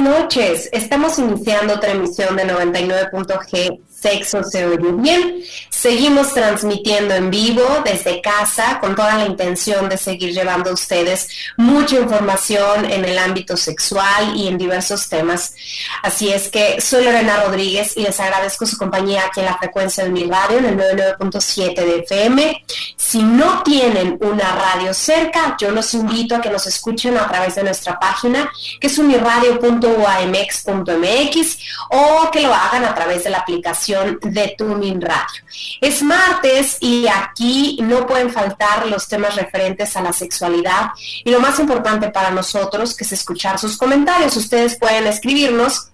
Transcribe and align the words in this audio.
Noches, 0.00 0.70
estamos 0.72 1.18
iniciando 1.18 1.74
otra 1.74 1.90
emisión 1.90 2.34
de 2.36 2.44
99.g 2.44 3.80
Sexo 4.00 4.42
se 4.42 4.64
oye 4.64 4.92
bien. 4.92 5.42
Seguimos 5.80 6.34
transmitiendo 6.34 7.14
en 7.14 7.30
vivo 7.30 7.64
desde 7.86 8.20
casa 8.20 8.78
con 8.80 8.94
toda 8.94 9.16
la 9.16 9.24
intención 9.24 9.88
de 9.88 9.96
seguir 9.96 10.34
llevando 10.34 10.68
a 10.68 10.74
ustedes 10.74 11.30
mucha 11.56 11.96
información 11.96 12.84
en 12.84 13.06
el 13.06 13.16
ámbito 13.16 13.56
sexual 13.56 14.36
y 14.36 14.48
en 14.48 14.58
diversos 14.58 15.08
temas. 15.08 15.54
Así 16.02 16.30
es 16.30 16.50
que 16.50 16.82
soy 16.82 17.04
Lorena 17.04 17.44
Rodríguez 17.44 17.96
y 17.96 18.02
les 18.02 18.20
agradezco 18.20 18.66
su 18.66 18.76
compañía 18.76 19.24
aquí 19.24 19.40
en 19.40 19.46
la 19.46 19.56
frecuencia 19.56 20.04
de 20.04 20.10
mi 20.10 20.24
radio 20.24 20.58
en 20.58 20.66
el 20.66 20.76
99.7 20.76 21.74
de 21.74 22.00
FM. 22.00 22.62
Si 22.98 23.22
no 23.22 23.62
tienen 23.62 24.18
una 24.20 24.54
radio 24.54 24.92
cerca, 24.92 25.56
yo 25.58 25.70
los 25.70 25.94
invito 25.94 26.36
a 26.36 26.42
que 26.42 26.50
nos 26.50 26.66
escuchen 26.66 27.16
a 27.16 27.26
través 27.26 27.54
de 27.54 27.62
nuestra 27.62 27.98
página 27.98 28.52
que 28.78 28.88
es 28.88 28.98
uniradio.uamx.mx 28.98 31.58
o 31.88 32.30
que 32.30 32.42
lo 32.42 32.52
hagan 32.52 32.84
a 32.84 32.94
través 32.94 33.24
de 33.24 33.30
la 33.30 33.38
aplicación 33.38 34.18
de 34.20 34.54
Tuning 34.58 35.00
Radio. 35.00 35.40
Es 35.80 36.02
martes 36.02 36.78
y 36.80 37.06
aquí 37.06 37.78
no 37.82 38.06
pueden 38.06 38.30
faltar 38.30 38.86
los 38.86 39.08
temas 39.08 39.36
referentes 39.36 39.96
a 39.96 40.02
la 40.02 40.12
sexualidad 40.12 40.90
y 41.24 41.30
lo 41.30 41.40
más 41.40 41.58
importante 41.58 42.10
para 42.10 42.30
nosotros 42.30 42.96
que 42.96 43.04
es 43.04 43.12
escuchar 43.12 43.58
sus 43.58 43.76
comentarios. 43.76 44.36
Ustedes 44.36 44.78
pueden 44.78 45.06
escribirnos 45.06 45.90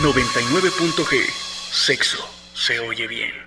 ...99.g... 0.03 1.31
Sexo 1.73 2.35
se 2.55 2.79
oye 2.79 3.09
bien. 3.09 3.44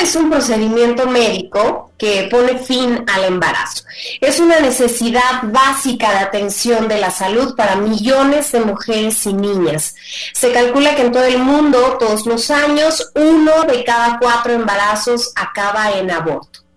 Es 0.00 0.16
un 0.16 0.30
procedimiento 0.30 1.06
médico 1.06 1.90
que 1.98 2.28
pone 2.30 2.58
fin 2.58 3.04
al 3.12 3.24
embarazo. 3.24 3.84
Es 4.20 4.38
una 4.40 4.60
necesidad 4.60 5.42
básica 5.42 6.10
de 6.10 6.18
atención 6.18 6.88
de 6.88 6.98
la 6.98 7.10
salud 7.10 7.54
para 7.56 7.76
millones 7.76 8.52
de 8.52 8.60
mujeres 8.60 9.26
y 9.26 9.32
niñas. 9.32 9.94
Se 10.32 10.52
calcula 10.52 10.94
que 10.94 11.02
en 11.02 11.12
todo 11.12 11.24
el 11.24 11.38
mundo, 11.38 11.96
todos 11.98 12.24
los 12.26 12.50
años, 12.50 13.10
uno 13.14 13.64
de 13.64 13.84
cada 13.84 14.18
cuatro 14.18 14.52
embarazos 14.52 15.32
acaba 15.34 15.90
en 15.92 16.10
aborto. 16.10 16.67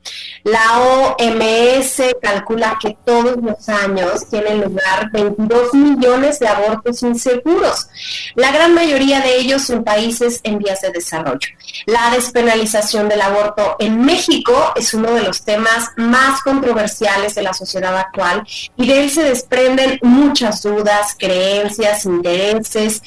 La 0.44 0.80
OMS 0.80 2.02
calcula 2.22 2.78
que 2.82 2.98
todos 3.06 3.38
los 3.38 3.70
años 3.70 4.28
tienen 4.30 4.62
lugar 4.62 5.12
22 5.12 5.74
millones 5.74 6.40
de 6.40 6.48
abortos 6.48 7.04
inseguros, 7.04 7.88
la 8.36 8.52
gran 8.52 8.74
mayoría 8.74 9.22
de 9.22 9.38
ellos 9.38 9.70
en 9.70 9.84
países 9.84 10.40
en 10.44 10.58
vías 10.58 10.82
de 10.82 10.92
desarrollo. 10.92 11.48
La 11.86 12.10
despenalización 12.12 13.08
del 13.08 13.22
aborto 13.22 13.76
en 13.80 14.04
México 14.04 14.74
es 14.76 14.94
uno 14.94 15.14
de 15.14 15.24
los 15.24 15.44
temas 15.44 15.92
más 15.96 16.42
controversiales 16.42 17.36
de 17.36 17.44
la 17.44 17.54
sociedad 17.54 17.96
actual 17.96 18.44
y 18.76 18.88
de 18.88 19.04
él 19.04 19.12
se 19.12 19.24
desprenden 19.24 20.00
muchas 20.02 20.64
dudas, 20.64 21.16
creencias, 21.18 22.06
intereses 22.06 23.02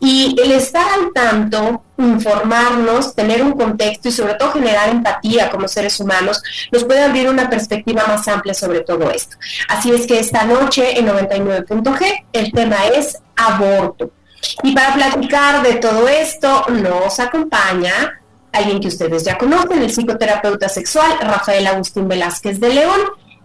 y 0.00 0.36
el 0.40 0.52
estar 0.52 0.86
al 0.92 1.12
tanto 1.14 1.82
informarnos, 1.98 3.14
tener 3.14 3.42
un 3.42 3.52
contexto 3.52 4.08
y 4.08 4.12
sobre 4.12 4.34
todo 4.34 4.52
generar 4.52 4.88
empatía 4.88 5.50
como 5.50 5.68
seres 5.68 5.98
humanos, 6.00 6.42
nos 6.72 6.84
puede 6.84 7.02
abrir 7.02 7.28
una 7.28 7.48
perspectiva 7.48 8.04
más 8.06 8.26
amplia 8.28 8.54
sobre 8.54 8.80
todo 8.80 9.10
esto. 9.10 9.36
Así 9.68 9.92
es 9.92 10.06
que 10.06 10.18
esta 10.18 10.44
noche 10.44 10.98
en 10.98 11.06
99.g 11.06 12.24
el 12.32 12.52
tema 12.52 12.86
es 12.94 13.18
aborto. 13.36 14.10
Y 14.62 14.74
para 14.74 14.94
platicar 14.94 15.62
de 15.62 15.76
todo 15.76 16.08
esto 16.08 16.66
nos 16.68 17.18
acompaña 17.20 18.20
alguien 18.52 18.80
que 18.80 18.88
ustedes 18.88 19.24
ya 19.24 19.36
conocen, 19.36 19.82
el 19.82 19.90
psicoterapeuta 19.90 20.68
sexual 20.68 21.12
Rafael 21.20 21.66
Agustín 21.66 22.08
Velázquez 22.08 22.60
de 22.60 22.74
León. 22.74 23.00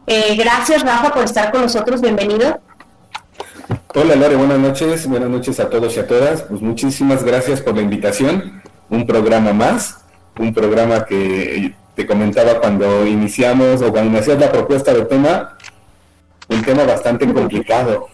Eh, 0.05 0.35
gracias 0.35 0.83
Rafa 0.83 1.13
por 1.13 1.23
estar 1.23 1.51
con 1.51 1.61
nosotros, 1.61 2.01
bienvenido. 2.01 2.59
Hola 3.95 4.15
Lore, 4.15 4.35
buenas 4.35 4.59
noches, 4.59 5.07
buenas 5.07 5.31
noches 5.31 5.59
a 5.59 5.67
todos 5.67 5.97
y 5.97 5.99
a 5.99 6.05
todas. 6.05 6.43
Pues 6.43 6.61
muchísimas 6.61 7.23
gracias 7.23 7.59
por 7.59 7.75
la 7.75 7.81
invitación. 7.81 8.61
Un 8.87 9.07
programa 9.07 9.51
más, 9.51 10.05
un 10.37 10.53
programa 10.53 11.05
que 11.05 11.73
te 11.95 12.05
comentaba 12.05 12.59
cuando 12.59 13.07
iniciamos 13.07 13.81
o 13.81 13.91
cuando 13.91 14.19
hacías 14.19 14.39
la 14.39 14.51
propuesta 14.51 14.93
de 14.93 15.05
tema, 15.05 15.57
un 16.49 16.61
tema 16.61 16.83
bastante 16.83 17.33
complicado. 17.33 18.09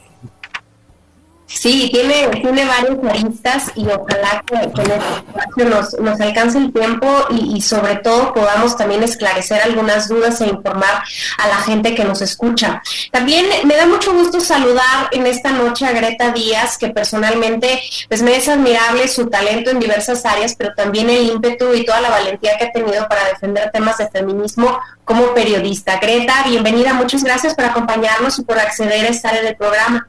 Sí, 1.47 1.89
tiene, 1.94 2.27
tiene 2.42 2.65
varias 2.65 2.97
aristas 3.07 3.71
y 3.75 3.86
ojalá 3.86 4.44
que, 4.47 5.63
nos, 5.63 5.94
nos, 5.94 6.19
alcance 6.19 6.57
el 6.57 6.74
tiempo 6.74 7.07
y, 7.30 7.62
sobre 7.62 7.97
todo 7.97 8.33
podamos 8.33 8.75
también 8.75 9.03
esclarecer 9.03 9.62
algunas 9.62 10.07
dudas 10.07 10.42
e 10.42 10.47
informar 10.47 11.03
a 11.38 11.47
la 11.47 11.57
gente 11.57 11.94
que 11.94 12.03
nos 12.03 12.21
escucha. 12.21 12.81
También 13.12 13.45
me 13.65 13.75
da 13.75 13.86
mucho 13.86 14.12
gusto 14.13 14.39
saludar 14.42 15.09
en 15.12 15.27
esta 15.27 15.51
noche 15.51 15.86
a 15.86 15.92
Greta 15.92 16.31
Díaz, 16.31 16.80
que 16.80 16.89
personalmente 16.89 17.80
pues 18.09 18.24
me 18.24 18.36
es 18.36 18.48
admirable 18.48 19.07
su 19.07 19.27
talento 19.27 19.69
en 19.69 19.80
diversas 19.80 20.25
áreas, 20.25 20.56
pero 20.57 20.74
también 20.74 21.12
el 21.12 21.27
ímpetu 21.27 21.74
y 21.75 21.86
toda 21.86 22.01
la 22.01 22.09
valentía 22.09 22.57
que 22.57 22.65
ha 22.65 22.71
tenido 22.71 23.07
para 23.07 23.24
defender 23.25 23.69
temas 23.71 24.00
de 24.00 24.09
feminismo 24.09 24.80
como 25.03 25.33
periodista. 25.36 26.00
Greta, 26.00 26.44
bienvenida, 26.48 26.94
muchas 26.94 27.24
gracias 27.24 27.53
por 27.53 27.65
acompañarnos 27.65 28.39
y 28.39 28.44
por 28.44 28.57
acceder 28.57 29.06
a 29.06 29.09
estar 29.09 29.36
en 29.36 29.45
el 29.45 29.56
programa. 29.56 30.07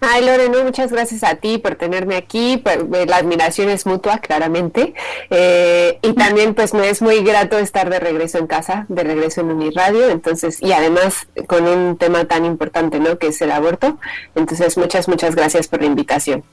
Ay, 0.00 0.24
Lorena, 0.24 0.62
muchas 0.62 0.92
gracias 0.92 1.24
a 1.24 1.36
ti 1.36 1.58
por 1.58 1.76
tenerme 1.76 2.16
aquí. 2.16 2.62
Eh, 2.64 3.06
la 3.06 3.16
admiración 3.16 3.70
es 3.70 3.86
mutua, 3.86 4.18
claramente. 4.18 4.94
Eh, 5.30 5.98
y 6.02 6.12
también, 6.12 6.54
pues, 6.54 6.74
me 6.74 6.88
es 6.88 7.00
muy 7.00 7.22
grato 7.22 7.58
estar 7.58 7.88
de 7.88 7.98
regreso 7.98 8.38
en 8.38 8.46
casa, 8.46 8.86
de 8.88 9.04
regreso 9.04 9.40
en 9.40 9.50
Uniradio. 9.50 10.08
Entonces, 10.10 10.62
y 10.62 10.72
además 10.72 11.26
con 11.46 11.66
un 11.66 11.96
tema 11.96 12.26
tan 12.26 12.44
importante, 12.44 13.00
¿no? 13.00 13.18
Que 13.18 13.28
es 13.28 13.40
el 13.40 13.50
aborto. 13.50 13.98
Entonces, 14.34 14.76
muchas, 14.76 15.08
muchas 15.08 15.34
gracias 15.34 15.68
por 15.68 15.80
la 15.80 15.86
invitación. 15.86 16.44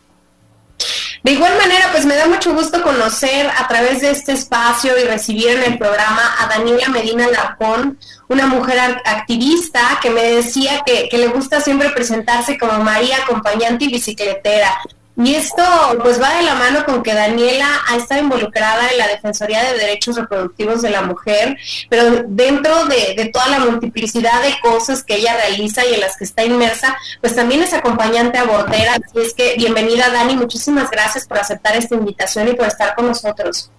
De 1.23 1.31
igual 1.31 1.53
manera, 1.57 1.87
pues 1.93 2.05
me 2.05 2.15
da 2.15 2.27
mucho 2.27 2.53
gusto 2.53 2.83
conocer 2.83 3.49
a 3.57 3.65
través 3.69 4.01
de 4.01 4.11
este 4.11 4.33
espacio 4.33 4.91
y 4.99 5.05
recibir 5.05 5.47
en 5.47 5.63
el 5.63 5.77
programa 5.77 6.35
a 6.37 6.47
Daniela 6.47 6.89
Medina 6.89 7.27
Larcón, 7.27 7.97
una 8.27 8.45
mujer 8.45 8.77
activista 9.05 9.99
que 10.01 10.09
me 10.09 10.21
decía 10.21 10.81
que, 10.85 11.07
que 11.07 11.17
le 11.17 11.27
gusta 11.27 11.61
siempre 11.61 11.91
presentarse 11.91 12.57
como 12.57 12.83
María 12.83 13.19
acompañante 13.23 13.85
y 13.85 13.87
bicicletera. 13.93 14.81
Y 15.15 15.36
esto 15.36 15.63
pues 16.01 16.19
va 16.19 16.38
de 16.38 16.42
la 16.42 16.56
mano 16.56 16.86
con 16.86 17.04
que 17.04 17.13
Daniela 17.13 17.68
ha 17.88 17.98
estado 17.98 18.21
involucrada 18.21 18.89
en 18.89 18.98
la 18.98 19.07
Defensoría 19.07 19.63
de 19.63 19.77
Derechos 19.77 20.15
Reproductivos 20.15 20.81
de 20.81 20.89
la 20.89 21.04
Mujer, 21.04 21.56
pero 21.88 22.24
dentro 22.27 22.86
de, 22.86 23.30
toda 23.31 23.48
la 23.48 23.60
multiplicidad 23.60 24.42
de 24.42 24.56
cosas 24.62 25.04
que 25.04 25.18
ella 25.18 25.36
realiza 25.38 25.86
y 25.86 25.94
en 25.94 26.01
las 26.01 26.18
que 26.18 26.24
está 26.24 26.44
inmersa, 26.44 26.98
pues 27.21 27.36
también 27.36 27.62
es 27.62 27.74
acompañante 27.74 28.39
abortera. 28.39 28.94
Así 28.94 29.19
es 29.19 29.33
que 29.36 29.54
bienvenida 29.56 30.10
Dani, 30.10 30.36
muchísimas 30.36 30.89
gracias 30.89 31.27
por 31.27 31.38
aceptar 31.38 31.75
esta 31.75 31.94
invitación 31.94 32.48
y 32.48 32.54
por 32.54 32.65
estar 32.65 32.95
con 32.95 33.06
nosotros. 33.06 33.69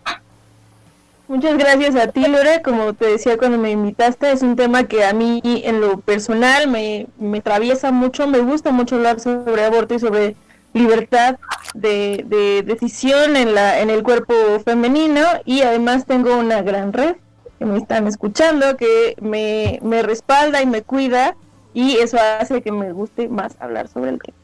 Muchas 1.26 1.56
gracias 1.56 1.96
a 1.96 2.06
ti, 2.08 2.28
Lore. 2.28 2.62
Como 2.62 2.92
te 2.92 3.06
decía 3.06 3.38
cuando 3.38 3.58
me 3.58 3.72
invitaste, 3.72 4.30
es 4.30 4.42
un 4.42 4.54
tema 4.54 4.84
que 4.84 5.04
a 5.04 5.12
mí 5.14 5.40
en 5.42 5.80
lo 5.80 5.98
personal 5.98 6.68
me, 6.68 7.06
me 7.18 7.38
atraviesa 7.38 7.90
mucho, 7.90 8.28
me 8.28 8.38
gusta 8.38 8.70
mucho 8.70 8.96
hablar 8.96 9.18
sobre 9.18 9.64
aborto 9.64 9.94
y 9.94 9.98
sobre 9.98 10.36
libertad 10.74 11.38
de, 11.72 12.62
decisión 12.66 13.36
en, 13.36 13.54
la, 13.54 13.80
en 13.80 13.88
el 13.88 14.02
cuerpo 14.02 14.34
femenino 14.64 15.22
y 15.44 15.62
además 15.62 16.04
tengo 16.04 16.36
una 16.36 16.62
gran 16.62 16.92
red 16.92 17.16
que 17.58 17.64
me 17.64 17.78
están 17.78 18.06
escuchando, 18.06 18.76
que 18.76 19.16
me, 19.20 19.78
me 19.82 20.02
respalda 20.02 20.60
y 20.60 20.66
me 20.66 20.82
cuida 20.82 21.36
y 21.72 21.96
eso 21.96 22.18
hace 22.40 22.60
que 22.60 22.72
me 22.72 22.92
guste 22.92 23.28
más 23.28 23.56
hablar 23.60 23.88
sobre 23.88 24.10
el 24.10 24.18
tema. 24.20 24.36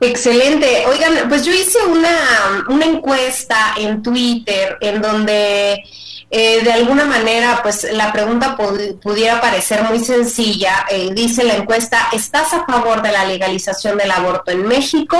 Excelente. 0.00 0.84
Oigan, 0.86 1.28
pues 1.28 1.44
yo 1.44 1.52
hice 1.52 1.78
una, 1.86 2.64
una 2.68 2.86
encuesta 2.86 3.74
en 3.78 4.02
Twitter 4.02 4.76
en 4.80 5.00
donde 5.00 5.82
eh, 6.30 6.62
de 6.62 6.72
alguna 6.72 7.06
manera, 7.06 7.60
pues 7.62 7.86
la 7.92 8.12
pregunta 8.12 8.54
pudiera 9.00 9.40
parecer 9.40 9.84
muy 9.84 10.00
sencilla. 10.00 10.84
Eh, 10.90 11.08
dice 11.14 11.44
la 11.44 11.54
encuesta, 11.54 12.08
¿estás 12.12 12.52
a 12.52 12.66
favor 12.66 13.00
de 13.00 13.12
la 13.12 13.24
legalización 13.24 13.96
del 13.96 14.10
aborto 14.10 14.50
en 14.50 14.66
México? 14.66 15.16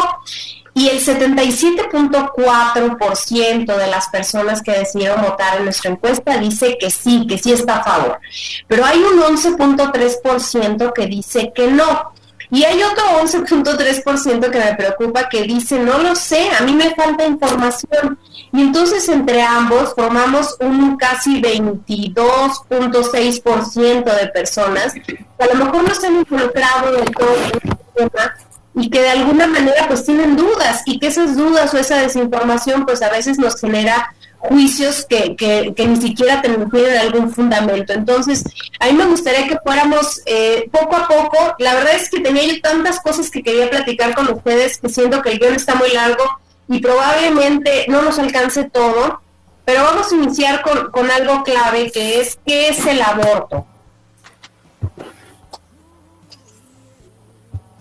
Y 0.74 0.88
el 0.88 1.00
77.4% 1.00 3.76
de 3.76 3.86
las 3.88 4.10
personas 4.10 4.60
que 4.62 4.72
decidieron 4.72 5.22
votar 5.22 5.56
en 5.56 5.64
nuestra 5.64 5.90
encuesta 5.90 6.36
dice 6.38 6.76
que 6.78 6.90
sí, 6.90 7.26
que 7.26 7.38
sí 7.38 7.52
está 7.52 7.78
a 7.78 7.84
favor. 7.84 8.20
Pero 8.68 8.84
hay 8.84 8.98
un 8.98 9.18
11.3% 9.18 10.92
que 10.92 11.06
dice 11.06 11.52
que 11.54 11.68
no. 11.68 12.12
Y 12.50 12.64
hay 12.64 12.82
otro 12.82 13.04
11.3% 13.22 14.50
que 14.50 14.58
me 14.58 14.74
preocupa 14.74 15.28
que 15.28 15.42
dice, 15.42 15.78
no 15.78 15.98
lo 15.98 16.14
sé, 16.14 16.48
a 16.58 16.62
mí 16.62 16.72
me 16.74 16.94
falta 16.94 17.26
información. 17.26 18.18
Y 18.52 18.62
entonces 18.62 19.08
entre 19.08 19.42
ambos 19.42 19.94
formamos 19.94 20.56
un 20.60 20.96
casi 20.96 21.40
22.6% 21.42 24.04
de 24.04 24.26
personas 24.28 24.94
que 24.94 25.26
a 25.38 25.46
lo 25.46 25.54
mejor 25.64 25.86
no 25.86 25.94
se 25.94 26.06
han 26.06 26.16
involucrado 26.16 26.92
del 26.92 27.10
todo 27.10 27.36
en 27.36 27.44
este 27.44 27.76
tema 27.94 28.34
y 28.74 28.88
que 28.90 29.02
de 29.02 29.10
alguna 29.10 29.46
manera 29.46 29.86
pues 29.88 30.04
tienen 30.04 30.36
dudas 30.36 30.82
y 30.86 30.98
que 30.98 31.08
esas 31.08 31.36
dudas 31.36 31.74
o 31.74 31.78
esa 31.78 31.98
desinformación 31.98 32.86
pues 32.86 33.02
a 33.02 33.10
veces 33.10 33.38
nos 33.38 33.60
genera 33.60 34.14
juicios 34.38 35.04
que, 35.04 35.36
que, 35.36 35.74
que, 35.76 35.86
ni 35.86 36.00
siquiera 36.00 36.40
tienen 36.40 36.70
algún 37.00 37.32
fundamento. 37.32 37.92
Entonces, 37.92 38.44
a 38.78 38.86
mí 38.86 38.92
me 38.92 39.06
gustaría 39.06 39.48
que 39.48 39.58
fuéramos 39.64 40.22
eh, 40.26 40.68
poco 40.70 40.96
a 40.96 41.08
poco. 41.08 41.56
La 41.58 41.74
verdad 41.74 41.94
es 41.94 42.08
que 42.08 42.20
tenía 42.20 42.44
yo 42.44 42.60
tantas 42.60 43.00
cosas 43.00 43.30
que 43.30 43.42
quería 43.42 43.68
platicar 43.68 44.14
con 44.14 44.32
ustedes 44.32 44.78
que 44.78 44.88
siento 44.88 45.22
que 45.22 45.30
el 45.30 45.40
guion 45.40 45.54
está 45.54 45.74
muy 45.74 45.90
largo 45.90 46.22
y 46.68 46.80
probablemente 46.80 47.86
no 47.88 48.02
nos 48.02 48.18
alcance 48.18 48.64
todo, 48.64 49.20
pero 49.64 49.82
vamos 49.84 50.12
a 50.12 50.14
iniciar 50.14 50.62
con, 50.62 50.90
con 50.90 51.10
algo 51.10 51.42
clave 51.42 51.90
que 51.90 52.20
es 52.20 52.38
qué 52.46 52.68
es 52.68 52.84
el 52.86 53.00
aborto. 53.02 53.66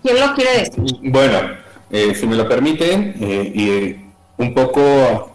¿Quién 0.02 0.20
lo 0.20 0.34
quiere 0.34 0.58
decir? 0.58 0.96
Bueno, 1.02 1.38
eh, 1.90 2.14
si 2.14 2.26
me 2.26 2.36
lo 2.36 2.48
permiten, 2.48 3.14
eh, 3.20 3.52
y 3.54 4.42
un 4.42 4.54
poco 4.54 5.32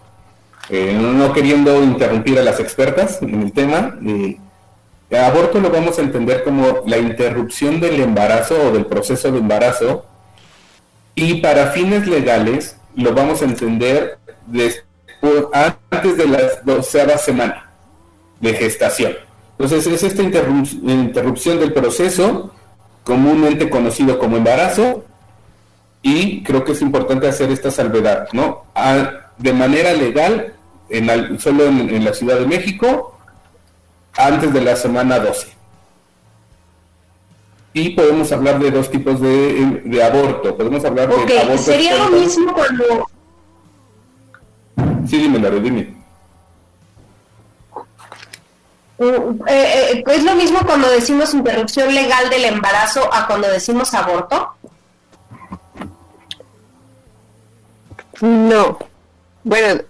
eh, 0.69 0.97
no 0.99 1.33
queriendo 1.33 1.83
interrumpir 1.83 2.39
a 2.39 2.43
las 2.43 2.59
expertas 2.59 3.21
en 3.21 3.41
el 3.41 3.51
tema, 3.51 3.97
el 4.01 4.39
aborto 5.19 5.59
lo 5.59 5.69
vamos 5.69 5.99
a 5.99 6.01
entender 6.01 6.43
como 6.43 6.83
la 6.87 6.97
interrupción 6.97 7.79
del 7.79 7.99
embarazo 7.99 8.55
o 8.69 8.71
del 8.71 8.85
proceso 8.85 9.31
de 9.31 9.39
embarazo 9.39 10.05
y 11.15 11.41
para 11.41 11.67
fines 11.67 12.07
legales 12.07 12.77
lo 12.95 13.13
vamos 13.13 13.41
a 13.41 13.45
entender 13.45 14.17
antes 15.53 16.17
de 16.17 16.27
la 16.27 16.39
doceava 16.63 17.17
semana 17.17 17.69
de 18.39 18.53
gestación. 18.53 19.13
Entonces 19.57 19.87
es 19.87 20.03
esta 20.03 20.21
interrupción 20.23 21.59
del 21.59 21.73
proceso 21.73 22.51
comúnmente 23.03 23.69
conocido 23.69 24.17
como 24.17 24.37
embarazo 24.37 25.05
y 26.01 26.43
creo 26.43 26.63
que 26.63 26.73
es 26.73 26.81
importante 26.81 27.27
hacer 27.27 27.51
esta 27.51 27.71
salvedad, 27.71 28.27
¿no? 28.33 28.65
de 29.37 29.53
manera 29.53 29.93
legal 29.93 30.53
en, 30.89 31.39
solo 31.39 31.65
en, 31.65 32.03
la 32.03 32.13
Ciudad 32.13 32.39
de 32.39 32.45
México 32.45 33.17
antes 34.15 34.53
de 34.53 34.61
la 34.61 34.75
semana 34.75 35.19
12. 35.19 35.47
Y 37.73 37.89
podemos 37.89 38.31
hablar 38.31 38.59
de 38.59 38.71
dos 38.71 38.89
tipos 38.91 39.19
de, 39.19 40.03
aborto. 40.03 40.55
Podemos 40.55 40.85
hablar 40.85 41.09
de 41.09 41.39
aborto. 41.39 41.57
Sería 41.57 41.97
lo 41.97 42.09
mismo 42.11 42.53
cuando. 42.53 43.07
Sí, 45.07 45.17
dime, 45.17 45.39
Laura, 45.39 45.59
dime. 45.59 46.03
Uh, 48.97 49.43
eh, 49.47 49.91
eh, 49.91 50.03
¿Es 50.05 50.23
lo 50.23 50.35
mismo 50.35 50.59
cuando 50.65 50.87
decimos 50.89 51.33
interrupción 51.33 51.93
legal 51.93 52.29
del 52.29 52.45
embarazo 52.45 53.11
a 53.11 53.25
cuando 53.25 53.49
decimos 53.49 53.93
aborto? 53.93 54.53
No. 58.21 58.77
Bueno, 59.43 59.81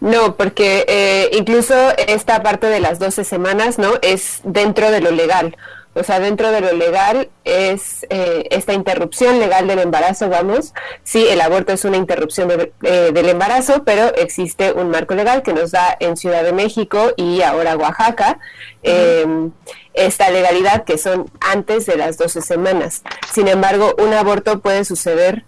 no, 0.00 0.36
porque 0.36 0.84
eh, 0.88 1.30
incluso 1.32 1.74
esta 1.96 2.42
parte 2.42 2.66
de 2.66 2.80
las 2.80 2.98
12 2.98 3.24
semanas, 3.24 3.78
¿no? 3.78 3.94
Es 4.02 4.40
dentro 4.44 4.90
de 4.90 5.00
lo 5.00 5.10
legal. 5.10 5.56
O 5.94 6.02
sea, 6.02 6.18
dentro 6.18 6.50
de 6.50 6.60
lo 6.60 6.72
legal 6.72 7.28
es 7.44 8.04
eh, 8.10 8.48
esta 8.50 8.72
interrupción 8.72 9.38
legal 9.38 9.68
del 9.68 9.78
embarazo, 9.78 10.28
vamos. 10.28 10.74
Sí, 11.04 11.26
el 11.28 11.40
aborto 11.40 11.72
es 11.72 11.84
una 11.84 11.96
interrupción 11.96 12.50
eh, 12.82 13.10
del 13.12 13.28
embarazo, 13.28 13.84
pero 13.84 14.12
existe 14.16 14.72
un 14.72 14.90
marco 14.90 15.14
legal 15.14 15.42
que 15.42 15.52
nos 15.52 15.70
da 15.70 15.96
en 16.00 16.16
Ciudad 16.16 16.42
de 16.42 16.52
México 16.52 17.12
y 17.16 17.42
ahora 17.42 17.76
Oaxaca 17.76 18.38
em, 18.82 19.52
esta 19.94 20.30
legalidad 20.30 20.84
que 20.84 20.98
son 20.98 21.30
antes 21.40 21.86
de 21.86 21.96
las 21.96 22.18
12 22.18 22.42
semanas. 22.42 23.02
Sin 23.32 23.46
embargo, 23.46 23.94
un 23.98 24.12
aborto 24.14 24.58
puede 24.60 24.84
suceder 24.84 25.44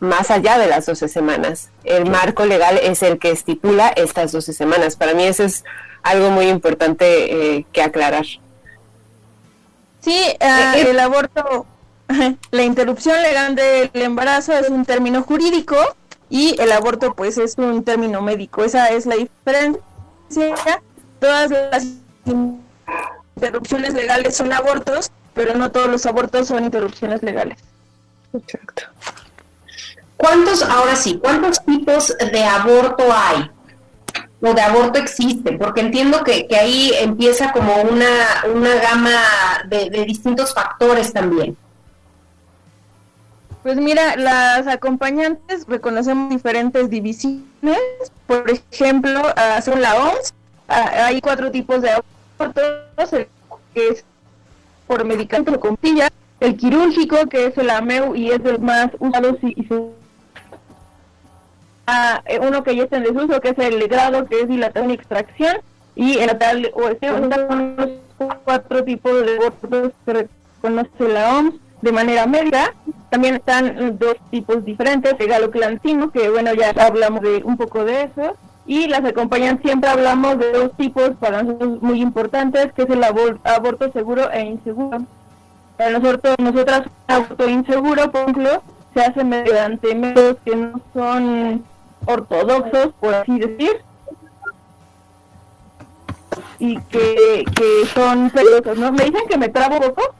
más 0.00 0.30
allá 0.30 0.58
de 0.58 0.68
las 0.68 0.86
12 0.86 1.08
semanas. 1.08 1.70
El 1.82 2.08
marco 2.08 2.46
legal 2.46 2.78
es 2.80 3.02
el 3.02 3.18
que 3.18 3.30
estipula 3.30 3.88
estas 3.88 4.30
12 4.30 4.52
semanas. 4.52 4.94
Para 4.94 5.14
mí 5.14 5.24
eso 5.24 5.42
es 5.42 5.64
algo 6.02 6.30
muy 6.30 6.48
importante 6.48 7.56
eh, 7.56 7.66
que 7.72 7.82
aclarar. 7.82 8.24
Sí, 10.08 10.14
eh, 10.14 10.36
eh, 10.40 10.86
el 10.88 10.98
aborto, 11.00 11.66
la 12.50 12.62
interrupción 12.62 13.20
legal 13.20 13.54
del 13.54 13.90
embarazo 13.92 14.54
es 14.54 14.70
un 14.70 14.86
término 14.86 15.22
jurídico 15.22 15.76
y 16.30 16.58
el 16.58 16.72
aborto 16.72 17.14
pues 17.14 17.36
es 17.36 17.58
un 17.58 17.84
término 17.84 18.22
médico. 18.22 18.64
Esa 18.64 18.88
es 18.88 19.04
la 19.04 19.16
diferencia. 19.16 19.82
Todas 21.20 21.50
las 21.50 21.86
interrupciones 23.36 23.92
legales 23.92 24.34
son 24.34 24.50
abortos, 24.50 25.10
pero 25.34 25.54
no 25.56 25.70
todos 25.70 25.88
los 25.88 26.06
abortos 26.06 26.48
son 26.48 26.64
interrupciones 26.64 27.22
legales. 27.22 27.58
Exacto. 28.32 28.84
¿Cuántos, 30.16 30.62
ahora 30.62 30.96
sí, 30.96 31.18
cuántos 31.22 31.62
tipos 31.66 32.16
de 32.32 32.44
aborto 32.44 33.04
hay? 33.12 33.50
O 34.40 34.54
de 34.54 34.60
aborto 34.60 34.98
existe, 34.98 35.52
porque 35.52 35.80
entiendo 35.80 36.22
que, 36.22 36.46
ahí 36.58 36.92
empieza 37.00 37.52
como 37.52 37.74
una, 37.82 38.44
una 38.54 38.74
gama 38.76 39.20
de, 39.68 39.90
distintos 40.06 40.54
factores 40.54 41.12
también. 41.12 41.56
Pues 43.62 43.76
mira, 43.76 44.16
las 44.16 44.66
acompañantes 44.68 45.66
reconocemos 45.66 46.30
diferentes 46.30 46.88
divisiones. 46.88 47.42
Por 48.26 48.48
ejemplo, 48.48 49.22
según 49.60 49.82
la 49.82 49.96
OMS, 49.96 50.32
hay 50.68 51.20
cuatro 51.20 51.50
tipos 51.50 51.82
de 51.82 51.90
abortos, 51.90 53.12
el 53.12 53.28
que 53.74 53.88
es 53.88 54.04
por 54.86 55.04
medicamento 55.04 55.60
el 56.40 56.56
quirúrgico, 56.56 57.26
que 57.28 57.46
es 57.46 57.58
el 57.58 57.68
AMEU 57.68 58.14
y 58.14 58.30
es 58.30 58.40
el 58.44 58.60
más 58.60 58.90
usado 59.00 59.36
y, 59.42 59.60
y 59.60 59.68
eh, 62.26 62.38
uno 62.40 62.62
que 62.62 62.76
ya 62.76 62.84
está 62.84 62.98
en 62.98 63.04
desuso, 63.04 63.40
que 63.40 63.50
es 63.50 63.58
el 63.58 63.88
grado, 63.88 64.26
que 64.26 64.40
es 64.40 64.48
dilatación 64.48 64.90
y 64.90 64.94
extracción, 64.94 65.56
y 65.94 66.18
el 66.18 66.36
tal 66.38 66.70
o 66.74 66.82
son 67.00 67.76
los 68.18 68.34
cuatro 68.44 68.84
tipos 68.84 69.24
de 69.24 69.36
abortos 69.36 69.92
que 70.04 70.12
reconoce 70.12 71.08
la 71.08 71.38
OMS 71.38 71.54
de 71.82 71.92
manera 71.92 72.26
médica. 72.26 72.74
También 73.10 73.36
están 73.36 73.98
dos 73.98 74.16
tipos 74.30 74.64
diferentes, 74.64 75.14
el 75.18 75.28
galoclancino, 75.28 76.10
que 76.10 76.28
bueno, 76.28 76.52
ya 76.54 76.70
hablamos 76.70 77.22
de 77.22 77.42
un 77.44 77.56
poco 77.56 77.84
de 77.84 78.02
eso, 78.02 78.36
y 78.66 78.86
las 78.86 79.02
acompañan 79.02 79.62
siempre 79.62 79.88
hablamos 79.88 80.38
de 80.38 80.52
dos 80.52 80.76
tipos 80.76 81.12
para 81.18 81.42
nosotros 81.42 81.80
muy 81.80 82.02
importantes, 82.02 82.70
que 82.74 82.82
es 82.82 82.90
el 82.90 83.02
aborto 83.02 83.90
seguro 83.92 84.30
e 84.30 84.44
inseguro. 84.44 85.06
Para 85.78 85.98
nosotros, 85.98 86.36
nosotras, 86.38 86.82
aborto 87.06 87.48
inseguro, 87.48 88.10
por 88.10 88.20
ejemplo, 88.22 88.62
se 88.92 89.00
hace 89.00 89.24
mediante 89.24 89.94
métodos 89.94 90.36
que 90.44 90.54
no 90.54 90.80
son 90.92 91.64
ortodoxos, 92.06 92.92
por 93.00 93.14
así 93.14 93.38
decir, 93.38 93.82
y 96.58 96.78
que, 96.82 97.44
que 97.54 97.86
son 97.94 98.30
peligrosos, 98.30 98.78
¿no? 98.78 98.92
Me 98.92 99.04
dicen 99.04 99.28
que 99.28 99.38
me 99.38 99.48
trabo 99.48 99.76
un 99.76 99.94
poco. 99.94 100.14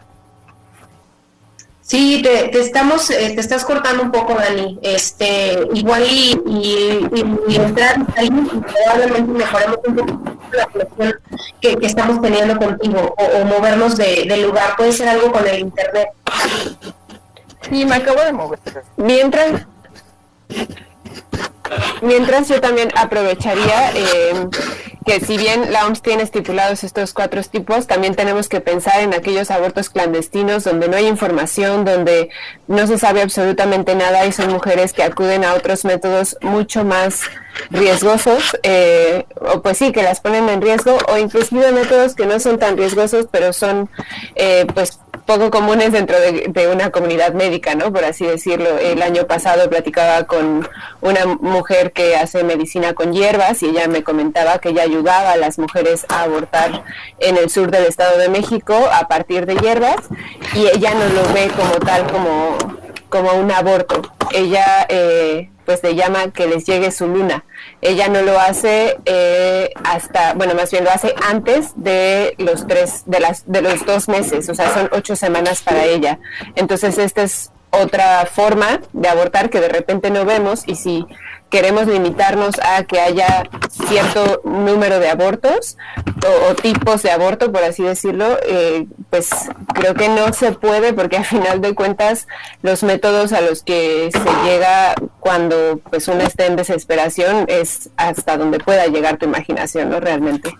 Sí, 1.80 2.20
te, 2.22 2.48
te 2.48 2.60
estamos, 2.60 3.10
eh, 3.10 3.32
te 3.34 3.40
estás 3.40 3.64
cortando 3.64 4.02
un 4.02 4.12
poco, 4.12 4.34
Dani. 4.34 4.78
Este, 4.82 5.58
igual 5.72 6.04
y, 6.04 6.38
y, 6.46 7.56
entrar 7.56 7.96
ahí, 8.14 8.28
probablemente 8.28 9.32
mejoremos 9.32 9.78
un 9.86 9.96
poco 9.96 10.36
la 10.52 10.66
conexión 10.66 11.14
que, 11.62 11.76
que 11.76 11.86
estamos 11.86 12.20
teniendo 12.20 12.58
contigo, 12.58 13.14
o, 13.16 13.44
movernos 13.46 13.96
de, 13.96 14.26
de, 14.28 14.36
lugar. 14.36 14.76
Puede 14.76 14.92
ser 14.92 15.08
algo 15.08 15.32
con 15.32 15.46
el 15.46 15.60
internet. 15.60 16.08
Sí, 17.62 17.86
me 17.86 17.96
acabo 17.96 18.20
de 18.20 18.32
mover. 18.32 18.58
Mientras 18.98 19.66
Mientras 22.02 22.48
yo 22.48 22.60
también 22.60 22.90
aprovecharía 22.94 23.92
eh, 23.94 24.48
que 25.04 25.20
si 25.20 25.38
bien 25.38 25.72
la 25.72 25.86
OMS 25.86 26.02
tiene 26.02 26.22
estipulados 26.22 26.84
estos 26.84 27.14
cuatro 27.14 27.42
tipos, 27.42 27.86
también 27.86 28.14
tenemos 28.14 28.48
que 28.48 28.60
pensar 28.60 29.00
en 29.00 29.14
aquellos 29.14 29.50
abortos 29.50 29.88
clandestinos 29.88 30.64
donde 30.64 30.88
no 30.88 30.96
hay 30.96 31.06
información, 31.06 31.84
donde 31.84 32.28
no 32.66 32.86
se 32.86 32.98
sabe 32.98 33.22
absolutamente 33.22 33.94
nada 33.94 34.26
y 34.26 34.32
son 34.32 34.52
mujeres 34.52 34.92
que 34.92 35.02
acuden 35.02 35.44
a 35.44 35.54
otros 35.54 35.84
métodos 35.84 36.36
mucho 36.42 36.84
más 36.84 37.22
riesgosos, 37.70 38.56
eh, 38.62 39.24
o 39.40 39.62
pues 39.62 39.78
sí, 39.78 39.92
que 39.92 40.02
las 40.02 40.20
ponen 40.20 40.48
en 40.48 40.60
riesgo, 40.60 40.98
o 41.08 41.16
inclusive 41.16 41.72
métodos 41.72 42.14
que 42.14 42.26
no 42.26 42.38
son 42.38 42.58
tan 42.58 42.76
riesgosos, 42.76 43.28
pero 43.30 43.52
son 43.52 43.88
eh, 44.34 44.66
pues 44.74 45.00
poco 45.28 45.50
comunes 45.50 45.92
dentro 45.92 46.16
de, 46.18 46.68
una 46.72 46.88
comunidad 46.88 47.34
médica, 47.34 47.74
¿no? 47.74 47.92
Por 47.92 48.02
así 48.02 48.24
decirlo. 48.24 48.78
El 48.78 49.02
año 49.02 49.26
pasado 49.26 49.68
platicaba 49.68 50.24
con 50.24 50.66
una 51.02 51.26
mujer 51.26 51.92
que 51.92 52.16
hace 52.16 52.44
medicina 52.44 52.94
con 52.94 53.12
hierbas 53.12 53.62
y 53.62 53.66
ella 53.66 53.88
me 53.88 54.02
comentaba 54.02 54.58
que 54.58 54.70
ella 54.70 54.84
ayudaba 54.84 55.32
a 55.32 55.36
las 55.36 55.58
mujeres 55.58 56.06
a 56.08 56.22
abortar 56.22 56.82
en 57.18 57.36
el 57.36 57.50
sur 57.50 57.70
del 57.70 57.84
Estado 57.84 58.16
de 58.16 58.30
México 58.30 58.74
a 58.90 59.06
partir 59.06 59.44
de 59.44 59.56
hierbas 59.56 59.96
y 60.54 60.66
ella 60.66 60.94
no 60.94 61.04
lo 61.10 61.30
ve 61.34 61.50
como 61.54 61.74
tal 61.74 62.10
como, 62.10 62.56
como 63.08 63.32
un 63.32 63.50
aborto. 63.50 64.02
Ella 64.32 64.86
eh, 64.88 65.50
pues 65.64 65.82
le 65.82 65.94
llama 65.94 66.30
que 66.32 66.46
les 66.46 66.64
llegue 66.64 66.90
su 66.90 67.06
luna. 67.06 67.44
Ella 67.82 68.08
no 68.08 68.22
lo 68.22 68.38
hace 68.40 68.96
eh, 69.04 69.70
hasta, 69.84 70.34
bueno, 70.34 70.54
más 70.54 70.70
bien 70.70 70.84
lo 70.84 70.90
hace 70.90 71.14
antes 71.28 71.72
de 71.76 72.34
los 72.38 72.66
tres, 72.66 73.02
de 73.06 73.20
las, 73.20 73.42
de 73.46 73.60
los 73.60 73.84
dos 73.84 74.08
meses, 74.08 74.48
o 74.48 74.54
sea, 74.54 74.72
son 74.72 74.88
ocho 74.92 75.14
semanas 75.14 75.60
para 75.60 75.84
ella. 75.84 76.20
Entonces 76.54 76.96
esta 76.96 77.22
es 77.22 77.50
otra 77.70 78.26
forma 78.26 78.80
de 78.92 79.08
abortar 79.08 79.50
que 79.50 79.60
de 79.60 79.68
repente 79.68 80.10
no 80.10 80.24
vemos 80.24 80.62
y 80.66 80.74
si 80.76 81.06
queremos 81.50 81.86
limitarnos 81.86 82.54
a 82.62 82.84
que 82.84 83.00
haya 83.00 83.44
cierto 83.70 84.40
número 84.44 84.98
de 85.00 85.10
abortos 85.10 85.76
o, 86.26 86.54
tipos 86.54 87.02
de 87.02 87.10
aborto, 87.10 87.52
por 87.52 87.62
así 87.62 87.82
decirlo, 87.82 88.38
eh, 88.46 88.86
pues 89.10 89.30
creo 89.74 89.94
que 89.94 90.08
no 90.08 90.32
se 90.32 90.52
puede 90.52 90.92
porque 90.92 91.18
al 91.18 91.24
final 91.24 91.60
de 91.60 91.74
cuentas 91.74 92.26
los 92.62 92.82
métodos 92.82 93.32
a 93.32 93.40
los 93.40 93.62
que 93.62 94.10
se 94.12 94.48
llega 94.48 94.94
cuando 95.20 95.80
pues 95.90 96.08
uno 96.08 96.22
está 96.22 96.46
en 96.46 96.56
desesperación 96.56 97.44
es 97.48 97.90
hasta 97.96 98.36
donde 98.36 98.58
pueda 98.58 98.86
llegar 98.86 99.18
tu 99.18 99.26
imaginación, 99.26 99.90
¿no? 99.90 100.00
Realmente. 100.00 100.54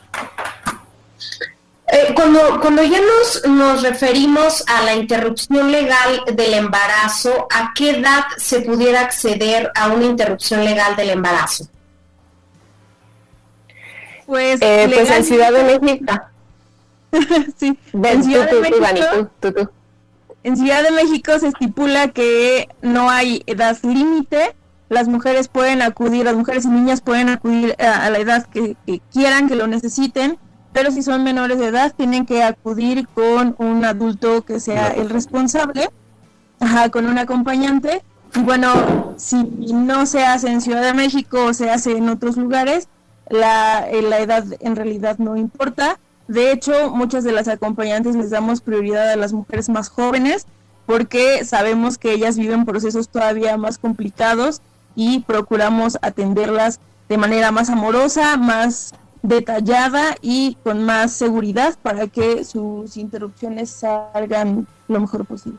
Eh, 1.91 2.13
cuando, 2.15 2.61
cuando 2.61 2.83
ya 2.83 3.01
nos, 3.01 3.47
nos 3.49 3.83
referimos 3.83 4.63
a 4.67 4.83
la 4.83 4.95
interrupción 4.95 5.73
legal 5.73 6.23
del 6.35 6.53
embarazo, 6.53 7.49
¿a 7.51 7.73
qué 7.75 7.91
edad 7.91 8.25
se 8.37 8.61
pudiera 8.61 9.01
acceder 9.01 9.73
a 9.75 9.89
una 9.89 10.05
interrupción 10.05 10.65
legal 10.65 10.97
del 10.97 11.11
embarazo? 11.11 11.67
Pues, 14.29 14.61
eh, 14.61 14.89
pues 14.95 15.11
en 15.11 15.25
Ciudad 15.25 15.51
de 15.51 15.81
México. 15.81 16.13
sí, 17.59 17.79
en 17.95 18.23
Ciudad 18.23 18.51
de 18.51 18.61
México. 18.61 19.31
En 20.45 20.57
Ciudad 20.57 20.83
de 20.83 20.91
México 20.93 21.39
se 21.41 21.49
estipula 21.49 22.09
que 22.09 22.69
no 22.83 23.11
hay 23.11 23.43
edad 23.47 23.77
límite. 23.83 24.55
Las 24.89 25.09
mujeres 25.09 25.49
pueden 25.49 25.83
acudir, 25.83 26.27
las 26.27 26.37
mujeres 26.37 26.67
y 26.67 26.69
niñas 26.69 27.01
pueden 27.01 27.31
acudir 27.31 27.75
a, 27.79 28.09
la 28.11 28.19
edad 28.19 28.47
que 28.47 28.77
quieran, 29.11 29.49
que 29.49 29.57
lo 29.57 29.67
necesiten 29.67 30.39
pero 30.73 30.93
si 30.93 31.03
son 31.03 31.25
menores 31.25 31.59
de 31.59 31.67
edad 31.67 31.93
tienen 31.97 32.27
que 32.27 32.43
acudir 32.43 33.09
con 33.09 33.57
un 33.59 33.85
adulto 33.85 34.45
que 34.45 34.61
sea 34.61 34.89
el 34.89 35.11
responsable, 35.11 35.91
ajá, 36.61 36.91
con 36.91 37.07
un 37.07 37.19
acompañante. 37.19 38.05
Y 38.35 38.41
bueno, 38.41 39.15
si 39.17 39.43
no 39.43 40.07
se 40.07 40.25
hace 40.25 40.51
en 40.51 40.61
Ciudad 40.61 40.83
de 40.83 40.95
México 40.95 41.47
o 41.47 41.55
se 41.55 41.71
hace 41.71 41.97
en 41.97 42.09
otros 42.09 42.37
lugares, 42.37 42.89
la, 43.31 43.89
eh, 43.91 44.03
la 44.03 44.21
edad 44.21 44.45
en 44.61 44.77
realidad 44.77 45.19
no 45.19 45.37
importa. 45.37 45.99
De 46.27 46.53
hecho, 46.53 46.91
muchas 46.91 47.25
de 47.25 47.33
las 47.33 47.49
acompañantes 47.49 48.15
les 48.15 48.31
damos 48.31 48.61
prioridad 48.61 49.11
a 49.11 49.17
las 49.17 49.33
mujeres 49.33 49.69
más 49.69 49.89
jóvenes 49.89 50.47
porque 50.87 51.45
sabemos 51.45 51.99
que 51.99 52.13
ellas 52.13 52.39
viven 52.39 52.65
procesos 52.65 53.09
todavía 53.09 53.57
más 53.57 53.79
complicados 53.79 54.63
y 54.95 55.21
procuramos 55.21 55.99
atenderlas 56.03 56.81
de 57.09 57.19
manera 57.19 57.51
más 57.51 57.71
amorosa, 57.71 58.37
más 58.37 58.95
detallada 59.23 60.17
y 60.23 60.57
con 60.63 60.85
más 60.85 61.13
seguridad 61.13 61.77
para 61.83 62.07
que 62.07 62.45
sus 62.45 62.97
interrupciones 62.97 63.71
salgan 63.71 64.67
lo 64.89 65.01
mejor 65.01 65.27
posible. 65.27 65.59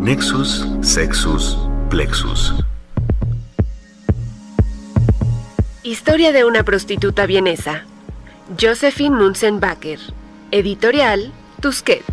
Nexus 0.00 0.66
Sexus 0.80 1.58
Plexus. 1.90 2.54
Historia 5.88 6.32
de 6.32 6.44
una 6.44 6.64
prostituta 6.64 7.24
vienesa. 7.24 7.86
Josephine 8.60 9.16
Munzenbacher. 9.16 9.98
Editorial 10.50 11.32
Tusquets. 11.62 12.04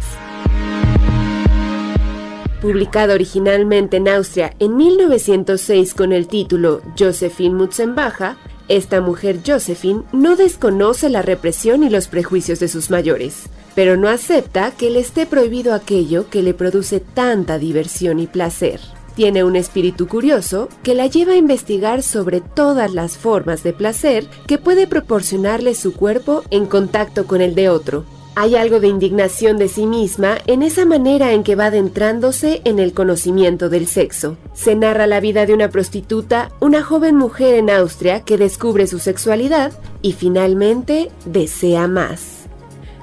Publicado 2.62 3.14
originalmente 3.14 3.98
en 3.98 4.08
Austria 4.08 4.54
en 4.60 4.78
1906 4.78 5.94
con 5.94 6.14
el 6.14 6.30
título 6.30 6.84
Josephine 6.98 7.54
Mutzenbacher, 7.54 8.38
esta 8.70 9.02
mujer 9.02 9.40
Josephine 9.46 10.04
no 10.14 10.38
desconoce 10.38 11.10
la 11.10 11.22
represión 11.22 11.84
y 11.84 11.90
los 11.90 12.08
prejuicios 12.08 12.62
de 12.62 12.70
sus 12.70 12.90
mayores, 12.90 13.50
pero 13.76 13.98
no 13.98 14.08
acepta 14.08 14.72
que 14.72 14.90
le 14.90 15.02
esté 15.02 15.26
prohibido 15.26 15.74
aquello 15.74 16.30
que 16.30 16.44
le 16.44 16.54
produce 16.54 17.02
tanta 17.02 17.60
diversión 17.60 18.22
y 18.22 18.28
placer. 18.28 18.80
Tiene 19.16 19.44
un 19.44 19.56
espíritu 19.56 20.08
curioso 20.08 20.70
que 20.84 20.94
la 20.94 21.08
lleva 21.08 21.34
a 21.34 21.38
investigar 21.38 22.04
sobre 22.04 22.42
todas 22.42 22.94
las 22.94 23.18
formas 23.18 23.64
de 23.64 23.74
placer 23.74 24.28
que 24.48 24.58
puede 24.58 24.88
proporcionarle 24.88 25.74
su 25.76 25.94
cuerpo 25.94 26.44
en 26.52 26.66
contacto 26.66 27.26
con 27.26 27.42
el 27.42 27.56
de 27.56 27.70
otro, 27.70 28.06
hay 28.38 28.58
algo 28.58 28.82
de 28.82 28.90
indignación 28.90 29.58
de 29.58 29.70
sí 29.70 29.86
misma 29.86 30.38
en 30.46 30.62
esa 30.62 30.86
manera 30.86 31.32
en 31.32 31.44
que 31.44 31.56
va 31.56 31.68
adentrándose 31.68 32.62
en 32.66 32.80
el 32.80 32.94
conocimiento 32.94 33.70
del 33.70 33.88
sexo. 33.88 34.36
Se 34.54 34.76
narra 34.76 35.08
la 35.08 35.22
vida 35.22 35.46
de 35.46 35.54
una 35.54 35.70
prostituta, 35.70 36.52
una 36.60 36.84
joven 36.84 37.16
mujer 37.16 37.56
en 37.56 37.70
Austria 37.70 38.22
que 38.22 38.38
descubre 38.38 38.88
su 38.88 39.00
sexualidad 39.00 39.72
y 40.02 40.12
finalmente 40.12 41.12
desea 41.26 41.88
más. 41.88 42.35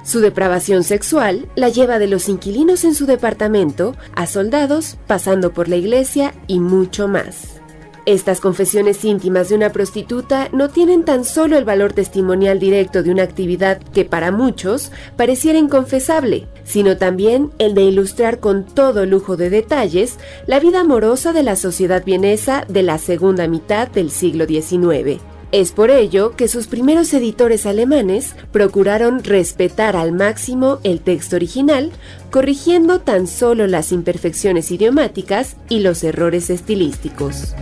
Su 0.03 0.19
depravación 0.19 0.83
sexual 0.83 1.47
la 1.55 1.69
lleva 1.69 1.97
de 1.97 2.07
los 2.07 2.27
inquilinos 2.27 2.83
en 2.83 2.93
su 2.93 3.05
departamento 3.05 3.95
a 4.15 4.27
soldados, 4.27 4.97
pasando 5.07 5.53
por 5.53 5.69
la 5.69 5.77
iglesia 5.77 6.33
y 6.47 6.59
mucho 6.59 7.07
más. 7.07 7.61
Estas 8.05 8.41
confesiones 8.41 9.05
íntimas 9.05 9.47
de 9.47 9.55
una 9.55 9.71
prostituta 9.71 10.49
no 10.51 10.69
tienen 10.69 11.05
tan 11.05 11.23
solo 11.23 11.57
el 11.57 11.63
valor 11.63 11.93
testimonial 11.93 12.59
directo 12.59 13.01
de 13.01 13.11
una 13.11 13.23
actividad 13.23 13.81
que 13.81 14.03
para 14.03 14.29
muchos 14.29 14.91
pareciera 15.15 15.57
inconfesable, 15.57 16.49
sino 16.65 16.97
también 16.97 17.51
el 17.59 17.73
de 17.73 17.83
ilustrar 17.83 18.41
con 18.41 18.65
todo 18.65 19.05
lujo 19.05 19.37
de 19.37 19.49
detalles 19.49 20.17
la 20.47 20.59
vida 20.59 20.81
amorosa 20.81 21.31
de 21.31 21.43
la 21.43 21.55
sociedad 21.55 22.03
vienesa 22.03 22.65
de 22.67 22.83
la 22.83 22.97
segunda 22.97 23.47
mitad 23.47 23.87
del 23.87 24.11
siglo 24.11 24.45
XIX. 24.47 25.21
Es 25.53 25.71
por 25.71 25.91
ello 25.91 26.35
que 26.35 26.47
sus 26.47 26.65
primeros 26.65 27.13
editores 27.13 27.67
alemanes 27.67 28.35
procuraron 28.51 29.23
respetar 29.23 29.95
al 29.95 30.11
máximo 30.11 30.79
el 30.83 30.99
texto 30.99 31.35
original, 31.35 31.91
corrigiendo 32.31 33.01
tan 33.01 33.27
solo 33.27 33.67
las 33.67 33.91
imperfecciones 33.91 34.71
idiomáticas 34.71 35.57
y 35.69 35.81
los 35.81 36.03
errores 36.03 36.49
estilísticos. 36.49 37.53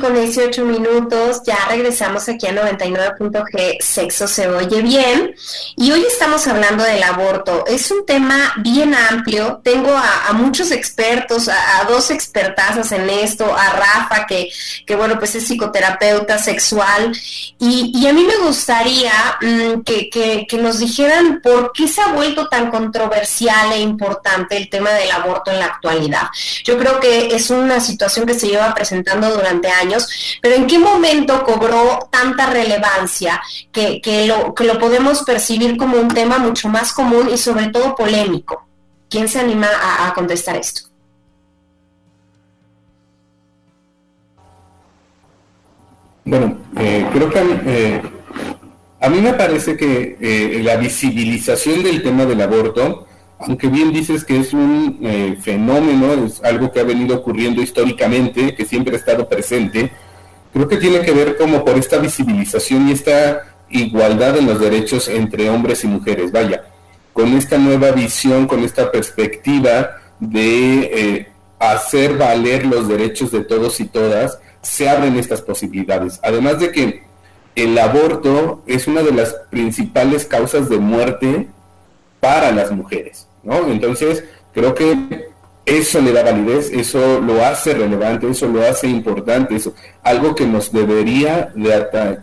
Con 0.00 0.14
18 0.14 0.64
minutos, 0.64 1.42
ya 1.46 1.56
regresamos 1.68 2.28
aquí 2.28 2.48
a 2.48 2.52
99.g, 2.52 3.76
sexo 3.80 4.26
se 4.26 4.48
oye 4.48 4.82
bien, 4.82 5.36
y 5.76 5.92
hoy 5.92 6.04
estamos 6.04 6.46
hablando 6.48 6.82
del 6.82 7.02
aborto. 7.04 7.64
Es 7.66 7.92
un 7.92 8.04
tema 8.04 8.54
bien 8.58 8.94
amplio, 8.94 9.60
tengo 9.62 9.96
a, 9.96 10.32
muchos 10.32 10.72
expertos, 10.72 11.48
a, 11.48 11.84
dos 11.88 12.10
expertazas 12.10 12.90
en 12.90 13.08
esto, 13.08 13.44
a 13.56 13.70
Rafa, 13.70 14.26
que, 14.26 14.50
que 14.84 14.96
bueno, 14.96 15.16
pues 15.18 15.36
es 15.36 15.44
psicoterapeuta 15.46 16.38
sexual, 16.38 17.12
y, 17.60 18.06
a 18.08 18.12
mí 18.12 18.24
me 18.24 18.36
gustaría 18.38 19.12
mm, 19.40 19.82
que, 19.82 20.08
que 20.10 20.58
nos 20.58 20.80
dijeran 20.80 21.40
por 21.42 21.72
qué 21.72 21.86
se 21.86 22.00
ha 22.00 22.08
vuelto 22.08 22.48
tan 22.48 22.70
controversial 22.70 23.72
e 23.72 23.80
importante 23.80 24.56
el 24.56 24.68
tema 24.68 24.90
del 24.90 25.10
aborto 25.10 25.52
en 25.52 25.60
la 25.60 25.66
actualidad. 25.66 26.28
Yo 26.64 26.78
creo 26.78 26.98
que 26.98 27.34
es 27.36 27.50
una 27.50 27.80
situación 27.80 28.26
que 28.26 28.34
se 28.34 28.48
lleva 28.48 28.74
presentando 28.88 29.30
durante 29.34 29.68
años, 29.68 30.08
pero 30.40 30.54
¿en 30.54 30.66
qué 30.66 30.78
momento 30.78 31.44
cobró 31.44 32.08
tanta 32.10 32.46
relevancia 32.46 33.40
que, 33.70 34.00
lo, 34.26 34.54
que 34.54 34.64
lo 34.64 34.78
podemos 34.78 35.22
percibir 35.24 35.76
como 35.76 35.98
un 35.98 36.08
tema 36.08 36.38
mucho 36.38 36.68
más 36.68 36.92
común 36.92 37.28
y 37.32 37.36
sobre 37.36 37.68
todo 37.68 37.94
polémico? 37.94 38.66
¿Quién 39.10 39.28
se 39.28 39.40
anima 39.40 39.68
a, 40.06 40.12
contestar 40.14 40.56
esto? 40.56 40.82
Bueno, 46.24 46.58
eh, 46.76 47.06
creo 47.12 47.30
que 47.30 47.40
eh, 47.66 48.02
a 49.00 49.08
mí 49.08 49.20
me 49.20 49.32
parece 49.34 49.76
que 49.76 50.16
eh, 50.20 50.62
la 50.62 50.76
visibilización 50.76 51.82
del 51.82 52.02
tema 52.02 52.24
del 52.26 52.40
aborto, 52.40 53.07
aunque 53.38 53.68
bien 53.68 53.92
dices 53.92 54.24
que 54.24 54.40
es 54.40 54.52
un 54.52 54.98
eh, 55.02 55.38
fenómeno, 55.40 56.24
es 56.24 56.42
algo 56.42 56.72
que 56.72 56.80
ha 56.80 56.84
venido 56.84 57.16
ocurriendo 57.16 57.62
históricamente, 57.62 58.54
que 58.54 58.64
siempre 58.64 58.94
ha 58.94 58.98
estado 58.98 59.28
presente, 59.28 59.92
creo 60.52 60.68
que 60.68 60.76
tiene 60.76 61.00
que 61.02 61.12
ver 61.12 61.36
como 61.36 61.64
por 61.64 61.76
esta 61.78 61.98
visibilización 61.98 62.88
y 62.88 62.92
esta 62.92 63.42
igualdad 63.70 64.36
en 64.36 64.46
los 64.46 64.60
derechos 64.60 65.08
entre 65.08 65.50
hombres 65.50 65.84
y 65.84 65.86
mujeres, 65.86 66.32
vaya, 66.32 66.64
con 67.12 67.36
esta 67.36 67.58
nueva 67.58 67.92
visión, 67.92 68.46
con 68.46 68.64
esta 68.64 68.90
perspectiva 68.90 69.90
de 70.18 70.80
eh, 70.92 71.28
hacer 71.60 72.16
valer 72.16 72.66
los 72.66 72.88
derechos 72.88 73.30
de 73.30 73.40
todos 73.40 73.78
y 73.80 73.84
todas, 73.84 74.38
se 74.62 74.88
abren 74.88 75.16
estas 75.16 75.42
posibilidades. 75.42 76.18
Además 76.22 76.58
de 76.58 76.72
que 76.72 77.02
el 77.54 77.78
aborto 77.78 78.62
es 78.66 78.86
una 78.88 79.02
de 79.02 79.12
las 79.12 79.34
principales 79.50 80.24
causas 80.24 80.68
de 80.68 80.78
muerte 80.78 81.48
para 82.20 82.50
las 82.52 82.70
mujeres. 82.72 83.27
Entonces, 83.44 84.24
creo 84.52 84.74
que 84.74 85.28
eso 85.64 86.00
le 86.00 86.12
da 86.12 86.22
validez, 86.22 86.70
eso 86.72 87.20
lo 87.20 87.44
hace 87.44 87.74
relevante, 87.74 88.30
eso 88.30 88.48
lo 88.48 88.62
hace 88.62 88.86
importante, 88.86 89.56
eso, 89.56 89.74
algo 90.02 90.34
que 90.34 90.46
nos 90.46 90.72
debería 90.72 91.52
de, 91.54 92.18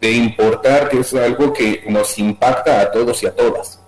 de 0.00 0.12
importar, 0.12 0.88
que 0.88 1.00
es 1.00 1.12
algo 1.14 1.52
que 1.52 1.82
nos 1.88 2.18
impacta 2.18 2.80
a 2.80 2.90
todos 2.90 3.22
y 3.22 3.26
a 3.26 3.34
todas. 3.34 3.80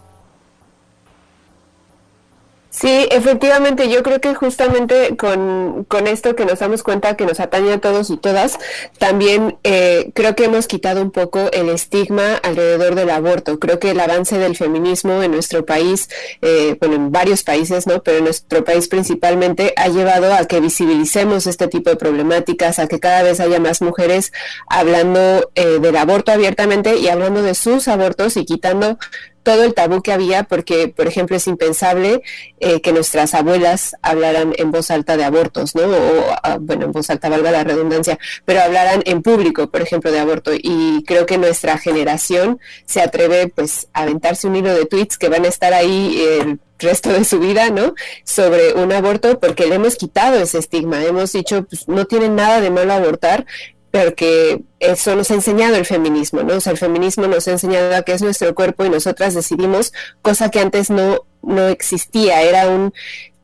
Sí, 2.81 3.09
efectivamente, 3.11 3.89
yo 3.89 4.05
creo 4.05 4.21
que 4.21 4.37
justamente 4.37 5.17
con, 5.17 5.85
con, 5.89 6.07
esto 6.07 6.37
que 6.37 6.45
nos 6.45 6.61
damos 6.61 6.85
cuenta 6.85 7.17
que 7.17 7.27
nos 7.27 7.41
atañe 7.41 7.73
a 7.73 7.81
todos 7.81 8.09
y 8.09 8.17
todas, 8.17 8.57
también 8.99 9.59
eh, 9.65 10.13
creo 10.15 10.37
que 10.37 10.45
hemos 10.45 10.69
quitado 10.69 11.03
un 11.03 11.11
poco 11.11 11.51
el 11.53 11.71
estigma 11.71 12.37
alrededor 12.37 12.95
del 12.95 13.11
aborto. 13.11 13.59
Creo 13.59 13.81
que 13.81 13.91
el 13.91 13.99
avance 13.99 14.39
del 14.39 14.55
feminismo 14.55 15.25
en 15.25 15.33
nuestro 15.33 15.67
país, 15.67 16.09
eh, 16.41 16.77
bueno, 16.79 16.95
en 16.95 17.11
varios 17.11 17.43
países, 17.43 17.89
¿no? 17.89 18.01
Pero 18.05 18.19
en 18.19 18.25
nuestro 18.25 18.65
país 18.65 18.87
principalmente 18.87 19.73
ha 19.77 19.89
llevado 19.89 20.33
a 20.33 20.45
que 20.45 20.61
visibilicemos 20.61 21.49
este 21.49 21.67
tipo 21.67 21.91
de 21.91 21.97
problemáticas, 21.97 22.79
a 22.79 22.87
que 22.87 23.01
cada 23.01 23.25
vez 23.25 23.41
haya 23.41 23.59
más 23.59 23.83
mujeres 23.83 24.33
hablando 24.69 25.51
eh, 25.57 25.81
del 25.81 25.97
aborto 25.97 26.31
abiertamente 26.31 26.97
y 26.97 27.09
hablando 27.09 27.43
de 27.43 27.57
sus 27.57 27.89
abortos 27.89 28.37
y 28.37 28.45
quitando 28.45 28.99
todo 29.43 29.65
el 29.65 29.75
tabú 29.75 30.03
que 30.03 30.13
había, 30.13 30.45
porque, 30.45 30.89
por 30.89 31.07
ejemplo, 31.07 31.37
es 31.37 31.47
impensable 31.47 32.23
eh, 32.61 32.81
que 32.81 32.93
nuestras 32.93 33.35
abuelas 33.35 33.97
hablaran 34.03 34.55
en 34.57 34.71
voz 34.71 34.91
alta 34.91 35.17
de 35.17 35.25
abortos, 35.25 35.75
¿no? 35.75 35.83
O, 35.83 36.37
ah, 36.43 36.59
bueno, 36.61 36.87
en 36.87 36.93
voz 36.93 37.09
alta 37.11 37.29
valga 37.29 37.51
la 37.51 37.65
redundancia, 37.65 38.19
pero 38.45 38.61
hablaran 38.61 39.03
en 39.07 39.23
público, 39.23 39.71
por 39.71 39.83
ejemplo, 39.83 40.13
de 40.13 40.19
aborto. 40.19 40.53
Y 40.55 41.05
creo 41.07 41.27
que 41.27 41.39
nuestra 41.39 41.79
generación 41.79 42.61
se 42.85 43.01
atreve, 43.01 43.49
pues, 43.49 43.89
a 43.93 44.03
aventarse 44.03 44.47
un 44.47 44.57
hilo 44.57 44.75
de 44.75 44.87
tweets 44.87 45.19
que 45.19 45.29
van 45.29 45.45
a 45.45 45.49
estar 45.49 45.73
ahí 45.73 46.23
el 46.41 46.61
resto 46.79 47.11
de 47.11 47.25
su 47.25 47.41
vida, 47.41 47.71
¿no? 47.71 47.95
Sobre 48.25 48.75
un 48.75 48.93
aborto, 48.93 49.41
porque 49.41 49.67
le 49.67 49.77
hemos 49.77 49.97
quitado 49.97 50.39
ese 50.39 50.59
estigma. 50.59 51.05
Hemos 51.05 51.33
dicho, 51.33 51.65
pues, 51.65 51.89
no 51.89 52.05
tiene 52.05 52.29
nada 52.29 52.61
de 52.61 52.71
malo 52.71 52.93
abortar, 52.93 53.47
porque 53.91 54.63
eso 54.81 55.17
nos 55.17 55.31
ha 55.31 55.35
enseñado 55.35 55.77
el 55.77 55.87
feminismo, 55.87 56.43
¿no? 56.43 56.57
O 56.57 56.61
sea, 56.61 56.73
el 56.73 56.79
feminismo 56.79 57.27
nos 57.27 57.49
ha 57.49 57.53
enseñado 57.53 57.95
a 57.95 58.03
que 58.03 58.13
es 58.13 58.23
nuestro 58.23 58.55
cuerpo 58.55 58.85
y 58.85 58.91
nosotras 58.91 59.35
decidimos, 59.35 59.93
cosa 60.23 60.51
que 60.51 60.61
antes 60.61 60.91
no, 60.91 61.25
no 61.43 61.69
existía, 61.69 62.43
era 62.43 62.69
un 62.69 62.93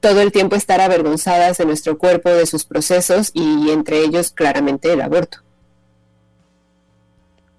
todo 0.00 0.20
el 0.20 0.32
tiempo 0.32 0.54
estar 0.54 0.82
avergonzadas 0.82 1.56
de 1.56 1.64
nuestro 1.64 1.96
cuerpo, 1.96 2.28
de 2.28 2.44
sus 2.44 2.64
procesos 2.64 3.30
y 3.32 3.70
entre 3.70 4.00
ellos 4.00 4.32
claramente 4.32 4.92
el 4.92 5.00
aborto. 5.00 5.38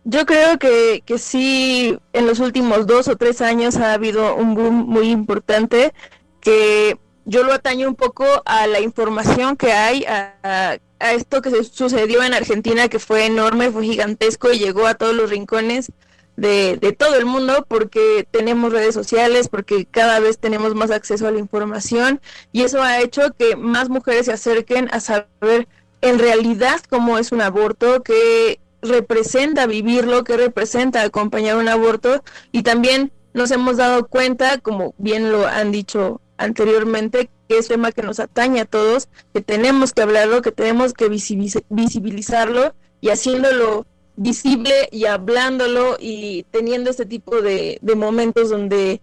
Yo 0.04 0.28
creo 0.28 0.60
que, 0.60 1.02
que 1.04 1.18
sí, 1.18 1.98
en 2.14 2.28
los 2.28 2.40
últimos 2.40 2.86
dos 2.86 3.08
o 3.08 3.16
tres 3.16 3.42
años 3.42 3.78
ha 3.78 3.94
habido 3.94 4.36
un 4.36 4.54
boom 4.54 4.86
muy 4.86 5.10
importante 5.10 5.92
que 6.40 7.00
yo 7.26 7.44
lo 7.44 7.54
ataño 7.54 7.88
un 7.88 7.96
poco 7.96 8.26
a 8.46 8.68
la 8.68 8.80
información 8.80 9.58
que 9.58 9.74
hay, 9.74 10.06
a, 10.06 10.78
esto 11.00 11.42
que 11.42 11.64
sucedió 11.64 12.24
en 12.24 12.34
Argentina, 12.34 12.88
que 12.88 13.00
fue 13.00 13.26
enorme, 13.26 13.72
fue 13.72 13.84
gigantesco 13.84 14.52
y 14.52 14.60
llegó 14.60 14.88
a 14.88 14.96
todos 14.96 15.14
los 15.14 15.30
rincones 15.30 15.92
de, 16.38 16.78
de, 16.78 16.94
todo 16.94 17.16
el 17.16 17.26
mundo 17.26 17.66
porque 17.68 18.28
tenemos 18.30 18.72
redes 18.72 18.94
sociales, 18.94 19.48
porque 19.50 19.86
cada 19.86 20.20
vez 20.20 20.38
tenemos 20.38 20.76
más 20.76 20.92
acceso 20.92 21.28
a 21.28 21.32
la 21.32 21.40
información 21.40 22.22
y 22.52 22.64
eso 22.64 22.82
ha 22.82 23.00
hecho 23.02 23.34
que 23.38 23.56
más 23.56 23.90
mujeres 23.90 24.28
se 24.28 24.34
acerquen 24.34 24.90
a 24.92 25.00
saber 25.00 25.68
en 26.02 26.20
realidad 26.20 26.82
cómo 26.90 27.18
es 27.18 27.32
un 27.32 27.42
aborto, 27.42 28.04
qué 28.04 28.60
representa 28.82 29.66
vivirlo, 29.66 30.24
qué 30.24 30.38
representa 30.38 31.02
acompañar 31.02 31.58
un 31.58 31.68
aborto 31.68 32.24
y 32.52 32.64
también 32.64 33.12
nos 33.34 33.52
hemos 33.52 33.78
dado 33.78 34.08
cuenta, 34.08 34.60
como 34.60 34.94
bien 34.98 35.32
lo 35.32 35.46
han 35.46 35.72
dicho 35.72 36.22
anteriormente, 36.38 37.30
que 37.48 37.58
es 37.58 37.68
tema 37.68 37.92
que 37.92 38.02
nos 38.02 38.20
atañe 38.20 38.62
a 38.62 38.66
todos, 38.66 39.08
que 39.34 39.42
tenemos 39.42 39.94
que 39.94 40.02
hablarlo, 40.02 40.42
que 40.42 40.52
tenemos 40.52 40.94
que 40.94 41.10
visibilizarlo 41.10 42.74
y 43.02 43.10
haciéndolo 43.10 43.86
visible 44.18 44.88
y 44.92 45.06
hablándolo 45.06 45.98
y 46.00 46.44
teniendo 46.52 46.90
este 46.90 47.06
tipo 47.06 47.42
de, 47.42 47.80
de 47.82 47.96
momentos 47.96 48.50
donde 48.50 49.02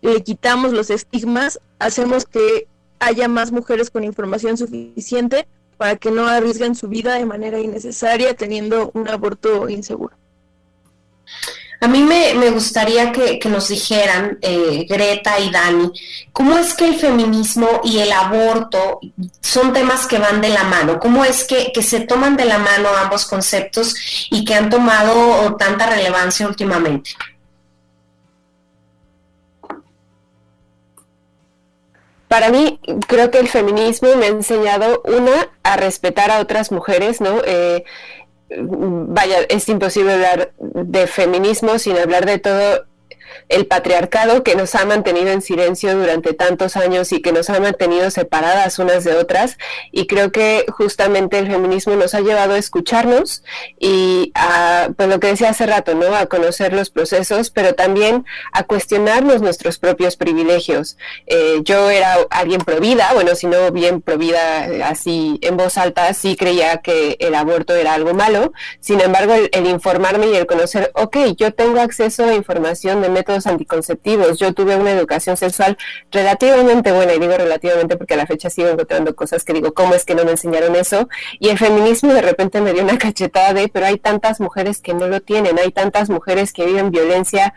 le 0.00 0.22
quitamos 0.22 0.72
los 0.72 0.90
estigmas, 0.90 1.60
hacemos 1.78 2.24
que 2.24 2.68
haya 3.00 3.28
más 3.28 3.52
mujeres 3.52 3.90
con 3.90 4.04
información 4.04 4.56
suficiente 4.56 5.46
para 5.76 5.96
que 5.96 6.10
no 6.10 6.26
arriesguen 6.26 6.74
su 6.74 6.88
vida 6.88 7.14
de 7.14 7.26
manera 7.26 7.58
innecesaria 7.58 8.34
teniendo 8.34 8.90
un 8.94 9.08
aborto 9.08 9.68
inseguro. 9.68 10.16
A 11.84 11.86
mí 11.86 12.02
me, 12.02 12.48
gustaría 12.48 13.12
que, 13.12 13.38
nos 13.50 13.68
dijeran, 13.68 14.38
eh, 14.40 14.86
Greta 14.88 15.38
y 15.38 15.50
Dani, 15.50 15.92
¿cómo 16.32 16.56
es 16.56 16.72
que 16.72 16.86
el 16.86 16.96
feminismo 16.96 17.82
y 17.84 17.98
el 17.98 18.10
aborto 18.10 19.00
son 19.42 19.74
temas 19.74 20.06
que 20.06 20.18
van 20.18 20.40
de 20.40 20.48
la 20.48 20.64
mano? 20.64 20.98
¿Cómo 20.98 21.26
es 21.26 21.44
que, 21.44 21.72
que 21.74 21.82
se 21.82 22.00
toman 22.00 22.38
de 22.38 22.46
la 22.46 22.56
mano 22.56 22.88
ambos 22.88 23.26
conceptos 23.26 23.94
y 24.30 24.46
que 24.46 24.54
han 24.54 24.70
tomado 24.70 25.56
tanta 25.56 25.84
relevancia 25.90 26.48
últimamente? 26.48 27.10
Para 32.28 32.48
mí, 32.48 32.80
creo 33.06 33.30
que 33.30 33.40
el 33.40 33.48
feminismo 33.48 34.16
me 34.16 34.24
ha 34.24 34.28
enseñado, 34.28 35.02
una, 35.04 35.50
a 35.62 35.76
respetar 35.76 36.30
a 36.30 36.40
otras 36.40 36.72
mujeres, 36.72 37.20
¿no? 37.20 37.42
Eh, 37.44 37.84
vaya, 38.50 39.40
es 39.48 39.68
imposible 39.68 40.12
hablar 40.12 40.52
de 40.58 41.06
feminismo 41.06 41.78
sin 41.78 41.96
hablar 41.96 42.26
de 42.26 42.38
todo 42.38 42.86
el 43.48 43.66
patriarcado 43.66 44.42
que 44.42 44.54
nos 44.54 44.74
ha 44.74 44.84
mantenido 44.84 45.28
en 45.28 45.42
silencio 45.42 45.96
durante 45.96 46.32
tantos 46.32 46.76
años 46.76 47.12
y 47.12 47.20
que 47.20 47.32
nos 47.32 47.50
ha 47.50 47.60
mantenido 47.60 48.10
separadas 48.10 48.78
unas 48.78 49.04
de 49.04 49.14
otras. 49.14 49.58
Y 49.92 50.06
creo 50.06 50.32
que 50.32 50.64
justamente 50.68 51.38
el 51.38 51.46
feminismo 51.46 51.94
nos 51.94 52.14
ha 52.14 52.20
llevado 52.20 52.54
a 52.54 52.58
escucharnos 52.58 53.42
y 53.78 54.32
a, 54.34 54.88
pues 54.96 55.08
lo 55.08 55.20
que 55.20 55.28
decía 55.28 55.50
hace 55.50 55.66
rato, 55.66 55.94
¿no? 55.94 56.14
A 56.14 56.26
conocer 56.26 56.72
los 56.72 56.90
procesos, 56.90 57.50
pero 57.50 57.74
también 57.74 58.24
a 58.52 58.64
cuestionarnos 58.64 59.42
nuestros 59.42 59.78
propios 59.78 60.16
privilegios. 60.16 60.96
Eh, 61.26 61.60
yo 61.62 61.90
era 61.90 62.16
alguien 62.30 62.60
provida, 62.60 63.12
bueno, 63.14 63.34
si 63.34 63.46
no 63.46 63.70
bien 63.70 64.00
provida 64.00 64.88
así 64.88 65.38
en 65.42 65.56
voz 65.56 65.78
alta, 65.78 66.12
sí 66.14 66.36
creía 66.36 66.78
que 66.78 67.16
el 67.20 67.34
aborto 67.34 67.74
era 67.74 67.94
algo 67.94 68.14
malo. 68.14 68.52
Sin 68.80 69.00
embargo, 69.00 69.34
el, 69.34 69.50
el 69.52 69.66
informarme 69.66 70.28
y 70.28 70.36
el 70.36 70.46
conocer, 70.46 70.90
ok, 70.94 71.16
yo 71.36 71.52
tengo 71.52 71.80
acceso 71.80 72.24
a 72.24 72.34
información 72.34 73.02
de 73.02 73.08
métodos 73.08 73.33
anticonceptivos. 73.46 74.38
Yo 74.38 74.52
tuve 74.54 74.76
una 74.76 74.92
educación 74.92 75.36
sexual 75.36 75.76
relativamente 76.10 76.92
buena, 76.92 77.14
y 77.14 77.18
digo 77.18 77.36
relativamente 77.36 77.96
porque 77.96 78.14
a 78.14 78.16
la 78.16 78.26
fecha 78.26 78.50
sigo 78.50 78.68
encontrando 78.68 79.14
cosas 79.14 79.44
que 79.44 79.52
digo, 79.52 79.74
¿cómo 79.74 79.94
es 79.94 80.04
que 80.04 80.14
no 80.14 80.24
me 80.24 80.32
enseñaron 80.32 80.76
eso? 80.76 81.08
Y 81.38 81.48
el 81.48 81.58
feminismo 81.58 82.12
de 82.12 82.22
repente 82.22 82.60
me 82.60 82.72
dio 82.72 82.82
una 82.82 82.98
cachetada 83.04 83.52
de, 83.54 83.68
pero 83.68 83.86
hay 83.86 83.98
tantas 83.98 84.40
mujeres 84.40 84.80
que 84.80 84.94
no 84.94 85.08
lo 85.08 85.20
tienen, 85.20 85.58
hay 85.58 85.72
tantas 85.72 86.10
mujeres 86.10 86.52
que 86.52 86.66
viven 86.66 86.90
violencia 86.90 87.54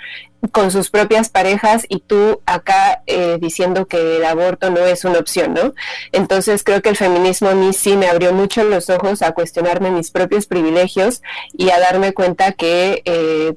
con 0.52 0.72
sus 0.72 0.90
propias 0.90 1.30
parejas 1.30 1.86
y 1.90 2.00
tú 2.00 2.42
acá 2.46 3.02
eh, 3.08 3.38
diciendo 3.40 3.88
que 3.88 4.18
el 4.18 4.26
aborto 4.26 4.70
no 4.70 4.86
es 4.86 5.04
una 5.04 5.20
opción, 5.20 5.54
¿no? 5.54 5.74
Entonces 6.12 6.64
creo 6.64 6.82
que 6.82 6.90
el 6.90 6.96
feminismo 6.96 7.50
a 7.50 7.56
mí 7.56 7.74
sí 7.74 7.96
me 7.98 8.08
abrió 8.08 8.34
mucho 8.34 8.64
los 8.64 8.90
ojos 8.90 9.22
a 9.22 9.34
cuestionarme 9.34 9.92
mis 9.92 10.12
propios 10.12 10.46
privilegios 10.46 11.22
y 11.54 11.70
a 11.72 11.80
darme 11.80 12.14
cuenta 12.14 12.52
que 12.52 13.02
eh, 13.06 13.56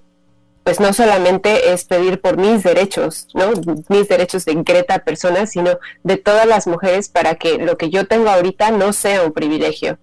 pues 0.64 0.79
no 0.79 0.92
solamente 0.92 1.73
es 1.73 1.85
pedir 1.85 2.20
por 2.20 2.37
mis 2.37 2.62
derechos, 2.62 3.29
¿no? 3.35 3.53
Mis 3.88 4.09
derechos 4.09 4.44
de 4.44 4.55
Greta 4.55 4.99
persona, 5.05 5.46
sino 5.46 5.79
de 6.03 6.16
todas 6.16 6.46
las 6.46 6.66
mujeres 6.66 7.09
para 7.09 7.35
que 7.37 7.59
lo 7.59 7.77
que 7.77 7.90
yo 7.90 8.07
tengo 8.07 8.29
ahorita 8.29 8.70
no 8.70 8.92
sea 8.92 9.23
un 9.25 9.33
privilegio. 9.33 9.99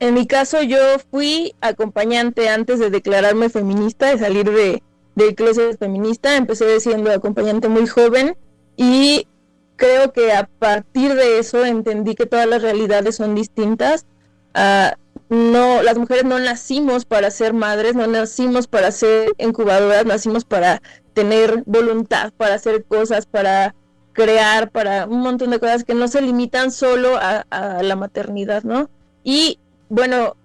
En 0.00 0.14
mi 0.14 0.26
caso 0.26 0.62
yo 0.62 0.78
fui 1.10 1.54
acompañante 1.60 2.48
antes 2.48 2.80
de 2.80 2.90
declararme 2.90 3.50
feminista, 3.50 4.08
de 4.08 4.18
salir 4.18 4.50
de, 4.50 4.82
del 5.14 5.34
closet 5.36 5.78
feminista, 5.78 6.36
empecé 6.36 6.80
siendo 6.80 7.12
acompañante 7.12 7.68
muy 7.68 7.86
joven 7.86 8.36
y 8.76 9.28
creo 9.76 10.12
que 10.12 10.32
a 10.32 10.48
partir 10.58 11.14
de 11.14 11.38
eso 11.38 11.64
entendí 11.64 12.14
que 12.14 12.26
todas 12.26 12.48
las 12.48 12.62
realidades 12.62 13.16
son 13.16 13.34
distintas. 13.34 14.06
Uh, 14.54 14.94
no, 15.32 15.82
las 15.82 15.96
mujeres 15.96 16.24
no 16.24 16.38
nacimos 16.38 17.06
para 17.06 17.30
ser 17.30 17.54
madres, 17.54 17.94
no 17.94 18.06
nacimos 18.06 18.66
para 18.66 18.92
ser 18.92 19.32
incubadoras, 19.38 20.04
nacimos 20.04 20.44
para 20.44 20.82
tener 21.14 21.62
voluntad, 21.64 22.34
para 22.36 22.56
hacer 22.56 22.84
cosas, 22.84 23.24
para 23.24 23.74
crear, 24.12 24.70
para 24.70 25.06
un 25.06 25.20
montón 25.20 25.48
de 25.48 25.58
cosas 25.58 25.84
que 25.84 25.94
no 25.94 26.06
se 26.08 26.20
limitan 26.20 26.70
solo 26.70 27.16
a, 27.16 27.46
la 27.82 27.96
maternidad, 27.96 28.62
¿no? 28.62 28.90
Y 29.24 29.58
bueno, 29.88 30.36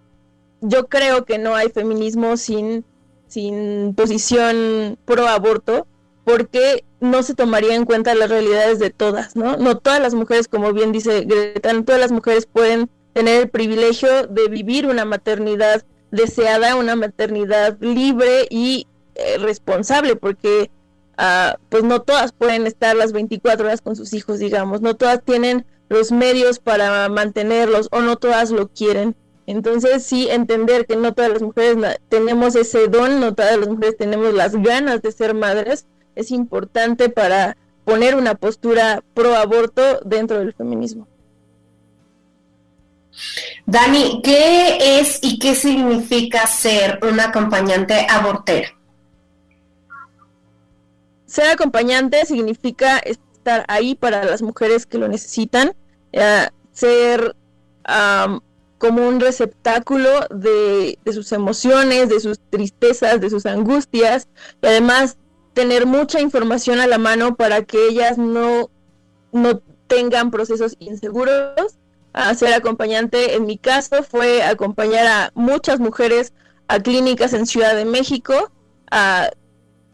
yo 0.62 0.88
creo 0.88 1.26
que 1.26 1.38
no 1.38 1.54
hay 1.54 1.68
feminismo 1.68 2.38
sin, 2.38 2.86
sin 3.28 3.94
posición 3.94 4.98
pro 5.04 5.28
aborto, 5.28 5.86
porque 6.24 6.86
no 7.02 7.24
se 7.24 7.34
tomaría 7.34 7.76
en 7.76 7.84
cuenta 7.84 8.16
las 8.16 8.30
realidades 8.30 8.80
de 8.80 8.90
todas, 8.90 9.36
¿no? 9.36 9.58
No 9.58 9.80
todas 9.80 10.00
las 10.00 10.14
mujeres, 10.14 10.48
como 10.48 10.72
bien 10.72 10.94
dice 10.94 11.26
Greta, 11.26 11.74
no 11.74 11.84
todas 11.84 12.00
las 12.00 12.14
mujeres 12.14 12.46
pueden 12.46 12.90
tener 13.18 13.42
el 13.42 13.50
privilegio 13.50 14.28
de 14.28 14.48
vivir 14.48 14.86
una 14.86 15.04
maternidad 15.04 15.84
deseada, 16.12 16.76
una 16.76 16.96
maternidad 16.96 17.76
libre 17.80 18.46
y 18.52 18.86
eh, 19.16 19.40
responsable, 19.40 20.16
porque 20.16 20.70
ah, 21.18 21.58
pues 21.70 21.84
no 21.84 22.04
todas 22.04 22.32
pueden 22.32 22.68
estar 22.68 22.96
las 22.96 23.14
24 23.14 23.66
horas 23.66 23.82
con 23.82 23.96
sus 23.96 24.14
hijos, 24.14 24.38
digamos, 24.38 24.82
no 24.82 24.96
todas 24.96 25.24
tienen 25.24 25.66
los 25.90 26.12
medios 26.12 26.60
para 26.60 27.10
mantenerlos 27.10 27.88
o 27.92 28.02
no 28.02 28.18
todas 28.18 28.52
lo 28.52 28.68
quieren. 28.68 29.16
Entonces 29.48 30.04
sí 30.04 30.28
entender 30.30 30.86
que 30.86 30.96
no 30.96 31.16
todas 31.16 31.32
las 31.32 31.42
mujeres 31.42 31.98
tenemos 32.10 32.56
ese 32.56 32.88
don, 32.88 33.20
no 33.20 33.34
todas 33.34 33.58
las 33.58 33.68
mujeres 33.68 33.98
tenemos 33.98 34.32
las 34.36 34.56
ganas 34.62 35.02
de 35.02 35.12
ser 35.12 35.34
madres, 35.34 35.88
es 36.14 36.30
importante 36.30 37.10
para 37.10 37.58
poner 37.84 38.14
una 38.14 38.36
postura 38.36 39.04
pro 39.16 39.36
aborto 39.36 40.02
dentro 40.06 40.38
del 40.38 40.54
feminismo. 40.54 41.08
Dani, 43.66 44.22
¿qué 44.24 45.00
es 45.00 45.20
y 45.22 45.40
qué 45.40 45.56
significa 45.56 46.48
ser 46.48 47.00
una 47.04 47.26
acompañante 47.26 48.06
abortera? 48.10 48.70
Ser 51.26 51.50
acompañante 51.50 52.26
significa 52.26 53.00
estar 53.00 53.66
ahí 53.68 53.96
para 53.96 54.24
las 54.24 54.42
mujeres 54.42 54.86
que 54.86 54.98
lo 54.98 55.08
necesitan, 55.08 55.76
eh, 56.14 56.48
ser 56.72 57.36
como 58.78 59.08
un 59.08 59.20
receptáculo 59.20 60.10
de, 60.30 61.00
sus 61.12 61.32
emociones, 61.32 62.10
de 62.10 62.20
sus 62.20 62.40
tristezas, 62.50 63.20
de 63.22 63.30
sus 63.30 63.46
angustias, 63.46 64.28
y 64.62 64.68
además 64.68 65.18
tener 65.54 65.86
mucha 65.86 66.20
información 66.20 66.80
a 66.80 66.88
la 66.88 66.98
mano 66.98 67.36
para 67.36 67.64
que 67.64 67.88
ellas 67.88 68.18
no, 68.18 68.70
no 69.32 69.62
tengan 69.88 70.32
procesos 70.32 70.76
inseguros 70.80 71.78
a 72.18 72.34
ser 72.34 72.54
acompañante. 72.54 73.36
En 73.36 73.46
mi 73.46 73.58
caso 73.58 74.02
fue 74.04 74.42
acompañar 74.44 75.06
a 75.06 75.32
muchas 75.36 75.80
mujeres 75.80 76.34
a 76.68 76.80
clínicas 76.80 77.34
en 77.34 77.46
Ciudad 77.46 77.76
de 77.76 77.86
México, 77.86 78.52
a 78.90 79.30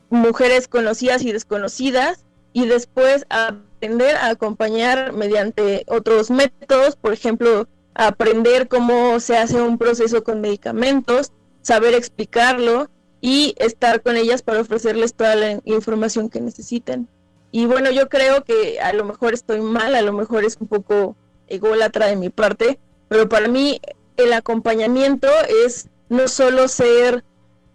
mujeres 0.10 0.68
conocidas 0.68 1.24
y 1.24 1.32
desconocidas, 1.32 2.24
y 2.54 2.66
después 2.66 3.26
aprender 3.30 4.16
a 4.16 4.30
acompañar 4.30 5.12
mediante 5.12 5.84
otros 5.88 6.32
métodos, 6.32 6.96
por 6.96 7.12
ejemplo, 7.14 7.68
aprender 7.94 8.68
cómo 8.68 9.20
se 9.20 9.38
hace 9.38 9.62
un 9.62 9.78
proceso 9.78 10.24
con 10.24 10.40
medicamentos, 10.40 11.32
saber 11.62 11.94
explicarlo 11.94 12.90
y 13.22 13.54
estar 13.58 14.02
con 14.02 14.16
ellas 14.16 14.44
para 14.44 14.62
ofrecerles 14.62 15.14
toda 15.14 15.36
la 15.36 15.60
información 15.66 16.30
que 16.30 16.42
necesiten. 16.42 17.10
Y 17.52 17.66
bueno, 17.66 17.92
yo 17.92 18.08
creo 18.08 18.44
que 18.44 18.80
a 18.80 18.94
lo 18.94 19.04
mejor 19.04 19.34
estoy 19.34 19.62
mal, 19.62 19.94
a 19.96 20.02
lo 20.02 20.14
mejor 20.14 20.46
es 20.46 20.58
un 20.60 20.68
poco 20.68 21.16
ególatra 21.48 22.08
de 22.08 22.16
mi 22.16 22.30
parte, 22.30 22.80
pero 23.08 23.30
para 23.30 23.48
mí 23.48 23.80
el 24.18 24.34
acompañamiento 24.34 25.28
es 25.66 25.90
no 26.10 26.28
solo 26.28 26.68
ser 26.68 27.24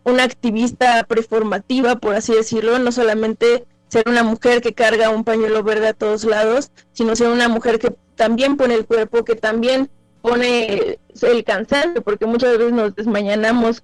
una 0.04 0.24
activista 0.24 1.04
preformativa, 1.04 1.96
por 1.96 2.14
así 2.14 2.32
decirlo, 2.32 2.78
no 2.78 2.92
solamente 2.92 3.64
ser 3.88 4.08
una 4.08 4.22
mujer 4.22 4.60
que 4.60 4.74
carga 4.74 5.10
un 5.10 5.24
pañuelo 5.24 5.62
verde 5.62 5.88
a 5.88 5.94
todos 5.94 6.24
lados, 6.24 6.70
sino 6.92 7.16
ser 7.16 7.28
una 7.28 7.48
mujer 7.48 7.78
que 7.78 7.94
también 8.16 8.56
pone 8.56 8.74
el 8.74 8.86
cuerpo, 8.86 9.24
que 9.24 9.34
también 9.34 9.90
pone 10.22 10.98
el 11.22 11.44
cansancio, 11.44 12.02
porque 12.02 12.26
muchas 12.26 12.58
veces 12.58 12.72
nos 12.72 12.94
desmañanamos 12.94 13.82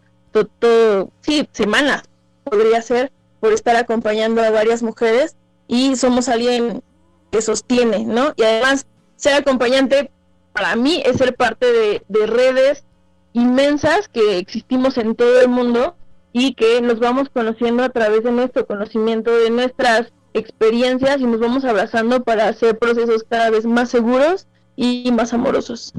todo, 0.60 1.10
sí, 1.20 1.48
semanas 1.52 2.02
podría 2.42 2.82
ser, 2.82 3.12
por 3.40 3.52
estar 3.52 3.76
acompañando 3.76 4.42
a 4.42 4.50
varias 4.50 4.82
mujeres 4.82 5.36
y 5.68 5.96
somos 5.96 6.28
alguien 6.28 6.82
que 7.30 7.42
sostiene, 7.42 8.04
¿no? 8.04 8.32
Y 8.36 8.42
además, 8.42 8.86
ser 9.24 9.34
acompañante 9.36 10.10
para 10.52 10.76
mí 10.76 11.02
es 11.04 11.16
ser 11.16 11.34
parte 11.34 11.72
de, 11.72 12.02
de 12.08 12.26
redes 12.26 12.84
inmensas 13.32 14.06
que 14.06 14.36
existimos 14.36 14.98
en 14.98 15.14
todo 15.14 15.40
el 15.40 15.48
mundo 15.48 15.96
y 16.34 16.52
que 16.52 16.82
nos 16.82 17.00
vamos 17.00 17.30
conociendo 17.30 17.82
a 17.84 17.88
través 17.88 18.22
de 18.22 18.32
nuestro 18.32 18.66
conocimiento, 18.66 19.34
de 19.34 19.48
nuestras 19.48 20.12
experiencias 20.34 21.20
y 21.20 21.24
nos 21.24 21.40
vamos 21.40 21.64
abrazando 21.64 22.22
para 22.22 22.48
hacer 22.48 22.78
procesos 22.78 23.24
cada 23.26 23.48
vez 23.48 23.64
más 23.64 23.88
seguros 23.88 24.46
y 24.76 25.10
más 25.10 25.32
amorosos. 25.32 25.94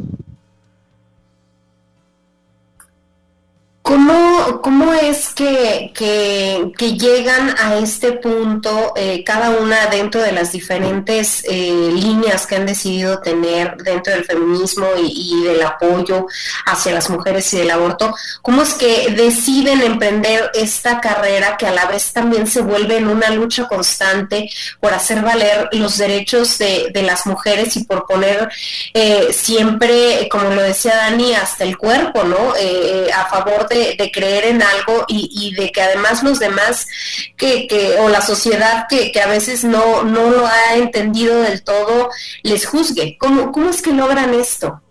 ¿Cómo, 3.85 4.61
¿Cómo 4.63 4.95
es 4.95 5.29
que, 5.35 5.91
que, 5.93 6.93
llegan 6.97 7.53
a 7.59 7.75
este 7.75 8.13
punto 8.13 8.93
eh, 8.95 9.23
cada 9.23 9.51
una 9.51 9.85
dentro 9.85 10.23
de 10.23 10.31
las 10.31 10.51
diferentes 10.51 11.43
eh, 11.47 11.91
líneas 11.93 12.47
que 12.47 12.55
han 12.55 12.65
decidido 12.65 13.19
tener 13.19 13.77
dentro 13.77 14.11
del 14.13 14.25
feminismo 14.25 14.87
y, 14.97 15.43
del 15.43 15.61
apoyo 15.61 16.25
hacia 16.65 16.93
las 16.93 17.11
mujeres 17.11 17.53
y 17.53 17.59
del 17.59 17.69
aborto? 17.69 18.15
¿Cómo 18.41 18.63
es 18.63 18.73
que 18.73 19.11
deciden 19.11 19.83
emprender 19.83 20.49
esta 20.55 20.99
carrera 20.99 21.55
que 21.55 21.67
a 21.67 21.71
la 21.71 21.85
vez 21.85 22.11
también 22.11 22.47
se 22.47 22.61
vuelve 22.61 22.97
en 22.97 23.07
una 23.07 23.29
lucha 23.29 23.67
constante 23.67 24.49
por 24.79 24.95
hacer 24.95 25.21
valer 25.21 25.69
los 25.73 25.99
derechos 25.99 26.57
de, 26.57 26.89
de 26.91 27.03
las 27.03 27.27
mujeres 27.27 27.77
y 27.77 27.83
por 27.83 28.07
poner 28.07 28.49
eh, 28.95 29.31
siempre, 29.31 30.27
como 30.31 30.49
lo 30.49 30.63
decía 30.63 30.95
Dani, 30.95 31.35
hasta 31.35 31.63
el 31.65 31.77
cuerpo, 31.77 32.23
¿no? 32.23 32.55
a 33.15 33.25
favor 33.27 33.67
de 33.67 33.74
de, 33.75 34.11
creer 34.11 34.45
en 34.45 34.61
algo 34.61 35.05
y, 35.07 35.53
de 35.55 35.71
que 35.71 35.81
además 35.81 36.23
los 36.23 36.39
demás 36.39 36.88
que, 37.38 37.97
o 37.99 38.09
la 38.09 38.21
sociedad 38.21 38.85
que, 38.89 39.11
que, 39.11 39.21
a 39.21 39.27
veces 39.27 39.63
no, 39.63 40.03
no 40.03 40.29
lo 40.29 40.45
ha 40.45 40.75
entendido 40.75 41.41
del 41.41 41.63
todo 41.63 42.09
les 42.43 42.65
juzgue. 42.65 43.17
¿Cómo, 43.19 43.51
cómo 43.51 43.69
es 43.69 43.81
que 43.81 43.91
logran 43.91 44.33
esto? 44.33 44.81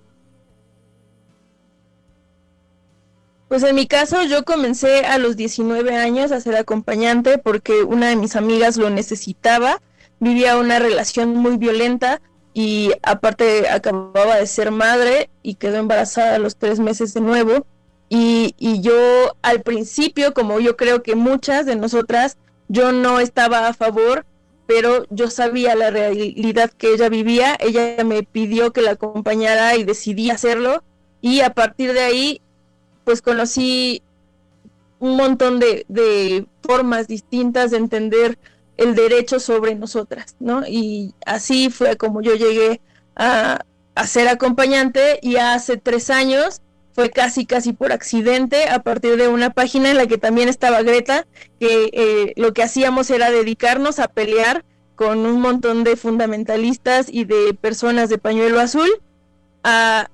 Pues 3.49 3.63
en 3.63 3.75
mi 3.75 3.87
caso 3.87 4.23
yo 4.25 4.45
comencé 4.45 5.05
a 5.05 5.19
los 5.19 5.37
19 5.37 5.97
años 5.97 6.33
a 6.33 6.41
ser 6.41 6.57
acompañante 6.57 7.39
porque 7.39 7.85
una 7.85 8.09
de 8.09 8.17
mis 8.17 8.37
amigas 8.37 8.77
lo 8.77 8.91
necesitaba, 8.91 9.81
vivía 10.19 10.57
una 10.57 10.79
relación 10.79 11.37
muy 11.37 11.57
violenta 11.57 12.21
y 12.53 12.93
aparte 13.03 13.69
acababa 13.69 14.37
de 14.37 14.47
ser 14.47 14.71
madre 14.71 15.31
y 15.43 15.55
quedó 15.55 15.77
embarazada 15.77 16.37
a 16.37 16.39
los 16.39 16.57
tres 16.57 16.81
meses 16.81 17.15
de 17.15 17.21
nuevo 17.21 17.67
y, 18.17 18.81
yo 18.81 19.37
al 19.43 19.63
principio, 19.63 20.35
como 20.35 20.61
yo 20.61 20.77
creo 20.77 21.03
que 21.03 21.17
muchas 21.17 21.67
de 21.67 21.77
nosotras, 21.77 22.37
yo 22.69 22.93
no 22.93 23.19
estaba 23.19 23.67
a 23.67 23.75
favor, 23.75 24.25
pero 24.67 25.05
yo 25.11 25.31
sabía 25.31 25.75
la 25.75 25.91
realidad 25.91 26.71
que 26.71 26.93
ella 26.95 27.09
vivía, 27.09 27.57
ella 27.59 28.03
me 28.05 28.23
pidió 28.23 28.73
que 28.73 28.83
la 28.83 28.93
acompañara 28.93 29.77
y 29.77 29.85
decidí 29.85 30.31
hacerlo 30.31 30.83
y 31.21 31.41
a 31.41 31.53
partir 31.55 31.93
de 31.93 32.01
ahí 32.01 32.41
pues 33.05 33.21
conocí 33.21 34.03
un 34.99 35.17
montón 35.17 35.59
de, 35.59 35.85
de 35.89 36.47
formas 36.63 37.09
distintas 37.09 37.73
de 37.73 37.79
entender 37.79 38.39
el 38.77 38.95
derecho 38.95 39.41
sobre 39.41 39.75
nosotras, 39.75 40.37
¿no? 40.41 40.67
Y 40.67 41.15
así 41.27 41.69
fue 41.69 41.97
como 41.97 42.23
yo 42.23 42.35
llegué 42.35 42.81
a, 43.17 43.61
a 43.95 44.07
ser 44.07 44.29
acompañante 44.29 45.19
y 45.21 45.37
hace 45.37 45.77
tres 45.77 46.11
años 46.11 46.63
fue 46.95 47.11
casi 47.11 47.45
casi 47.45 47.73
por 47.73 47.93
accidente 47.93 48.69
a 48.69 48.83
partir 48.83 49.17
de 49.17 49.29
una 49.29 49.51
página 49.51 49.91
en 49.91 49.97
la 49.97 50.07
que 50.07 50.17
también 50.17 50.49
estaba 50.49 50.83
Greta, 50.83 51.27
que 51.59 51.91
eh, 51.93 52.33
lo 52.37 52.53
que 52.53 52.63
hacíamos 52.63 53.11
era 53.11 53.31
dedicarnos 53.31 53.99
a 53.99 54.09
pelear 54.09 54.65
con 54.95 55.27
un 55.27 55.41
montón 55.41 55.83
de 55.83 55.97
fundamentalistas 55.97 57.09
y 57.11 57.25
de 57.25 57.53
personas 57.61 58.09
de 58.09 58.19
pañuelo 58.19 58.61
azul. 58.61 58.89
A, 59.65 60.09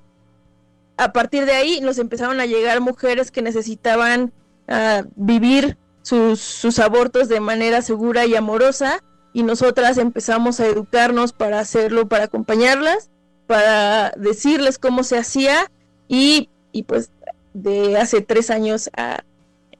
a 0.97 1.13
partir 1.13 1.45
de 1.45 1.51
ahí 1.51 1.81
nos 1.81 1.99
empezaron 1.99 2.39
a 2.39 2.47
llegar 2.47 2.81
mujeres 2.81 3.29
que 3.29 3.43
necesitaban 3.43 4.33
ah, 4.67 5.03
vivir 5.15 5.77
sus, 6.01 6.39
sus 6.39 6.79
abortos 6.79 7.29
de 7.29 7.39
manera 7.41 7.83
segura 7.83 8.25
y 8.25 8.35
amorosa 8.35 9.03
y 9.33 9.43
nosotras 9.43 9.97
empezamos 9.99 10.59
a 10.59 10.65
educarnos 10.65 11.31
para 11.31 11.59
hacerlo, 11.59 12.07
para 12.07 12.25
acompañarlas, 12.25 13.11
para 13.45 14.13
decirles 14.17 14.79
cómo 14.79 15.03
se 15.03 15.17
hacía 15.17 15.71
y 16.07 16.49
y 16.71 16.83
pues 16.83 17.11
de 17.53 17.97
hace 17.97 18.21
tres 18.21 18.49
años 18.49 18.89
a 18.95 19.23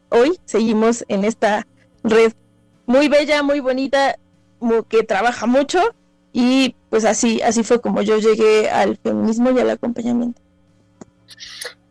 hoy 0.10 0.40
seguimos 0.46 1.06
en 1.08 1.24
esta 1.24 1.66
red 2.04 2.34
muy 2.86 3.08
bella, 3.08 3.44
muy 3.44 3.60
bonita, 3.60 4.18
que 4.90 5.04
trabaja 5.04 5.46
mucho 5.46 5.80
y 6.34 6.76
pues 6.90 7.06
así, 7.06 7.42
así 7.42 7.64
fue 7.64 7.82
como 7.82 8.02
yo 8.02 8.20
llegué 8.20 8.70
al 8.70 8.98
feminismo 8.98 9.52
y 9.52 9.60
al 9.60 9.70
acompañamiento. 9.70 10.42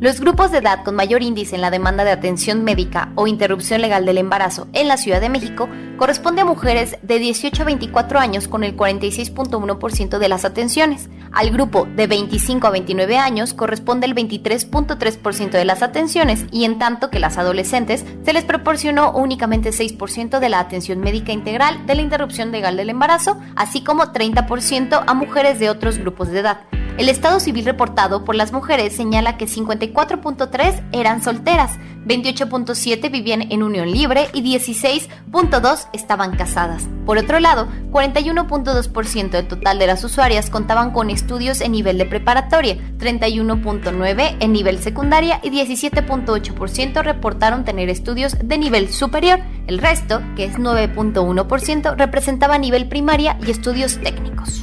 Los 0.00 0.20
grupos 0.20 0.52
de 0.52 0.58
edad 0.58 0.84
con 0.84 0.94
mayor 0.94 1.24
índice 1.24 1.56
en 1.56 1.60
la 1.60 1.72
demanda 1.72 2.04
de 2.04 2.12
atención 2.12 2.62
médica 2.62 3.10
o 3.16 3.26
interrupción 3.26 3.80
legal 3.80 4.06
del 4.06 4.18
embarazo 4.18 4.68
en 4.72 4.86
la 4.86 4.96
Ciudad 4.96 5.20
de 5.20 5.28
México 5.28 5.68
corresponde 5.96 6.42
a 6.42 6.44
mujeres 6.44 6.98
de 7.02 7.18
18 7.18 7.62
a 7.62 7.66
24 7.66 8.20
años 8.20 8.46
con 8.46 8.62
el 8.62 8.76
46.1% 8.76 10.18
de 10.18 10.28
las 10.28 10.44
atenciones. 10.44 11.08
Al 11.32 11.50
grupo 11.50 11.88
de 11.96 12.06
25 12.06 12.68
a 12.68 12.70
29 12.70 13.18
años 13.18 13.54
corresponde 13.54 14.06
el 14.06 14.14
23.3% 14.14 15.50
de 15.50 15.64
las 15.64 15.82
atenciones 15.82 16.44
y 16.52 16.64
en 16.64 16.78
tanto 16.78 17.10
que 17.10 17.18
las 17.18 17.36
adolescentes 17.36 18.04
se 18.24 18.32
les 18.32 18.44
proporcionó 18.44 19.10
únicamente 19.10 19.70
6% 19.70 20.38
de 20.38 20.48
la 20.48 20.60
atención 20.60 21.00
médica 21.00 21.32
integral 21.32 21.86
de 21.86 21.96
la 21.96 22.02
interrupción 22.02 22.52
legal 22.52 22.76
del 22.76 22.90
embarazo, 22.90 23.36
así 23.56 23.82
como 23.82 24.04
30% 24.04 25.02
a 25.04 25.14
mujeres 25.14 25.58
de 25.58 25.70
otros 25.70 25.98
grupos 25.98 26.28
de 26.28 26.38
edad. 26.38 26.60
El 26.98 27.08
estado 27.08 27.38
civil 27.38 27.64
reportado 27.64 28.24
por 28.24 28.34
las 28.34 28.50
mujeres 28.50 28.96
señala 28.96 29.36
que 29.36 29.46
54.3 29.46 30.82
eran 30.90 31.22
solteras, 31.22 31.78
28.7 32.04 33.08
vivían 33.12 33.52
en 33.52 33.62
unión 33.62 33.92
libre 33.92 34.26
y 34.32 34.42
16.2 34.42 35.88
estaban 35.92 36.36
casadas. 36.36 36.88
Por 37.06 37.18
otro 37.18 37.38
lado, 37.38 37.68
41.2% 37.92 39.30
del 39.30 39.46
total 39.46 39.78
de 39.78 39.86
las 39.86 40.02
usuarias 40.02 40.50
contaban 40.50 40.90
con 40.90 41.08
estudios 41.08 41.60
en 41.60 41.70
nivel 41.70 41.98
de 41.98 42.06
preparatoria, 42.06 42.76
31.9 42.98 44.36
en 44.40 44.52
nivel 44.52 44.80
secundaria 44.80 45.38
y 45.44 45.50
17.8% 45.50 47.02
reportaron 47.04 47.64
tener 47.64 47.90
estudios 47.90 48.36
de 48.42 48.58
nivel 48.58 48.92
superior. 48.92 49.38
El 49.68 49.78
resto, 49.78 50.20
que 50.34 50.46
es 50.46 50.54
9.1%, 50.54 51.94
representaba 51.96 52.58
nivel 52.58 52.88
primaria 52.88 53.38
y 53.46 53.52
estudios 53.52 53.98
técnicos. 54.00 54.62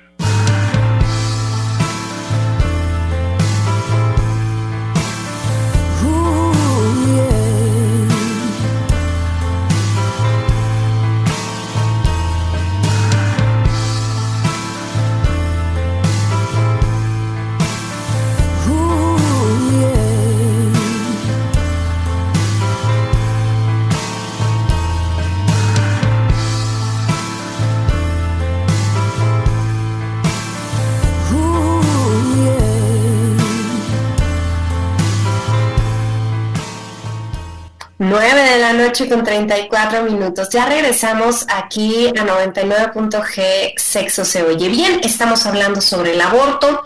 9 38.91 39.07
de 39.07 39.07
la 39.07 39.07
noche 39.07 39.09
con 39.09 39.23
34 39.23 40.03
minutos. 40.03 40.49
Ya 40.51 40.65
regresamos 40.65 41.45
aquí 41.47 42.07
a 42.07 42.25
99.g 42.25 43.73
Sexo 43.77 44.25
se 44.25 44.43
oye 44.43 44.67
bien. 44.67 45.01
Estamos 45.03 45.45
hablando 45.45 45.81
sobre 45.81 46.13
el 46.13 46.21
aborto 46.21 46.83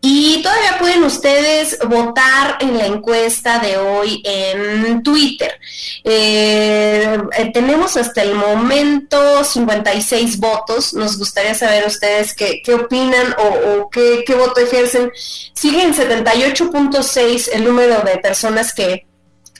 y 0.00 0.42
todavía 0.42 0.78
pueden 0.78 1.04
ustedes 1.04 1.78
votar 1.88 2.58
en 2.60 2.76
la 2.76 2.86
encuesta 2.86 3.58
de 3.58 3.78
hoy 3.78 4.22
en 4.24 5.02
Twitter. 5.02 5.58
Eh, 6.04 7.18
eh, 7.36 7.50
tenemos 7.52 7.96
hasta 7.96 8.22
el 8.22 8.34
momento 8.34 9.42
56 9.42 10.38
votos. 10.38 10.94
Nos 10.94 11.18
gustaría 11.18 11.54
saber 11.54 11.86
ustedes 11.86 12.34
qué, 12.34 12.62
opinan 12.74 13.34
o, 13.38 13.88
qué, 13.90 14.24
qué 14.26 14.34
voto 14.34 14.60
ejercen. 14.60 15.10
Siguen 15.54 15.94
78.6 15.94 17.50
el 17.52 17.64
número 17.64 18.02
de 18.02 18.18
personas 18.18 18.74
que 18.74 19.06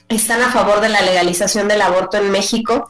están 0.09 0.41
a 0.41 0.51
favor 0.51 0.79
de 0.79 0.89
la 0.89 1.01
legalización 1.01 1.67
del 1.67 1.81
aborto 1.81 2.17
en 2.17 2.31
México. 2.31 2.87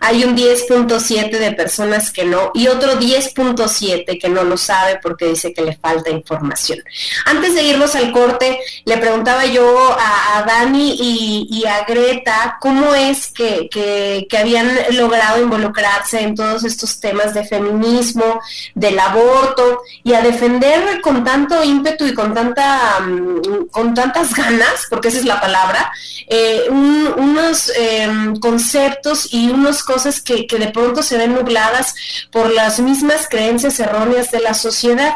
Hay 0.00 0.24
un 0.24 0.36
10.7 0.36 1.30
de 1.30 1.52
personas 1.52 2.12
que 2.12 2.24
no 2.24 2.52
y 2.54 2.68
otro 2.68 2.98
10.7 2.98 4.20
que 4.20 4.28
no 4.28 4.44
lo 4.44 4.56
sabe 4.56 4.98
porque 5.02 5.26
dice 5.26 5.52
que 5.52 5.62
le 5.62 5.76
falta 5.76 6.10
información. 6.10 6.78
Antes 7.26 7.54
de 7.54 7.64
irnos 7.64 7.94
al 7.96 8.12
corte, 8.12 8.60
le 8.84 8.96
preguntaba 8.98 9.46
yo 9.46 9.96
a, 9.98 10.44
Dani 10.46 10.96
y, 10.98 11.64
a 11.66 11.84
Greta 11.84 12.56
cómo 12.60 12.94
es 12.94 13.32
que, 13.32 14.26
habían 14.38 14.70
logrado 14.92 15.42
involucrarse 15.42 16.20
en 16.20 16.34
todos 16.34 16.64
estos 16.64 16.98
temas 17.00 17.34
de 17.34 17.44
feminismo, 17.44 18.40
del 18.74 18.98
aborto 18.98 19.82
y 20.02 20.14
a 20.14 20.22
defender 20.22 21.00
con 21.02 21.24
tanto 21.24 21.62
ímpetu 21.62 22.06
y 22.06 22.14
con, 22.14 22.32
tanta, 22.32 23.00
mm, 23.00 23.66
con 23.70 23.92
tantas 23.92 24.32
ganas, 24.34 24.86
porque 24.88 25.08
esa 25.08 25.18
es 25.18 25.24
la 25.26 25.40
palabra, 25.40 25.92
eh, 26.26 26.59
unos 26.68 27.70
em, 27.76 28.36
conceptos 28.36 29.32
y 29.32 29.50
unas 29.50 29.82
cosas 29.82 30.20
que, 30.20 30.46
de 30.46 30.68
pronto 30.68 31.02
se 31.02 31.16
ven 31.16 31.34
nubladas 31.34 31.94
por 32.30 32.52
las 32.52 32.80
mismas 32.80 33.28
creencias 33.28 33.80
erróneas 33.80 34.30
de 34.30 34.40
la 34.40 34.54
sociedad. 34.54 35.14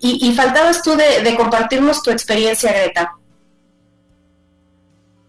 Y, 0.00 0.32
faltabas 0.34 0.82
tú 0.82 0.96
de 0.96 1.34
compartirnos 1.36 2.02
tu 2.02 2.10
experiencia, 2.10 2.72
Greta. 2.72 3.16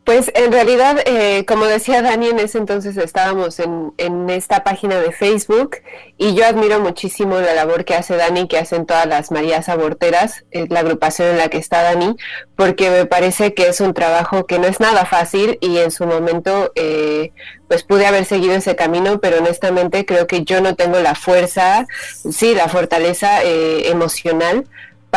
Pues 0.08 0.32
en 0.36 0.54
realidad, 0.54 1.02
eh, 1.06 1.44
como 1.46 1.66
decía 1.66 2.02
Dani, 2.02 2.30
en 2.30 2.40
ese 2.40 2.60
entonces 2.60 2.96
estábamos 2.96 3.60
en, 3.60 3.92
en, 3.98 4.30
esta 4.30 4.64
página 4.64 5.02
de 5.02 5.12
Facebook 5.12 5.80
y 6.18 6.34
yo 6.34 6.46
admiro 6.46 6.80
muchísimo 6.80 7.38
la 7.40 7.54
labor 7.54 7.84
que 7.84 7.94
hace 7.94 8.16
Dani, 8.16 8.48
que 8.48 8.58
hacen 8.58 8.86
todas 8.86 9.06
las 9.06 9.32
Marías 9.32 9.68
Aborteras, 9.68 10.46
es 10.52 10.70
la 10.70 10.80
agrupación 10.80 11.32
en 11.32 11.38
la 11.38 11.50
que 11.50 11.58
está 11.58 11.84
Dani, 11.84 12.16
porque 12.56 12.90
me 12.90 13.06
parece 13.06 13.54
que 13.54 13.68
es 13.68 13.82
un 13.82 13.94
trabajo 13.94 14.46
que 14.46 14.60
no 14.60 14.68
es 14.68 14.80
nada 14.80 15.04
fácil 15.04 15.58
y 15.60 15.80
en 15.80 15.92
su 15.92 16.06
momento 16.06 16.72
eh, 16.76 17.34
pues 17.68 17.84
pude 17.84 18.06
haber 18.06 18.24
seguido 18.24 18.54
ese 18.54 18.78
camino, 18.78 19.20
pero 19.20 19.40
honestamente 19.40 20.06
creo 20.06 20.26
que 20.26 20.46
yo 20.46 20.62
no 20.62 20.74
tengo 20.76 21.02
la 21.02 21.16
fuerza, 21.16 21.86
sí, 22.32 22.56
la 22.56 22.70
fortaleza 22.70 23.44
eh, 23.44 23.90
emocional 23.90 24.64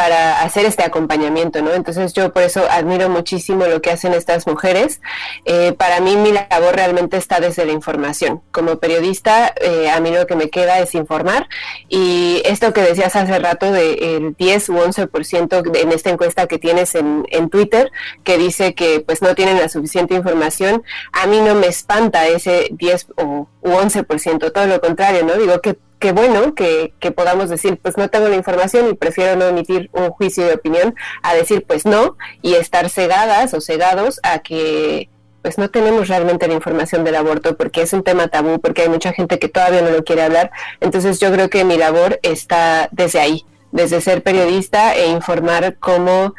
para 0.01 0.41
hacer 0.41 0.65
este 0.65 0.83
acompañamiento, 0.83 1.61
¿no? 1.61 1.75
Entonces 1.75 2.15
yo 2.15 2.33
por 2.33 2.43
eso 2.43 2.65
admiro 2.71 3.11
muchísimo 3.11 3.67
lo 3.67 3.83
que 3.83 3.91
hacen 3.91 4.15
estas 4.15 4.47
mujeres. 4.47 5.03
Eh, 5.45 5.75
para 5.77 6.01
mí 6.01 6.17
mi 6.17 6.33
labor 6.33 6.75
realmente 6.75 7.19
está 7.19 7.39
desde 7.39 7.67
la 7.67 7.73
información. 7.73 8.41
Como 8.51 8.79
periodista, 8.79 9.53
eh, 9.61 9.91
a 9.91 10.01
mí 10.01 10.11
lo 10.11 10.27
que 10.27 10.37
me 10.37 10.49
queda 10.49 10.79
es 10.79 10.95
informar 10.95 11.51
y 11.91 12.41
esto 12.47 12.73
que 12.73 12.81
decías 12.81 13.15
hace 13.15 13.39
rato 13.41 13.73
del 13.73 14.35
10 14.39 14.69
u 14.71 14.79
11% 14.79 15.77
en 15.79 15.93
esta 15.93 16.09
encuesta 16.09 16.47
que 16.47 16.57
tienes 16.57 16.95
en, 16.95 17.27
en 17.29 17.51
Twitter, 17.51 17.93
que 18.25 18.39
dice 18.39 18.75
que 18.75 19.01
pues 19.01 19.21
no 19.21 19.35
tienen 19.35 19.59
la 19.59 19.69
suficiente 19.69 20.15
información, 20.15 20.83
a 21.13 21.27
mí 21.27 21.43
no 21.43 21.55
me 21.55 21.67
espanta 21.67 22.27
ese 22.27 22.69
10 22.71 23.09
o 23.17 23.49
u 23.61 23.69
11%, 23.69 24.51
todo 24.51 24.67
lo 24.67 24.81
contrario, 24.81 25.27
¿no? 25.27 25.35
Digo 25.35 25.61
que 25.61 25.77
qué 26.01 26.13
bueno 26.13 26.55
que, 26.55 26.93
podamos 27.15 27.51
decir, 27.51 27.79
pues 27.81 27.97
no 27.97 28.09
tengo 28.09 28.29
la 28.29 28.35
información 28.35 28.89
y 28.89 28.95
prefiero 28.95 29.37
no 29.37 29.47
emitir 29.47 29.91
un 29.93 30.11
juicio 30.11 30.45
de 30.47 30.55
opinión 30.55 30.97
a 31.23 31.35
decir, 31.35 31.65
pues 31.67 31.85
no, 31.85 32.17
y 32.43 32.55
estar 32.55 32.89
cegadas 32.89 33.55
o 33.55 33.61
cegados 33.61 34.19
a 34.25 34.41
que 34.41 35.09
pues 35.43 35.57
no 35.57 35.71
tenemos 35.71 36.09
realmente 36.09 36.49
la 36.49 36.55
información 36.55 37.05
del 37.05 37.17
aborto 37.17 37.57
porque 37.57 37.83
es 37.83 37.93
un 37.93 38.03
tema 38.03 38.29
tabú, 38.29 38.61
porque 38.61 38.83
hay 38.83 38.89
mucha 38.89 39.13
gente 39.13 39.39
que 39.39 39.49
todavía 39.49 39.83
no 39.83 39.91
lo 39.91 40.05
quiere 40.05 40.23
hablar. 40.23 40.51
Entonces 40.81 41.21
yo 41.21 41.31
creo 41.33 41.49
que 41.49 41.65
mi 41.65 41.77
labor 41.77 42.19
está 42.23 42.89
desde 42.93 43.21
ahí, 43.21 43.45
desde 43.73 44.01
ser 44.01 44.23
periodista 44.23 44.95
e 44.95 45.07
informar 45.09 45.77
cómo 45.79 46.35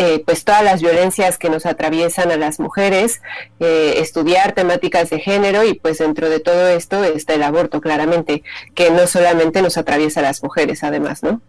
eh, 0.00 0.22
pues 0.24 0.44
todas 0.44 0.62
las 0.62 0.80
violencias 0.80 1.38
que 1.38 1.50
nos 1.50 1.66
atraviesan 1.66 2.30
a 2.30 2.36
las 2.36 2.60
mujeres, 2.60 3.20
eh, 3.58 3.94
estudiar 3.96 4.52
temáticas 4.52 5.10
de 5.10 5.18
género 5.18 5.64
y 5.64 5.74
pues 5.74 5.98
dentro 5.98 6.30
de 6.30 6.38
todo 6.38 6.68
esto 6.68 7.02
está 7.02 7.34
el 7.34 7.42
aborto 7.42 7.80
claramente, 7.80 8.44
que 8.76 8.90
no 8.90 9.08
solamente 9.08 9.60
nos 9.60 9.76
atraviesa 9.76 10.20
a 10.20 10.22
las 10.22 10.40
mujeres 10.40 10.84
además, 10.84 11.24
¿no? 11.24 11.40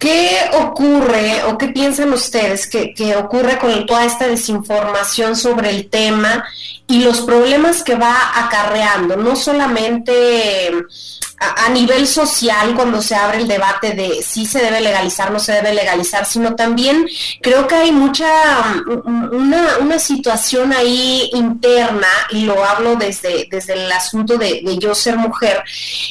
¿Qué 0.00 0.38
ocurre 0.60 1.44
o 1.44 1.56
qué 1.56 1.68
piensan 1.68 2.12
ustedes 2.12 2.68
que, 2.68 2.92
que, 2.94 3.16
ocurre 3.16 3.58
con 3.58 3.86
toda 3.86 4.04
esta 4.04 4.26
desinformación 4.26 5.36
sobre 5.36 5.70
el 5.70 5.88
tema 5.90 6.44
y 6.88 7.04
los 7.04 7.20
problemas 7.20 7.84
que 7.84 7.94
va 7.94 8.16
acarreando? 8.34 9.16
No 9.16 9.36
solamente 9.36 10.72
a, 11.40 11.68
nivel 11.68 12.06
social 12.06 12.74
cuando 12.74 13.00
se 13.02 13.14
abre 13.14 13.38
el 13.38 13.48
debate 13.48 13.92
de 13.92 14.22
si 14.22 14.46
se 14.46 14.60
debe 14.60 14.80
legalizar, 14.80 15.30
no 15.30 15.38
se 15.38 15.52
debe 15.52 15.72
legalizar, 15.74 16.24
sino 16.26 16.56
también 16.56 17.06
creo 17.40 17.66
que 17.66 17.74
hay 17.74 17.92
mucha, 17.92 18.28
mm, 19.04 19.34
una, 19.34 19.78
una 19.78 19.98
situación 19.98 20.72
ahí 20.72 21.30
interna, 21.34 22.08
y 22.30 22.44
lo 22.44 22.64
hablo 22.64 22.96
desde, 22.96 23.46
desde 23.50 23.74
el 23.74 23.92
asunto 23.92 24.36
de, 24.36 24.62
yo 24.78 24.94
ser 24.94 25.16
mujer, 25.16 25.62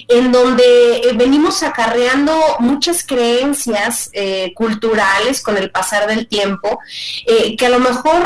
en 0.08 0.32
donde 0.32 0.98
eh, 0.98 1.14
venimos 1.16 1.64
acarreando 1.64 2.38
muchas 2.60 3.06
creencias 3.06 4.10
eh, 4.14 4.54
culturales 4.56 5.42
con 5.42 5.58
el 5.58 5.72
pasar 5.72 6.08
del 6.08 6.28
tiempo, 6.28 6.80
eh, 7.26 7.56
que 7.56 7.66
a 7.66 7.70
lo 7.70 7.80
mejor 7.80 8.24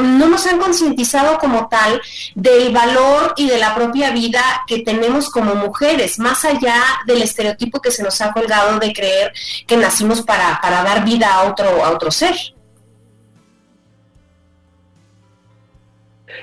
no 0.00 0.28
nos 0.28 0.46
han 0.46 0.58
concientizado 0.58 1.38
como 1.38 1.68
tal 1.68 2.00
del 2.34 2.72
valor 2.72 3.34
y 3.36 3.46
de 3.46 3.58
la 3.58 3.74
propia 3.74 4.10
vida 4.10 4.42
que 4.66 4.80
tenemos 4.80 5.30
como 5.30 5.54
mujeres, 5.54 6.18
allá 6.44 6.82
del 7.06 7.22
estereotipo 7.22 7.80
que 7.80 7.90
se 7.90 8.02
nos 8.02 8.20
ha 8.20 8.32
colgado 8.32 8.78
de 8.78 8.92
creer 8.92 9.32
que 9.66 9.76
nacimos 9.76 10.22
para, 10.22 10.60
dar 10.62 11.04
vida 11.04 11.32
a 11.32 11.44
otro, 11.44 11.84
a 11.84 11.90
otro 11.90 12.10
ser. 12.10 12.34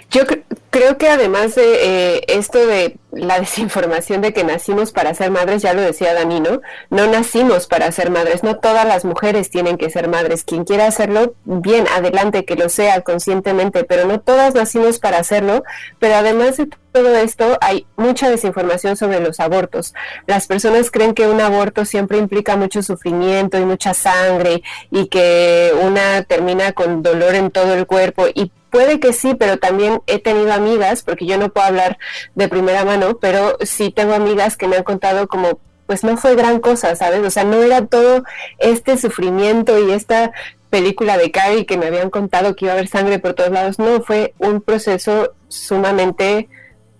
Yo 0.10 0.22
creo 0.70 0.98
que 0.98 1.10
además 1.10 1.56
de 1.56 2.16
eh, 2.16 2.22
esto 2.28 2.66
de 2.66 2.98
la 3.12 3.40
desinformación 3.40 4.22
de 4.22 4.32
que 4.32 4.44
nacimos 4.44 4.92
para 4.92 5.14
ser 5.14 5.32
madres, 5.32 5.62
ya 5.62 5.74
lo 5.74 5.82
decía 5.82 6.14
Danino, 6.14 6.62
no 6.90 7.08
nacimos 7.08 7.68
para 7.68 7.92
ser 7.92 8.10
madres, 8.10 8.44
no 8.44 8.58
todas 8.58 8.86
las 8.86 9.04
mujeres 9.04 9.50
tienen 9.50 9.78
que 9.78 9.90
ser 9.90 10.08
madres. 10.08 10.44
Quien 10.44 10.64
quiera 10.64 10.88
hacerlo, 10.88 11.36
bien, 11.44 11.88
adelante, 11.90 12.46
que 12.46 12.56
lo 12.56 12.70
sea 12.70 13.02
conscientemente, 13.02 13.84
pero 13.84 14.06
no 14.06 14.20
todas 14.20 14.56
nacimos 14.56 15.00
para 15.00 15.20
hacerlo. 15.20 15.64
Pero 16.00 16.16
además 16.16 16.58
de 16.58 16.70
todo 16.94 17.16
esto, 17.16 17.58
hay 17.60 17.86
mucha 17.98 18.30
desinformación 18.30 18.96
sobre 18.98 19.20
los 19.20 19.40
abortos. 19.40 19.94
Las 20.26 20.48
personas 20.48 20.90
creen 20.90 21.14
que 21.14 21.28
un 21.28 21.42
aborto 21.42 21.86
siempre 21.86 22.18
implica 22.18 22.56
mucho 22.56 22.82
sufrimiento 22.82 23.58
y 23.58 23.66
mucha 23.66 23.94
sangre 23.94 24.64
y 24.90 25.08
que 25.08 25.74
una 25.82 26.24
termina 26.24 26.72
con 26.72 27.04
dolor 27.04 27.36
en 27.36 27.52
todo 27.52 27.74
el 27.74 27.86
cuerpo 27.86 28.26
y 28.34 28.52
Puede 28.78 29.00
que 29.00 29.12
sí, 29.12 29.34
pero 29.34 29.58
también 29.58 30.04
he 30.06 30.20
tenido 30.20 30.54
amigas, 30.54 31.02
porque 31.02 31.26
yo 31.26 31.40
no 31.40 31.50
puedo 31.50 31.66
hablar 31.66 31.98
de 32.36 32.48
primera 32.48 32.86
mano, 32.86 33.18
pero 33.18 33.58
sí 33.62 33.90
tengo 33.90 34.14
amigas 34.14 34.56
que 34.56 34.68
me 34.68 34.76
han 34.76 34.84
contado 34.84 35.28
como, 35.28 35.60
pues 35.88 36.04
no 36.04 36.16
fue 36.16 36.36
gran 36.36 36.60
cosa, 36.60 36.96
¿sabes? 36.96 37.26
O 37.26 37.32
sea, 37.32 37.44
no 37.44 37.64
era 37.64 37.88
todo 37.88 38.24
este 38.60 38.96
sufrimiento 39.00 39.80
y 39.80 39.94
esta 39.94 40.32
película 40.70 41.18
de 41.18 41.32
Carrie 41.32 41.66
que 41.66 41.76
me 41.76 41.88
habían 41.88 42.12
contado 42.12 42.56
que 42.56 42.66
iba 42.66 42.74
a 42.74 42.76
haber 42.76 42.88
sangre 42.88 43.18
por 43.18 43.34
todos 43.34 43.50
lados, 43.50 43.80
no, 43.80 44.04
fue 44.04 44.36
un 44.38 44.62
proceso 44.62 45.34
sumamente, 45.48 46.48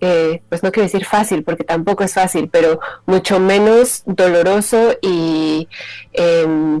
eh, 0.00 0.42
pues 0.48 0.64
no 0.64 0.72
quiero 0.72 0.88
decir 0.88 1.04
fácil, 1.04 1.44
porque 1.44 1.62
tampoco 1.62 2.02
es 2.02 2.12
fácil, 2.12 2.48
pero 2.48 2.80
mucho 3.06 3.38
menos 3.38 4.02
doloroso 4.04 4.96
y... 5.00 5.68
Eh, 6.12 6.80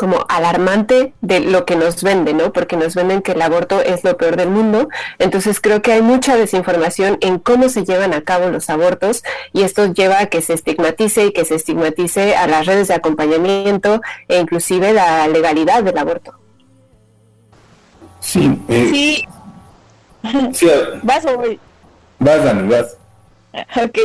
como 0.00 0.24
alarmante 0.30 1.12
de 1.20 1.40
lo 1.40 1.66
que 1.66 1.76
nos 1.76 2.02
venden, 2.02 2.38
¿no? 2.38 2.54
Porque 2.54 2.78
nos 2.78 2.94
venden 2.94 3.20
que 3.20 3.32
el 3.32 3.42
aborto 3.42 3.82
es 3.82 4.02
lo 4.02 4.16
peor 4.16 4.36
del 4.36 4.48
mundo. 4.48 4.88
Entonces 5.18 5.60
creo 5.60 5.82
que 5.82 5.92
hay 5.92 6.00
mucha 6.00 6.38
desinformación 6.38 7.18
en 7.20 7.38
cómo 7.38 7.68
se 7.68 7.84
llevan 7.84 8.14
a 8.14 8.22
cabo 8.22 8.48
los 8.48 8.70
abortos 8.70 9.22
y 9.52 9.60
esto 9.60 9.92
lleva 9.92 10.20
a 10.20 10.26
que 10.28 10.40
se 10.40 10.54
estigmatice 10.54 11.26
y 11.26 11.32
que 11.32 11.44
se 11.44 11.56
estigmatice 11.56 12.34
a 12.34 12.46
las 12.46 12.64
redes 12.64 12.88
de 12.88 12.94
acompañamiento 12.94 14.00
e 14.26 14.38
inclusive 14.40 14.94
la 14.94 15.28
legalidad 15.28 15.82
del 15.82 15.98
aborto. 15.98 16.32
Sí. 18.20 18.58
Eh, 18.68 18.88
sí. 18.90 19.28
sí 20.54 20.70
vas 21.02 21.26
o 21.26 21.36
voy. 21.36 21.60
Vas, 22.18 22.42
Dani, 22.42 22.66
vas. 22.70 22.96
Ok. 23.84 23.98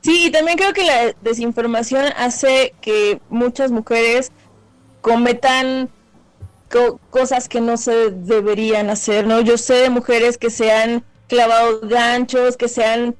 Sí, 0.00 0.26
y 0.26 0.30
también 0.30 0.56
creo 0.56 0.72
que 0.72 0.84
la 0.84 1.12
desinformación 1.22 2.04
hace 2.16 2.72
que 2.80 3.20
muchas 3.28 3.72
mujeres 3.72 4.30
cometan 5.00 5.88
cosas 7.10 7.48
que 7.48 7.60
no 7.60 7.76
se 7.76 8.10
deberían 8.10 8.90
hacer, 8.90 9.26
¿no? 9.26 9.40
Yo 9.40 9.58
sé 9.58 9.74
de 9.74 9.90
mujeres 9.90 10.38
que 10.38 10.50
se 10.50 10.70
han 10.70 11.04
clavado 11.26 11.80
ganchos, 11.82 12.56
que 12.56 12.68
se 12.68 12.84
han, 12.84 13.16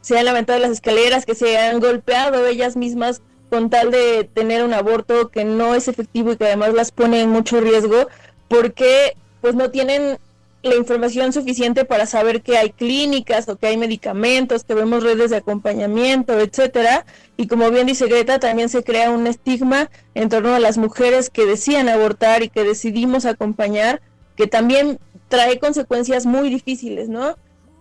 se 0.00 0.18
han 0.18 0.24
levantado 0.24 0.58
las 0.60 0.70
escaleras, 0.70 1.26
que 1.26 1.34
se 1.34 1.58
han 1.58 1.80
golpeado 1.80 2.46
ellas 2.46 2.76
mismas 2.76 3.20
con 3.50 3.68
tal 3.68 3.90
de 3.90 4.28
tener 4.32 4.64
un 4.64 4.72
aborto 4.72 5.28
que 5.28 5.44
no 5.44 5.74
es 5.74 5.88
efectivo 5.88 6.32
y 6.32 6.36
que 6.36 6.46
además 6.46 6.72
las 6.72 6.90
pone 6.90 7.20
en 7.20 7.30
mucho 7.30 7.60
riesgo 7.60 8.08
porque 8.48 9.14
pues 9.40 9.54
no 9.54 9.70
tienen 9.70 10.18
la 10.62 10.76
información 10.76 11.32
suficiente 11.32 11.84
para 11.84 12.06
saber 12.06 12.42
que 12.42 12.56
hay 12.56 12.70
clínicas 12.70 13.48
o 13.48 13.56
que 13.56 13.66
hay 13.66 13.76
medicamentos, 13.76 14.62
que 14.62 14.74
vemos 14.74 15.02
redes 15.02 15.30
de 15.30 15.36
acompañamiento, 15.36 16.38
etcétera. 16.38 17.04
Y 17.36 17.48
como 17.48 17.70
bien 17.70 17.86
dice 17.86 18.06
Greta, 18.06 18.38
también 18.38 18.68
se 18.68 18.84
crea 18.84 19.10
un 19.10 19.26
estigma 19.26 19.90
en 20.14 20.28
torno 20.28 20.54
a 20.54 20.60
las 20.60 20.78
mujeres 20.78 21.30
que 21.30 21.46
decían 21.46 21.88
abortar 21.88 22.42
y 22.44 22.48
que 22.48 22.62
decidimos 22.62 23.24
acompañar, 23.24 24.00
que 24.36 24.46
también 24.46 25.00
trae 25.28 25.58
consecuencias 25.58 26.26
muy 26.26 26.48
difíciles, 26.48 27.08
¿no? 27.08 27.36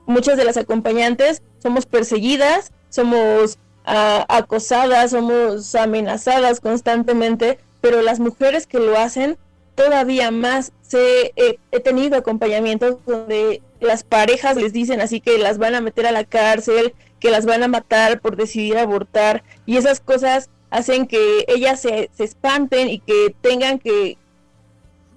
Muchas 0.08 0.36
de 0.38 0.46
las 0.46 0.58
acompañantes 0.58 1.44
somos 1.60 1.86
perseguidas, 1.86 2.72
somos 2.90 3.60
ah, 3.86 4.26
acosadas, 4.28 5.12
somos 5.12 5.76
amenazadas 5.76 6.60
constantemente, 6.60 7.60
pero 7.80 8.02
las 8.02 8.20
mujeres 8.20 8.66
que 8.66 8.80
lo 8.80 8.98
hacen 8.98 9.38
todavía 9.84 10.32
más. 10.32 10.72
Se, 10.82 11.34
he 11.36 11.80
tenido 11.80 12.18
acompañamientos 12.18 12.98
donde 13.06 13.62
las 13.80 14.04
parejas 14.04 14.58
les 14.58 14.74
dicen 14.74 15.02
así 15.02 15.22
que 15.22 15.38
las 15.38 15.58
van 15.58 15.76
a 15.76 15.82
meter 15.82 16.06
a 16.06 16.12
la 16.12 16.24
cárcel, 16.24 16.94
que 17.20 17.32
las 17.32 17.46
van 17.46 17.64
a 17.64 17.68
matar 17.68 18.20
por 18.20 18.36
decidir 18.36 18.78
abortar 18.78 19.44
y 19.66 19.78
esas 19.78 20.00
cosas 20.00 20.50
hacen 20.70 21.08
que 21.08 21.46
ellas 21.48 21.82
se, 21.82 22.10
se 22.14 22.24
espanten 22.24 22.90
y 22.90 23.00
que 23.00 23.36
tengan 23.42 23.80
que 23.80 24.18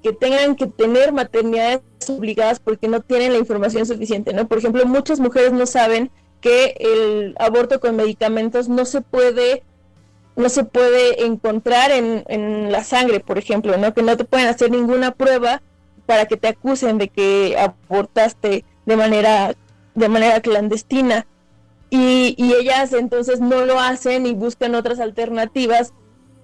que 0.03 0.13
tengan 0.13 0.55
que 0.55 0.67
tener 0.67 1.13
maternidades 1.13 1.81
obligadas 2.09 2.61
porque 2.61 2.89
no 2.89 3.01
tienen 3.01 3.33
la 3.33 3.39
información 3.39 3.87
suficiente, 3.87 4.35
¿no? 4.35 4.47
Por 4.47 4.59
ejemplo, 4.59 4.85
muchas 4.85 5.19
mujeres 5.19 5.53
no 5.53 5.65
saben 5.65 6.11
que 6.43 6.75
el 6.79 7.35
aborto 7.39 7.81
con 7.81 7.97
medicamentos 7.97 8.69
no 8.69 8.85
se 8.85 9.01
puede 9.01 9.63
no 10.37 10.49
se 10.49 10.65
puede 10.65 11.25
encontrar 11.25 11.91
en, 11.91 12.25
en, 12.29 12.73
la 12.73 12.83
sangre, 12.85 13.21
por 13.21 13.39
ejemplo, 13.39 13.77
¿no? 13.77 13.95
Que 13.95 14.03
no 14.03 14.17
te 14.17 14.25
pueden 14.25 14.49
hacer 14.49 14.71
ninguna 14.71 15.13
prueba 15.13 15.63
para 16.07 16.27
que 16.27 16.37
te 16.37 16.49
acusen 16.49 16.99
de 16.99 17.09
que 17.09 17.57
abortaste 17.59 18.65
de 18.85 18.97
manera, 18.97 19.55
de 19.95 20.09
manera 20.09 20.41
clandestina. 20.41 21.27
Y, 21.91 22.35
y 22.37 22.55
ellas 22.55 22.93
entonces 22.93 23.41
no 23.41 23.65
lo 23.65 23.79
hacen 23.79 24.27
y 24.27 24.35
buscan 24.35 24.75
otras 24.75 24.99
alternativas 24.99 25.93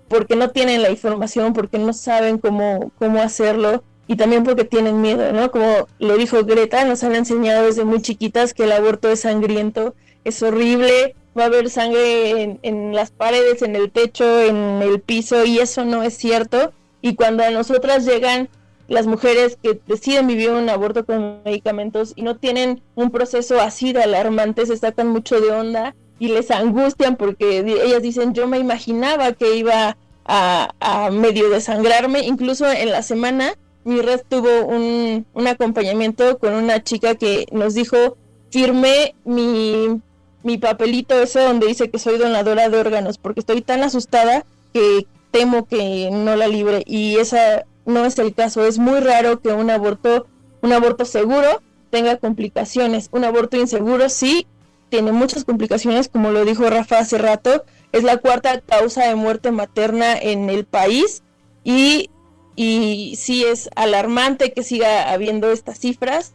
porque 0.08 0.36
no 0.36 0.50
tienen 0.50 0.82
la 0.82 0.90
información, 0.90 1.52
porque 1.52 1.78
no 1.78 1.92
saben 1.92 2.38
cómo, 2.38 2.92
cómo 2.98 3.20
hacerlo 3.20 3.82
y 4.06 4.16
también 4.16 4.42
porque 4.42 4.64
tienen 4.64 5.00
miedo, 5.00 5.32
¿no? 5.32 5.52
Como 5.52 5.86
lo 6.00 6.16
dijo 6.16 6.44
Greta, 6.44 6.84
nos 6.84 7.04
han 7.04 7.14
enseñado 7.14 7.66
desde 7.66 7.84
muy 7.84 8.02
chiquitas 8.02 8.54
que 8.54 8.64
el 8.64 8.72
aborto 8.72 9.08
es 9.08 9.20
sangriento, 9.20 9.94
es 10.24 10.42
horrible, 10.42 11.14
va 11.38 11.44
a 11.44 11.46
haber 11.46 11.70
sangre 11.70 12.58
en, 12.62 12.94
las 12.94 13.10
paredes, 13.10 13.62
en 13.62 13.76
el 13.76 13.90
techo, 13.90 14.40
en 14.40 14.82
el 14.82 15.00
piso, 15.00 15.44
y 15.44 15.58
eso 15.58 15.84
no 15.84 16.02
es 16.02 16.16
cierto. 16.16 16.72
Y 17.02 17.14
cuando 17.14 17.44
a 17.44 17.50
nosotras 17.50 18.04
llegan 18.04 18.48
las 18.88 19.06
mujeres 19.06 19.56
que 19.62 19.80
deciden 19.86 20.26
vivir 20.26 20.50
un 20.50 20.68
aborto 20.68 21.06
con 21.06 21.42
medicamentos 21.44 22.12
y 22.16 22.22
no 22.22 22.36
tienen 22.36 22.82
un 22.96 23.10
proceso 23.10 23.60
así 23.60 23.92
de 23.92 24.02
alarmante, 24.02 24.66
se 24.66 24.76
sacan 24.76 25.08
mucho 25.08 25.40
de 25.40 25.50
onda 25.50 25.94
y 26.18 26.28
les 26.28 26.50
angustian 26.50 27.16
porque 27.16 27.58
ellas 27.60 28.02
dicen, 28.02 28.34
yo 28.34 28.46
me 28.46 28.58
imaginaba 28.58 29.32
que 29.32 29.56
iba 29.56 29.96
a, 30.24 30.70
a 30.80 31.10
medio 31.10 31.48
desangrarme, 31.48 32.20
incluso 32.26 32.70
en 32.70 32.90
la 32.90 33.02
semana 33.02 33.54
mi 33.84 34.02
red 34.02 34.20
tuvo 34.28 34.66
un, 34.66 35.24
un 35.32 35.46
acompañamiento 35.46 36.38
con 36.38 36.54
una 36.54 36.82
chica 36.82 37.14
que 37.14 37.46
nos 37.52 37.74
dijo, 37.74 38.16
firmé 38.50 39.14
mi 39.24 40.00
mi 40.42 40.58
papelito 40.58 41.20
ese 41.20 41.40
donde 41.40 41.66
dice 41.66 41.90
que 41.90 41.98
soy 41.98 42.18
donadora 42.18 42.68
de 42.68 42.78
órganos, 42.78 43.18
porque 43.18 43.40
estoy 43.40 43.62
tan 43.62 43.82
asustada 43.82 44.44
que 44.72 45.06
temo 45.30 45.66
que 45.66 46.10
no 46.10 46.36
la 46.36 46.48
libre 46.48 46.82
y 46.86 47.16
esa 47.16 47.64
no 47.86 48.04
es 48.04 48.18
el 48.18 48.34
caso. 48.34 48.64
Es 48.64 48.78
muy 48.78 49.00
raro 49.00 49.40
que 49.40 49.52
un 49.52 49.70
aborto, 49.70 50.26
un 50.62 50.72
aborto 50.72 51.04
seguro 51.04 51.62
tenga 51.90 52.16
complicaciones. 52.16 53.08
Un 53.12 53.24
aborto 53.24 53.56
inseguro 53.56 54.08
sí 54.08 54.46
tiene 54.88 55.12
muchas 55.12 55.44
complicaciones, 55.44 56.08
como 56.08 56.30
lo 56.30 56.44
dijo 56.44 56.68
Rafa 56.68 56.98
hace 56.98 57.18
rato. 57.18 57.64
Es 57.92 58.04
la 58.04 58.18
cuarta 58.18 58.60
causa 58.60 59.06
de 59.06 59.14
muerte 59.14 59.50
materna 59.50 60.16
en 60.16 60.48
el 60.48 60.64
país 60.64 61.22
y, 61.64 62.10
y 62.56 63.16
sí 63.16 63.44
es 63.44 63.68
alarmante 63.74 64.52
que 64.52 64.62
siga 64.62 65.12
habiendo 65.12 65.50
estas 65.50 65.78
cifras 65.78 66.34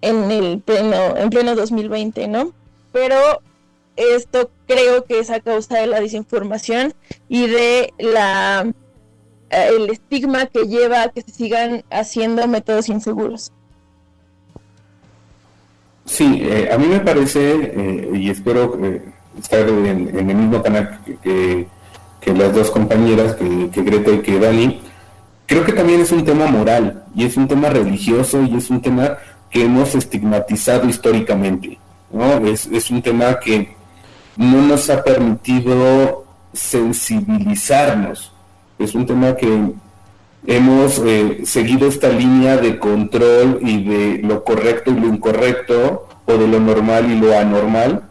en 0.00 0.30
el 0.30 0.60
pleno, 0.60 1.16
en 1.16 1.30
pleno 1.30 1.54
2020, 1.54 2.28
¿no? 2.28 2.52
Pero 2.92 3.42
esto 3.96 4.50
creo 4.66 5.04
que 5.04 5.18
es 5.18 5.30
a 5.30 5.40
causa 5.40 5.78
de 5.78 5.86
la 5.86 6.00
desinformación 6.00 6.94
y 7.28 7.46
de 7.46 7.92
la 7.98 8.72
eh, 9.50 9.68
el 9.76 9.90
estigma 9.90 10.46
que 10.46 10.66
lleva 10.66 11.02
a 11.02 11.08
que 11.10 11.20
se 11.20 11.30
sigan 11.30 11.84
haciendo 11.90 12.46
métodos 12.48 12.88
inseguros. 12.88 13.52
Sí, 16.06 16.40
eh, 16.42 16.70
a 16.72 16.78
mí 16.78 16.86
me 16.86 17.00
parece, 17.00 17.54
eh, 17.54 18.10
y 18.14 18.30
espero 18.30 18.78
estar 19.38 19.68
en, 19.68 20.08
el 20.08 20.24
mismo 20.24 20.62
canal 20.62 21.00
que, 21.22 21.66
las 22.26 22.54
dos 22.54 22.70
compañeras, 22.70 23.34
que, 23.34 23.68
que, 23.70 23.82
Greta 23.82 24.10
y 24.10 24.18
que 24.20 24.38
Dani, 24.38 24.80
creo 25.46 25.64
que 25.64 25.72
también 25.72 26.00
es 26.00 26.12
un 26.12 26.24
tema 26.24 26.46
moral, 26.46 27.04
y 27.14 27.24
es 27.24 27.36
un 27.36 27.46
tema 27.46 27.68
religioso, 27.68 28.42
y 28.42 28.56
es 28.56 28.70
un 28.70 28.80
tema 28.80 29.18
que 29.50 29.64
hemos 29.64 29.94
estigmatizado 29.94 30.88
históricamente. 30.88 31.78
Es, 32.44 32.66
es 32.66 32.90
un 32.90 33.00
tema 33.00 33.40
que 33.40 33.74
no 34.36 34.60
nos 34.62 34.90
ha 34.90 35.02
permitido 35.02 36.26
sensibilizarnos. 36.52 38.32
Es 38.78 38.94
un 38.94 39.06
tema 39.06 39.34
que 39.34 39.72
hemos 40.46 40.98
eh, 40.98 41.42
seguido 41.44 41.88
esta 41.88 42.08
línea 42.08 42.56
de 42.56 42.78
control 42.78 43.58
y 43.62 43.84
de 43.84 44.18
lo 44.22 44.44
correcto 44.44 44.90
y 44.90 45.00
lo 45.00 45.06
incorrecto, 45.06 46.08
o 46.26 46.32
de 46.36 46.46
lo 46.46 46.60
normal 46.60 47.10
y 47.10 47.18
lo 47.18 47.36
anormal, 47.36 48.02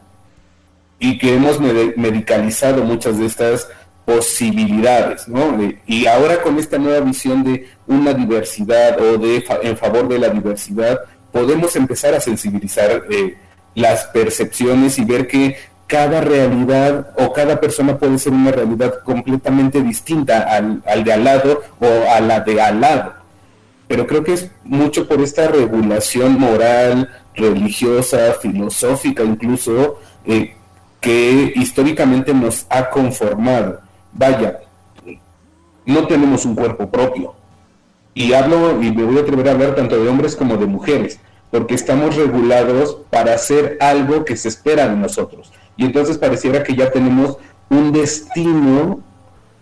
y 1.00 1.18
que 1.18 1.36
hemos 1.36 1.60
medicalizado 1.60 2.84
muchas 2.84 3.18
de 3.18 3.26
estas 3.26 3.68
posibilidades, 4.06 5.28
¿no? 5.28 5.58
y 5.86 6.08
ahora 6.08 6.42
con 6.42 6.58
esta 6.58 6.78
nueva 6.80 7.02
visión 7.02 7.44
de 7.44 7.70
una 7.86 8.14
diversidad 8.14 9.00
o 9.00 9.18
de 9.18 9.44
en 9.62 9.78
favor 9.78 10.08
de 10.08 10.18
la 10.18 10.30
diversidad, 10.30 11.00
podemos 11.32 11.76
empezar 11.76 12.16
a 12.16 12.20
sensibilizar 12.20 13.04
eh, 13.10 13.38
las 13.76 14.06
percepciones 14.06 15.00
y 15.00 15.06
ver 15.06 15.28
que 15.28 15.58
cada 15.88 16.22
realidad 16.22 17.10
o 17.18 17.34
cada 17.34 17.60
persona 17.60 17.98
puede 17.98 18.18
ser 18.18 18.32
una 18.32 18.52
realidad 18.52 19.04
completamente 19.04 19.82
distinta 19.82 20.40
al, 20.40 21.04
de 21.04 21.12
al 21.12 21.24
lado 21.24 21.62
o 21.80 22.10
a 22.10 22.22
la 22.22 22.40
de 22.40 22.62
al 22.62 22.80
lado. 22.80 23.14
Pero 23.90 24.08
creo 24.08 24.24
que 24.24 24.34
es 24.34 24.50
mucho 24.64 25.06
por 25.08 25.20
esta 25.20 25.50
regulación 25.50 26.40
moral, 26.40 27.10
religiosa, 27.36 28.36
filosófica 28.42 29.24
incluso, 29.24 30.00
eh, 30.26 30.56
que 31.02 31.52
históricamente 31.56 32.34
nos 32.34 32.66
ha 32.70 32.90
conformado. 32.90 33.82
Vaya, 34.14 34.60
no 35.86 36.08
tenemos 36.08 36.46
un 36.46 36.56
cuerpo 36.56 36.90
propio. 36.90 37.34
Y 38.14 38.32
hablo, 38.32 38.82
y 38.82 38.92
me 38.92 39.04
voy 39.04 39.18
a 39.18 39.22
atrever 39.22 39.50
a 39.50 39.52
hablar 39.52 39.76
tanto 39.76 40.02
de 40.02 40.08
hombres 40.08 40.38
como 40.38 40.56
de 40.56 40.68
mujeres, 40.68 41.20
porque 41.52 41.76
estamos 41.76 42.16
regulados 42.16 42.98
para 43.10 43.36
hacer 43.36 43.78
algo 43.80 44.26
que 44.26 44.38
se 44.38 44.48
espera 44.48 44.88
de 44.88 44.96
nosotros 44.96 45.52
y 45.78 45.86
entonces 45.86 46.18
pareciera 46.18 46.64
que 46.64 46.76
ya 46.76 46.92
tenemos 46.92 47.38
un 47.70 47.92
destino 47.92 49.02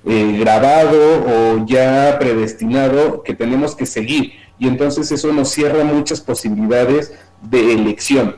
eh, 0.06 0.38
grabado 0.40 1.26
o 1.28 1.66
ya 1.66 2.18
predestinado 2.20 3.24
que 3.24 3.34
tenemos 3.34 3.76
que 3.76 3.86
seguir 3.86 4.34
y 4.60 4.68
entonces 4.68 5.12
eso 5.12 5.32
nos 5.34 5.50
cierra 5.50 5.84
muchas 5.84 6.22
posibilidades 6.22 7.14
de 7.42 7.74
elección. 7.74 8.36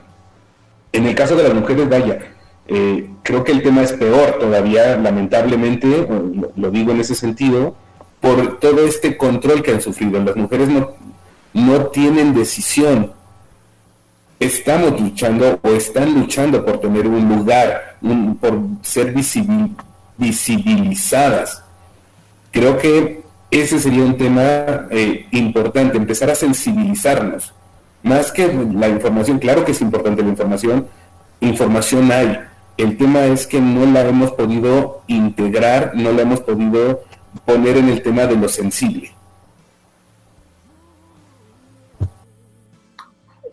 En 0.94 1.08
el 1.08 1.16
caso 1.16 1.36
de 1.36 1.44
las 1.44 1.54
mujeres, 1.54 1.90
vaya, 1.90 2.20
eh, 2.68 3.10
creo 3.24 3.44
que 3.44 3.52
el 3.52 3.64
tema 3.64 3.82
es 3.82 3.94
peor 3.94 4.38
todavía, 4.40 4.98
lamentablemente, 4.98 6.08
lo, 6.56 6.72
digo 6.72 6.92
en 6.92 7.00
ese 7.00 7.16
sentido, 7.16 7.76
por 8.20 8.60
todo 8.60 8.86
este 8.86 9.18
control 9.18 9.64
que 9.64 9.72
han 9.72 9.82
sufrido. 9.82 10.24
Las 10.24 10.36
mujeres 10.36 10.70
no, 10.70 10.92
no 11.54 11.88
tienen 11.88 12.34
decisión, 12.34 13.14
estamos 14.42 15.00
luchando 15.00 15.60
o 15.62 15.70
están 15.70 16.14
luchando 16.16 16.66
por 16.66 16.80
tener 16.80 17.08
un 17.08 17.30
lugar, 17.30 17.98
por 18.42 18.60
ser 18.82 19.14
visibilizadas. 20.18 21.64
Creo 22.50 22.80
que 22.80 23.22
ese 23.52 23.80
sería 23.80 24.04
un 24.04 24.18
tema 24.18 24.88
eh, 24.90 25.28
importante, 25.32 25.96
empezar 25.98 26.32
a 26.32 26.36
sensibilizarnos. 26.36 27.54
Más 28.02 28.32
que 28.32 28.52
la 28.74 28.90
información, 28.90 29.38
claro 29.38 29.64
que 29.64 29.74
es 29.74 29.82
importante 29.82 30.24
la 30.24 30.30
información, 30.30 30.88
información 31.40 32.12
hay. 32.12 32.40
El 32.78 32.98
tema 32.98 33.26
es 33.26 33.46
que 33.46 33.62
no 33.62 33.86
la 33.86 34.02
hemos 34.02 34.32
podido 34.32 35.04
integrar, 35.06 35.92
no 35.94 36.12
la 36.14 36.24
hemos 36.24 36.40
podido 36.40 37.04
poner 37.46 37.78
en 37.78 37.90
el 37.90 38.02
tema 38.02 38.26
de 38.26 38.38
lo 38.38 38.50
sensible. 38.50 39.12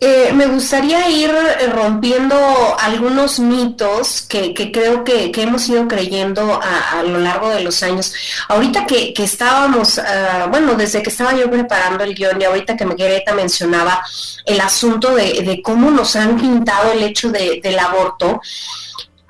Eh, 0.01 0.31
me 0.33 0.45
gustaría 0.45 1.09
ir 1.09 1.29
eh, 1.29 1.67
rompiendo 1.67 2.35
algunos 2.79 3.37
mitos 3.39 4.21
que, 4.21 4.53
creo 4.71 5.03
que, 5.03 5.29
hemos 5.35 5.67
ido 5.67 5.89
creyendo 5.89 6.57
a, 6.61 7.03
lo 7.03 7.19
largo 7.19 7.49
de 7.49 7.59
los 7.61 7.83
años. 7.83 8.13
Ahorita 8.47 8.85
que, 8.85 9.13
estábamos, 9.17 9.99
ah, 9.99 10.47
bueno, 10.49 10.75
desde 10.75 11.03
que 11.03 11.09
estaba 11.09 11.35
yo 11.35 11.51
preparando 11.51 12.05
el 12.05 12.15
guion 12.15 12.41
y 12.41 12.45
ahorita 12.45 12.77
que 12.77 12.85
Greta 12.85 13.33
mencionaba 13.33 14.01
el 14.45 14.61
asunto 14.61 15.15
de, 15.15 15.61
cómo 15.61 15.91
nos 15.91 16.15
han 16.15 16.37
pintado 16.37 16.93
el 16.93 17.03
hecho 17.03 17.29
del 17.29 17.79
aborto, 17.79 18.41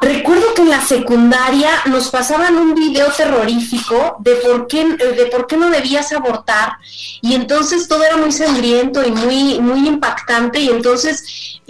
Recuerdo 0.01 0.53
que 0.53 0.61
en 0.61 0.69
la 0.69 0.81
secundaria 0.81 1.69
nos 1.87 2.09
pasaban 2.09 2.55
un 2.55 2.73
video 2.73 3.11
terrorífico 3.11 4.15
de 4.19 4.35
por 4.35 4.67
qué, 4.67 4.85
de 4.85 5.25
por 5.25 5.45
qué 5.45 5.57
no 5.57 5.69
debías 5.69 6.13
abortar 6.13 6.77
y 7.21 7.33
entonces 7.35 7.87
todo 7.89 8.05
era 8.05 8.15
muy 8.15 8.31
sangriento 8.31 9.05
y 9.05 9.11
muy, 9.11 9.59
muy 9.59 9.85
impactante 9.87 10.61
y 10.61 10.69
entonces, 10.69 11.61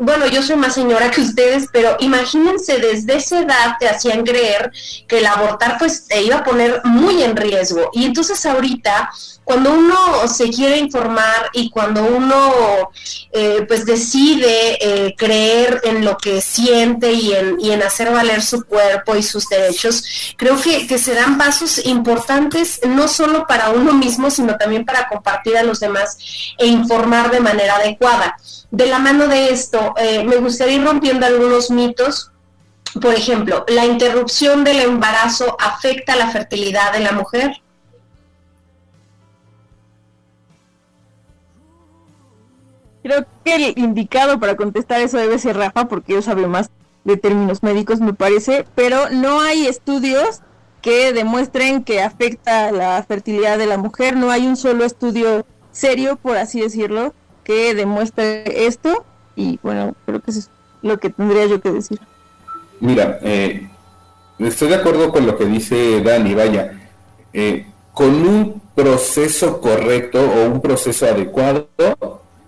bueno, 0.00 0.26
yo 0.26 0.42
soy 0.42 0.56
más 0.56 0.74
señora 0.74 1.12
que 1.12 1.20
ustedes, 1.20 1.68
pero 1.72 1.96
imagínense 2.00 2.78
desde 2.78 3.16
esa 3.16 3.40
edad 3.40 3.76
te 3.78 3.88
hacían 3.88 4.24
creer 4.24 4.72
que 5.06 5.18
el 5.18 5.26
abortar 5.26 5.78
pues 5.78 6.08
te 6.08 6.22
iba 6.22 6.38
a 6.38 6.44
poner 6.44 6.80
muy 6.82 7.22
en 7.22 7.36
riesgo. 7.36 7.90
Y 7.92 8.04
entonces 8.04 8.44
ahorita 8.46 9.10
cuando 9.46 9.72
uno 9.72 10.26
se 10.26 10.50
quiere 10.50 10.76
informar 10.76 11.50
y 11.52 11.70
cuando 11.70 12.02
uno 12.02 12.90
eh, 13.30 13.64
pues 13.68 13.86
decide 13.86 14.76
eh, 14.80 15.14
creer 15.16 15.80
en 15.84 16.04
lo 16.04 16.18
que 16.18 16.40
siente 16.40 17.12
y 17.12 17.32
en, 17.32 17.60
y 17.60 17.70
en, 17.70 17.75
hacer 17.82 18.10
valer 18.12 18.42
su 18.42 18.64
cuerpo 18.64 19.16
y 19.16 19.22
sus 19.22 19.48
derechos, 19.48 20.34
creo 20.36 20.60
que, 20.60 20.86
que 20.86 20.98
se 20.98 21.14
dan 21.14 21.38
pasos 21.38 21.84
importantes 21.84 22.80
no 22.86 23.08
solo 23.08 23.46
para 23.46 23.70
uno 23.70 23.92
mismo, 23.92 24.30
sino 24.30 24.56
también 24.56 24.84
para 24.84 25.08
compartir 25.08 25.56
a 25.56 25.62
los 25.62 25.80
demás 25.80 26.18
e 26.58 26.66
informar 26.66 27.30
de 27.30 27.40
manera 27.40 27.76
adecuada. 27.76 28.36
De 28.70 28.86
la 28.86 28.98
mano 28.98 29.28
de 29.28 29.50
esto, 29.50 29.94
eh, 29.96 30.24
me 30.24 30.36
gustaría 30.36 30.76
ir 30.76 30.84
rompiendo 30.84 31.26
algunos 31.26 31.70
mitos. 31.70 32.30
Por 33.00 33.14
ejemplo, 33.14 33.64
¿la 33.68 33.84
interrupción 33.84 34.64
del 34.64 34.80
embarazo 34.80 35.56
afecta 35.60 36.16
la 36.16 36.30
fertilidad 36.30 36.92
de 36.92 37.00
la 37.00 37.12
mujer? 37.12 37.60
Creo 43.02 43.24
que 43.44 43.54
el 43.54 43.78
indicado 43.78 44.40
para 44.40 44.56
contestar 44.56 45.00
eso 45.00 45.16
debe 45.18 45.38
ser 45.38 45.56
Rafa, 45.56 45.86
porque 45.86 46.14
yo 46.14 46.22
sabe 46.22 46.48
más 46.48 46.70
de 47.06 47.16
términos 47.16 47.62
médicos, 47.62 48.00
me 48.00 48.12
parece, 48.12 48.66
pero 48.74 49.08
no 49.10 49.40
hay 49.40 49.66
estudios 49.66 50.42
que 50.82 51.12
demuestren 51.12 51.84
que 51.84 52.02
afecta 52.02 52.72
la 52.72 53.02
fertilidad 53.06 53.58
de 53.58 53.66
la 53.66 53.78
mujer, 53.78 54.16
no 54.16 54.30
hay 54.30 54.46
un 54.46 54.56
solo 54.56 54.84
estudio 54.84 55.46
serio, 55.70 56.16
por 56.16 56.36
así 56.36 56.60
decirlo, 56.60 57.14
que 57.44 57.74
demuestre 57.74 58.66
esto, 58.66 59.04
y 59.36 59.60
bueno, 59.62 59.94
creo 60.04 60.20
que 60.20 60.32
eso 60.32 60.40
es 60.40 60.50
lo 60.82 60.98
que 60.98 61.10
tendría 61.10 61.46
yo 61.46 61.60
que 61.60 61.70
decir. 61.70 62.00
Mira, 62.80 63.20
eh, 63.22 63.68
estoy 64.40 64.68
de 64.68 64.74
acuerdo 64.74 65.12
con 65.12 65.26
lo 65.26 65.38
que 65.38 65.44
dice 65.44 66.02
Dani, 66.02 66.34
vaya, 66.34 66.72
eh, 67.32 67.66
con 67.92 68.26
un 68.26 68.60
proceso 68.74 69.60
correcto 69.60 70.20
o 70.20 70.50
un 70.50 70.60
proceso 70.60 71.06
adecuado, 71.06 71.68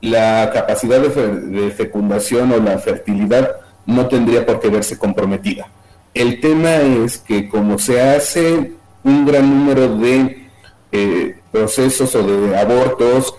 la 0.01 0.51
capacidad 0.53 1.01
de, 1.01 1.71
fecundación 1.71 2.53
o 2.53 2.59
la 2.59 2.79
fertilidad 2.79 3.57
no 3.89 4.07
tendría 4.07 4.45
por 4.45 4.61
qué 4.61 4.69
verse 4.69 4.99
comprometida. 4.99 5.67
El 6.13 6.41
tema 6.41 6.75
es 6.77 7.17
que 7.17 7.49
como 7.49 7.79
se 7.79 8.01
hace 8.03 8.73
un 9.03 9.25
gran 9.25 9.49
número 9.49 9.97
de 9.97 10.47
eh, 10.93 11.37
procesos 11.51 12.15
o 12.15 12.23
de 12.23 12.57
abortos 12.57 13.35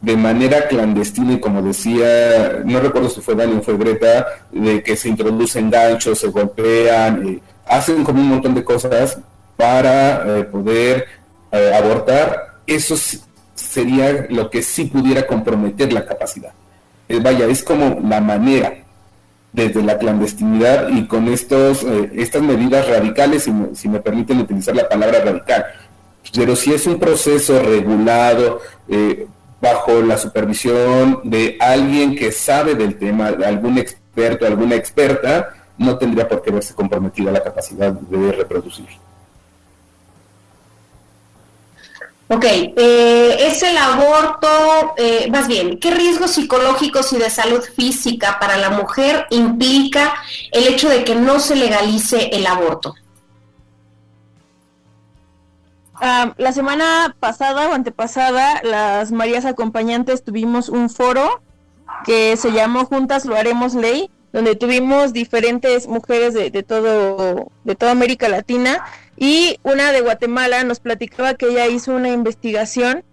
de 0.00 0.16
manera 0.16 0.68
clandestina 0.68 1.32
y 1.32 1.40
como 1.40 1.60
decía, 1.60 2.62
no 2.64 2.78
recuerdo 2.78 3.10
si 3.10 3.20
fue 3.20 3.34
Dani 3.34 3.56
o 3.56 3.62
fue 3.62 3.76
Greta, 3.76 4.26
de 4.52 4.80
que 4.82 4.94
se 4.94 5.08
introducen 5.08 5.70
ganchos, 5.70 6.20
se 6.20 6.28
golpean, 6.28 7.26
eh, 7.26 7.40
hacen 7.66 8.04
como 8.04 8.20
un 8.20 8.28
montón 8.28 8.54
de 8.54 8.62
cosas 8.62 9.18
para 9.56 10.38
eh, 10.38 10.44
poder 10.44 11.04
abortar, 11.50 12.60
eso 12.64 12.94
sería 13.56 14.26
lo 14.30 14.48
que 14.50 14.62
sí 14.62 14.84
pudiera 14.84 15.26
comprometer 15.26 15.92
la 15.92 16.06
capacidad. 16.06 16.52
Vaya, 17.22 17.46
es 17.46 17.64
como 17.64 17.98
la 18.08 18.20
manera 18.20 18.79
desde 19.52 19.82
la 19.82 19.98
clandestinidad 19.98 20.88
y 20.90 21.06
con 21.06 21.28
estos, 21.28 21.82
eh, 21.82 22.10
estas 22.14 22.42
medidas 22.42 22.88
radicales, 22.88 23.48
si 23.74 23.88
me, 23.88 24.00
permiten 24.00 24.40
utilizar 24.40 24.74
la 24.76 24.88
palabra 24.88 25.20
radical. 25.20 25.66
Pero 26.34 26.54
si 26.54 26.72
es 26.72 26.86
un 26.86 26.98
proceso 26.98 27.60
regulado, 27.60 28.60
eh, 28.88 29.26
bajo 29.60 30.00
la 30.00 30.16
supervisión 30.16 31.20
de 31.24 31.56
alguien 31.60 32.14
que 32.14 32.32
sabe 32.32 32.74
del 32.74 32.96
tema, 32.96 33.32
de 33.32 33.44
algún 33.44 33.78
experto, 33.78 34.46
alguna 34.46 34.74
experta, 34.74 35.54
no 35.76 35.98
tendría 35.98 36.28
por 36.28 36.42
qué 36.42 36.50
verse 36.50 36.74
comprometida 36.74 37.30
la 37.30 37.42
capacidad 37.42 37.92
de 37.92 38.32
reproducir. 38.32 38.86
Ok, 42.32 42.44
eh, 42.44 43.36
es 43.40 43.60
el 43.64 43.76
aborto, 43.76 44.46
eh, 44.96 45.28
más 45.32 45.48
bien, 45.48 45.80
¿qué 45.80 45.90
riesgos 45.90 46.30
psicológicos 46.30 47.12
y 47.12 47.18
de 47.18 47.28
salud 47.28 47.60
física 47.60 48.38
para 48.38 48.56
la 48.56 48.70
mujer 48.70 49.26
implica 49.30 50.14
el 50.52 50.68
hecho 50.68 50.88
de 50.88 51.02
que 51.02 51.16
no 51.16 51.40
se 51.40 51.56
legalice 51.56 52.30
el 52.32 52.46
aborto? 52.46 52.94
Ah, 55.94 56.32
la 56.38 56.52
semana 56.52 57.16
pasada 57.18 57.68
o 57.68 57.72
antepasada, 57.72 58.60
las 58.62 59.10
Marías 59.10 59.44
acompañantes 59.44 60.22
tuvimos 60.22 60.68
un 60.68 60.88
foro 60.88 61.42
que 62.04 62.36
se 62.36 62.52
llamó 62.52 62.84
Juntas 62.84 63.24
lo 63.24 63.34
haremos 63.34 63.74
ley, 63.74 64.08
donde 64.32 64.54
tuvimos 64.54 65.12
diferentes 65.12 65.88
mujeres 65.88 66.32
de, 66.34 66.52
de 66.52 66.62
todo 66.62 67.48
de 67.64 67.74
toda 67.74 67.90
América 67.90 68.28
Latina 68.28 68.84
y 69.20 69.60
una 69.62 69.92
de 69.92 70.00
Guatemala 70.00 70.64
nos 70.64 70.80
platicaba 70.80 71.34
que 71.34 71.50
ella 71.50 71.66
hizo 71.66 71.92
una 71.92 72.08
investigación 72.08 73.04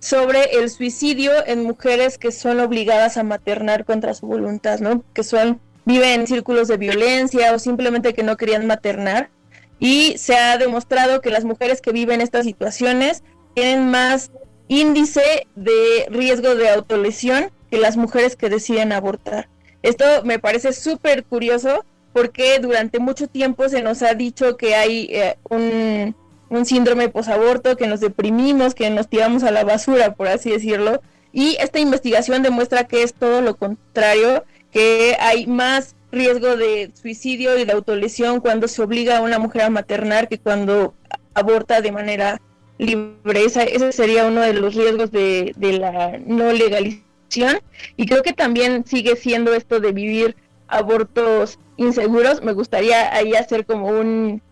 sobre 0.00 0.58
el 0.58 0.68
suicidio 0.68 1.30
en 1.46 1.62
mujeres 1.62 2.18
que 2.18 2.32
son 2.32 2.58
obligadas 2.58 3.16
a 3.16 3.22
maternar 3.22 3.84
contra 3.84 4.12
su 4.12 4.26
voluntad, 4.26 4.80
¿no? 4.80 5.04
Que 5.14 5.22
son 5.22 5.60
viven 5.84 6.22
en 6.22 6.26
círculos 6.26 6.66
de 6.66 6.78
violencia 6.78 7.54
o 7.54 7.60
simplemente 7.60 8.12
que 8.12 8.24
no 8.24 8.36
querían 8.36 8.66
maternar 8.66 9.30
y 9.78 10.18
se 10.18 10.36
ha 10.36 10.58
demostrado 10.58 11.20
que 11.20 11.30
las 11.30 11.44
mujeres 11.44 11.80
que 11.80 11.92
viven 11.92 12.20
estas 12.20 12.44
situaciones 12.44 13.22
tienen 13.54 13.88
más 13.88 14.32
índice 14.66 15.46
de 15.54 16.06
riesgo 16.10 16.56
de 16.56 16.70
autolesión 16.70 17.52
que 17.70 17.78
las 17.78 17.96
mujeres 17.96 18.34
que 18.34 18.48
deciden 18.48 18.92
abortar. 18.92 19.48
Esto 19.82 20.04
me 20.24 20.40
parece 20.40 20.72
súper 20.72 21.22
curioso 21.22 21.84
porque 22.12 22.58
durante 22.58 22.98
mucho 22.98 23.28
tiempo 23.28 23.68
se 23.68 23.82
nos 23.82 24.02
ha 24.02 24.14
dicho 24.14 24.56
que 24.56 24.74
hay 24.74 25.08
eh, 25.10 25.36
un, 25.48 26.14
un 26.48 26.66
síndrome 26.66 27.08
posaborto, 27.08 27.76
que 27.76 27.86
nos 27.86 28.00
deprimimos, 28.00 28.74
que 28.74 28.90
nos 28.90 29.08
tiramos 29.08 29.42
a 29.44 29.50
la 29.50 29.64
basura, 29.64 30.14
por 30.14 30.28
así 30.28 30.50
decirlo. 30.50 31.00
Y 31.32 31.56
esta 31.60 31.78
investigación 31.78 32.42
demuestra 32.42 32.84
que 32.84 33.02
es 33.02 33.14
todo 33.14 33.40
lo 33.40 33.56
contrario, 33.56 34.44
que 34.72 35.16
hay 35.20 35.46
más 35.46 35.94
riesgo 36.12 36.56
de 36.56 36.90
suicidio 37.00 37.56
y 37.56 37.64
de 37.64 37.72
autolesión 37.72 38.40
cuando 38.40 38.66
se 38.66 38.82
obliga 38.82 39.18
a 39.18 39.22
una 39.22 39.38
mujer 39.38 39.62
a 39.62 39.70
maternar 39.70 40.28
que 40.28 40.38
cuando 40.38 40.94
aborta 41.34 41.80
de 41.80 41.92
manera 41.92 42.40
libre. 42.78 43.44
ese 43.44 43.92
sería 43.92 44.26
uno 44.26 44.40
de 44.40 44.54
los 44.54 44.74
riesgos 44.74 45.12
de, 45.12 45.52
de 45.56 45.78
la 45.78 46.18
no 46.26 46.52
legalización. 46.52 47.60
Y 47.96 48.06
creo 48.06 48.22
que 48.24 48.32
también 48.32 48.84
sigue 48.86 49.14
siendo 49.14 49.54
esto 49.54 49.78
de 49.78 49.92
vivir 49.92 50.34
abortos 50.66 51.58
inseguros. 51.80 52.42
Me 52.42 52.52
gustaría 52.52 53.12
ahí 53.14 53.34
hacer 53.34 53.64
como 53.64 53.88
un, 53.88 54.42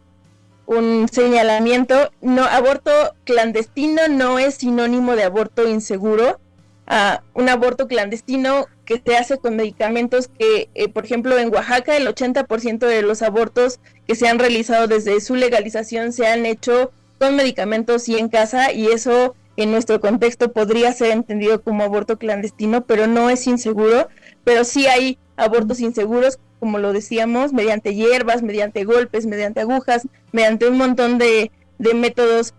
un 0.67 1.09
señalamiento. 1.11 2.11
No, 2.21 2.45
aborto 2.45 2.91
clandestino 3.25 4.09
no 4.09 4.39
es 4.39 4.55
sinónimo 4.55 5.15
de 5.15 5.25
aborto 5.25 5.69
inseguro. 5.69 6.41
Uh, 6.91 7.21
un 7.39 7.51
aborto 7.51 7.87
clandestino 7.87 8.67
que 8.87 9.03
se 9.05 9.17
hace 9.19 9.37
con 9.37 9.57
medicamentos 9.57 10.29
que, 10.29 10.71
eh, 10.75 10.89
por 10.89 11.05
ejemplo, 11.05 11.37
en 11.37 11.53
Oaxaca 11.53 11.95
el 11.95 12.09
80% 12.09 12.79
de 12.79 13.03
los 13.03 13.21
abortos 13.21 13.79
que 14.07 14.15
se 14.15 14.27
han 14.27 14.39
realizado 14.39 14.87
desde 14.87 15.21
su 15.21 15.35
legalización 15.35 16.15
se 16.15 16.27
han 16.27 16.47
hecho 16.47 16.91
con 17.19 17.37
medicamentos 17.37 18.09
y 18.09 18.17
en 18.17 18.31
casa 18.31 18.73
y 18.73 18.87
eso 18.87 19.35
en 19.59 19.71
nuestro 19.71 20.01
contexto 20.01 20.53
podría 20.53 20.91
ser 20.95 21.11
entendido 21.11 21.61
como 21.61 21.85
aborto 21.85 22.17
clandestino, 22.17 22.87
pero 22.87 23.07
no 23.07 23.29
es 23.29 23.47
inseguro, 23.47 24.09
pero 24.45 24.65
sí 24.65 24.87
hay 24.87 25.19
abortos 25.37 25.81
inseguros 25.81 26.39
como 26.59 26.79
lo 26.79 26.93
decíamos, 26.93 27.53
mediante 27.53 27.95
hierbas, 27.95 28.43
mediante 28.43 28.85
golpes, 28.85 29.27
mediante 29.27 29.61
agujas, 29.61 30.07
mediante 30.33 30.69
un 30.69 30.79
montón 30.79 31.19
de, 31.19 31.51
métodos, 31.95 32.55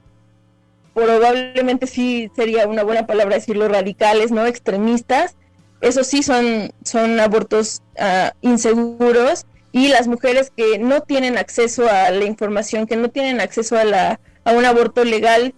probablemente 0.94 1.88
sí 1.88 2.32
sería 2.36 2.68
una 2.68 2.84
buena 2.84 3.06
palabra 3.06 3.36
decirlo, 3.36 3.68
radicales, 3.68 4.32
¿no? 4.32 4.46
Extremistas. 4.46 5.36
Eso 5.82 6.04
sí 6.04 6.24
son, 6.24 6.72
son 6.84 7.20
abortos 7.20 7.82
uh, 7.98 8.30
inseguros 8.42 9.46
y 9.72 9.88
las 9.90 10.08
mujeres 10.08 10.52
que 10.56 10.80
no 10.80 11.02
tienen 11.02 11.38
acceso 11.38 11.90
a 11.90 12.10
la 12.10 12.26
información, 12.26 12.88
que 12.88 12.96
no 12.96 13.10
tienen 13.10 13.40
acceso 13.40 13.78
a, 13.78 13.86
la, 13.86 14.20
a 14.44 14.52
un 14.52 14.66
aborto 14.66 15.04
legal, 15.04 15.54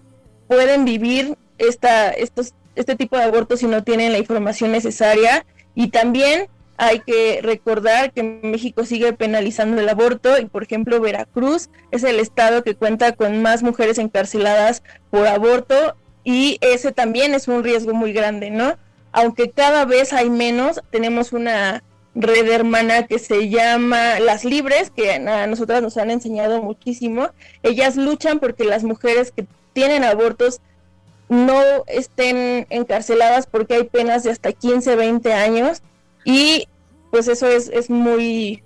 pueden 0.48 0.86
vivir 0.86 1.38
esta, 1.58 2.10
estos, 2.10 2.54
este 2.76 2.96
tipo 2.96 3.18
de 3.18 3.24
abortos 3.24 3.62
si 3.62 3.68
no 3.68 3.84
tienen 3.84 4.12
la 4.12 4.18
información 4.18 4.72
necesaria. 4.72 5.46
Y 5.74 5.90
también 5.90 6.50
hay 6.82 7.00
que 7.02 7.42
recordar 7.44 8.12
que 8.12 8.24
México 8.24 8.86
sigue 8.86 9.14
penalizando 9.14 9.80
el 9.80 9.88
aborto 9.88 10.40
y, 10.40 10.46
por 10.46 10.64
ejemplo, 10.64 11.00
Veracruz 11.00 11.70
es 11.92 12.04
el 12.04 12.20
estado 12.20 12.64
que 12.64 12.74
cuenta 12.74 13.12
con 13.12 13.40
más 13.44 13.62
mujeres 13.62 14.00
encarceladas 14.00 14.82
por 15.12 15.28
aborto 15.28 15.96
y 16.24 16.58
ese 16.62 16.92
también 16.92 17.36
es 17.36 17.48
un 17.48 17.64
riesgo 17.64 17.94
muy 17.94 18.14
grande, 18.14 18.50
¿no? 18.50 18.78
Aunque 19.12 19.52
cada 19.52 19.86
vez 19.86 20.12
hay 20.12 20.32
menos, 20.32 20.82
tenemos 20.90 21.34
una 21.34 21.84
red 22.16 22.50
hermana 22.50 23.06
que 23.06 23.20
se 23.20 23.50
llama 23.50 24.20
Las 24.20 24.44
Libres, 24.44 24.90
que 24.90 25.12
a 25.12 25.46
nosotras 25.46 25.84
nos 25.84 25.98
han 25.98 26.10
enseñado 26.10 26.64
muchísimo. 26.64 27.30
Ellas 27.62 27.96
luchan 27.96 28.40
porque 28.40 28.64
las 28.64 28.84
mujeres 28.84 29.32
que 29.32 29.46
tienen 29.74 30.04
abortos 30.04 30.62
no 31.30 31.62
estén 31.86 32.66
encarceladas 32.72 33.46
porque 33.46 33.76
hay 33.76 33.84
penas 33.84 34.24
de 34.24 34.32
hasta 34.32 34.52
15, 34.52 34.96
20 34.96 35.32
años 35.32 35.84
y 36.26 36.68
pues 37.12 37.28
eso 37.28 37.48
es, 37.48 37.70
es 37.70 37.90
muy, 37.90 38.64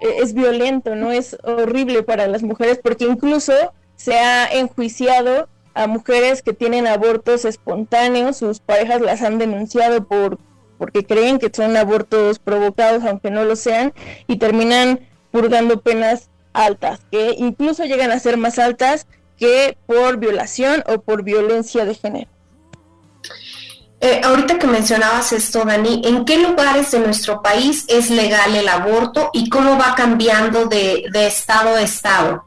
e, 0.00 0.18
es 0.22 0.34
violento, 0.34 0.96
¿no? 0.96 1.12
Es 1.12 1.36
horrible 1.44 2.02
para 2.02 2.26
las 2.26 2.42
mujeres 2.42 2.80
porque 2.82 3.04
incluso 3.04 3.52
se 3.96 4.18
ha 4.18 4.46
enjuiciado 4.46 5.48
a 5.74 5.86
mujeres 5.86 6.42
que 6.42 6.52
tienen 6.52 6.86
abortos 6.86 7.44
espontáneos, 7.44 8.38
sus 8.38 8.60
parejas 8.60 9.00
las 9.00 9.22
han 9.22 9.38
denunciado 9.38 10.04
por 10.04 10.38
porque 10.78 11.04
creen 11.04 11.38
que 11.38 11.50
son 11.52 11.76
abortos 11.76 12.40
provocados 12.40 13.04
aunque 13.04 13.30
no 13.30 13.44
lo 13.44 13.54
sean 13.54 13.92
y 14.26 14.38
terminan 14.38 15.00
purgando 15.30 15.80
penas 15.80 16.30
altas, 16.52 17.00
que 17.10 17.34
incluso 17.38 17.84
llegan 17.84 18.10
a 18.10 18.18
ser 18.18 18.36
más 18.36 18.58
altas 18.58 19.06
que 19.36 19.76
por 19.86 20.18
violación 20.18 20.82
o 20.86 21.00
por 21.00 21.22
violencia 21.22 21.84
de 21.84 21.94
género. 21.94 22.33
Eh, 24.04 24.20
ahorita 24.22 24.58
que 24.58 24.66
mencionabas 24.66 25.32
esto, 25.32 25.64
Dani, 25.64 26.02
¿en 26.04 26.26
qué 26.26 26.36
lugares 26.36 26.90
de 26.90 26.98
nuestro 26.98 27.40
país 27.40 27.86
es 27.88 28.10
legal 28.10 28.54
el 28.54 28.68
aborto 28.68 29.30
y 29.32 29.48
cómo 29.48 29.78
va 29.78 29.94
cambiando 29.94 30.66
de, 30.66 31.06
estado 31.14 31.76
a 31.76 31.80
estado? 31.80 32.44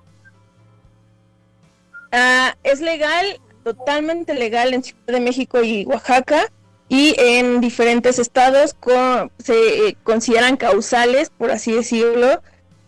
Ah, 2.11 2.55
es 2.61 2.79
legal, 2.79 3.41
totalmente 3.63 4.35
legal 4.35 4.71
en 4.75 4.83
Ciudad 4.83 5.01
de 5.07 5.19
México 5.19 5.63
y 5.63 5.83
Oaxaca 5.85 6.45
y 6.89 7.15
en 7.17 7.59
diferentes 7.59 8.19
estados 8.19 8.75
se 9.39 9.87
eh, 9.87 9.97
consideran 10.03 10.57
causales, 10.57 11.31
por 11.35 11.49
así 11.49 11.71
decirlo, 11.71 12.39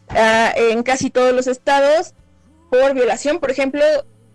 ah, 0.10 0.54
en 0.56 0.84
casi 0.84 1.10
todos 1.10 1.34
los 1.34 1.48
estados 1.48 2.14
por 2.70 2.94
violación, 2.94 3.40
por 3.40 3.50
ejemplo, 3.50 3.82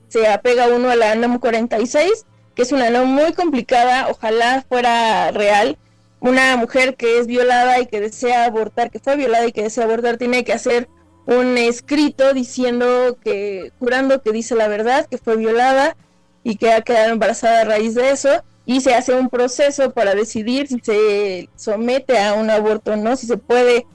se 0.08 0.26
apega 0.26 0.66
uno 0.66 0.90
a 0.90 0.96
la 0.96 1.14
NOM 1.14 1.38
46 1.38 2.26
que 2.54 2.62
es 2.62 2.72
una 2.72 2.90
no 2.90 3.04
muy 3.06 3.32
complicada, 3.32 4.08
ojalá 4.10 4.64
fuera 4.68 5.30
real. 5.30 5.76
Una 6.20 6.56
mujer 6.56 6.96
que 6.96 7.18
es 7.18 7.26
violada 7.26 7.80
y 7.80 7.86
que 7.86 8.00
desea 8.00 8.44
abortar, 8.44 8.90
que 8.90 8.98
fue 8.98 9.16
violada 9.16 9.46
y 9.46 9.52
que 9.52 9.62
desea 9.62 9.84
abortar, 9.84 10.16
tiene 10.16 10.44
que 10.44 10.54
hacer 10.54 10.88
un 11.26 11.58
escrito 11.58 12.32
diciendo 12.32 13.18
que, 13.22 13.72
jurando 13.78 14.22
que 14.22 14.32
dice 14.32 14.54
la 14.54 14.68
verdad, 14.68 15.06
que 15.06 15.18
fue 15.18 15.36
violada 15.36 15.96
y 16.42 16.56
que 16.56 16.72
ha 16.72 16.82
quedado 16.82 17.12
embarazada 17.12 17.62
a 17.62 17.64
raíz 17.64 17.94
de 17.94 18.10
eso, 18.10 18.42
y 18.66 18.80
se 18.80 18.94
hace 18.94 19.14
un 19.14 19.28
proceso 19.28 19.90
para 19.90 20.14
decidir 20.14 20.68
si 20.68 20.80
se 20.80 21.48
somete 21.56 22.18
a 22.18 22.34
un 22.34 22.50
aborto 22.50 22.92
o 22.92 22.96
no, 22.96 23.16
si 23.16 23.26
se 23.26 23.36
puede, 23.36 23.86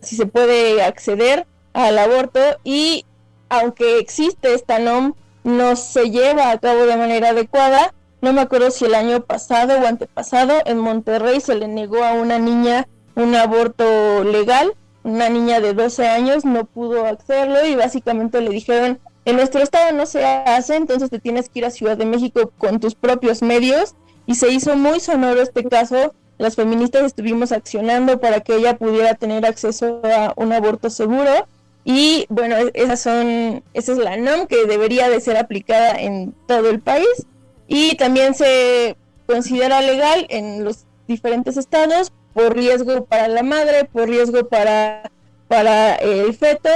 si 0.00 0.16
se 0.16 0.26
puede 0.26 0.82
acceder 0.82 1.46
al 1.72 1.98
aborto, 1.98 2.40
y 2.64 3.04
aunque 3.48 3.98
existe 3.98 4.54
esta 4.54 4.78
NOM 4.78 5.14
no 5.44 5.76
se 5.76 6.10
lleva 6.10 6.50
a 6.50 6.58
cabo 6.58 6.86
de 6.86 6.96
manera 6.96 7.30
adecuada. 7.30 7.94
No 8.20 8.32
me 8.32 8.42
acuerdo 8.42 8.70
si 8.70 8.84
el 8.84 8.94
año 8.94 9.22
pasado 9.22 9.78
o 9.78 9.86
antepasado 9.86 10.54
en 10.66 10.78
Monterrey 10.78 11.40
se 11.40 11.54
le 11.54 11.68
negó 11.68 12.04
a 12.04 12.12
una 12.12 12.38
niña 12.38 12.86
un 13.14 13.34
aborto 13.34 14.24
legal. 14.24 14.74
Una 15.02 15.30
niña 15.30 15.60
de 15.60 15.72
12 15.72 16.06
años 16.06 16.44
no 16.44 16.66
pudo 16.66 17.06
hacerlo 17.06 17.64
y 17.66 17.74
básicamente 17.74 18.42
le 18.42 18.50
dijeron, 18.50 18.98
en 19.24 19.36
nuestro 19.36 19.62
estado 19.62 19.92
no 19.96 20.04
se 20.04 20.24
hace, 20.24 20.76
entonces 20.76 21.08
te 21.08 21.18
tienes 21.18 21.48
que 21.48 21.60
ir 21.60 21.64
a 21.64 21.70
Ciudad 21.70 21.96
de 21.96 22.04
México 22.04 22.52
con 22.58 22.80
tus 22.80 22.94
propios 22.94 23.40
medios. 23.40 23.94
Y 24.26 24.34
se 24.34 24.50
hizo 24.52 24.76
muy 24.76 25.00
sonoro 25.00 25.40
este 25.40 25.64
caso. 25.64 26.14
Las 26.36 26.56
feministas 26.56 27.04
estuvimos 27.04 27.52
accionando 27.52 28.20
para 28.20 28.40
que 28.40 28.56
ella 28.56 28.76
pudiera 28.76 29.14
tener 29.14 29.46
acceso 29.46 30.00
a 30.04 30.34
un 30.36 30.52
aborto 30.52 30.90
seguro 30.90 31.46
y 31.84 32.26
bueno, 32.28 32.56
e-, 32.56 32.72
esas 32.74 33.00
son, 33.00 33.62
esa 33.74 33.92
es 33.92 33.98
la 33.98 34.16
NOM 34.16 34.46
que 34.46 34.66
debería 34.66 35.08
de 35.08 35.20
ser 35.20 35.36
aplicada 35.36 35.92
en 35.92 36.34
todo 36.46 36.70
el 36.70 36.80
país 36.80 37.26
y 37.66 37.96
también 37.96 38.34
se 38.34 38.96
considera 39.26 39.80
legal 39.80 40.26
en 40.28 40.64
los 40.64 40.86
diferentes 41.06 41.56
estados 41.56 42.12
por 42.34 42.54
riesgo 42.54 43.04
para 43.04 43.28
la 43.28 43.42
madre, 43.42 43.84
por 43.84 44.08
riesgo 44.08 44.48
para, 44.48 45.10
para 45.48 45.94
el 45.96 46.34
feto, 46.34 46.68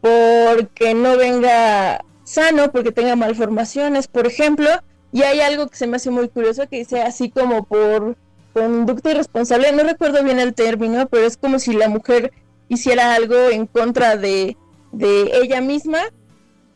porque 0.00 0.94
no 0.94 1.16
venga 1.16 2.04
sano, 2.24 2.70
porque 2.70 2.92
tenga 2.92 3.16
malformaciones, 3.16 4.08
por 4.08 4.26
ejemplo. 4.26 4.68
Y 5.12 5.22
hay 5.22 5.40
algo 5.40 5.68
que 5.68 5.76
se 5.76 5.86
me 5.86 5.96
hace 5.96 6.10
muy 6.10 6.28
curioso 6.28 6.68
que 6.68 6.78
dice 6.78 7.02
así 7.02 7.30
como 7.30 7.64
por 7.64 8.16
conducta 8.52 9.10
irresponsable, 9.10 9.72
no 9.72 9.82
recuerdo 9.82 10.22
bien 10.22 10.38
el 10.38 10.54
término, 10.54 11.06
pero 11.08 11.26
es 11.26 11.36
como 11.36 11.58
si 11.58 11.74
la 11.74 11.88
mujer 11.88 12.32
hiciera 12.68 13.14
algo 13.14 13.48
en 13.50 13.66
contra 13.66 14.16
de, 14.16 14.56
ella 14.98 15.60
misma 15.60 15.98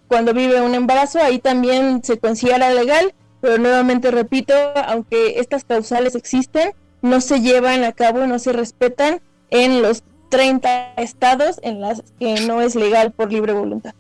cuando 0.09 0.32
vive 0.32 0.61
un 0.61 0.74
embarazo, 0.74 1.20
ahí 1.20 1.39
también 1.39 2.03
se 2.03 2.18
considera 2.18 2.70
legal, 2.72 3.14
pero 3.41 3.59
nuevamente 3.59 4.11
repito, 4.11 4.55
aunque 4.86 5.39
estas 5.39 5.64
causales 5.64 6.14
existen, 6.14 6.72
no 7.03 7.20
se 7.20 7.41
llevan 7.41 7.84
a 7.84 7.93
cabo, 7.93 8.26
no 8.26 8.39
se 8.39 8.53
respetan 8.53 9.20
en 9.51 9.82
los 9.82 10.03
30 10.30 10.95
estados 10.97 11.61
en 11.62 11.80
las 11.80 12.03
que 12.18 12.41
no 12.47 12.62
es 12.62 12.74
legal 12.74 13.12
por 13.12 13.32
libre 13.32 13.53
voluntad. 13.53 13.95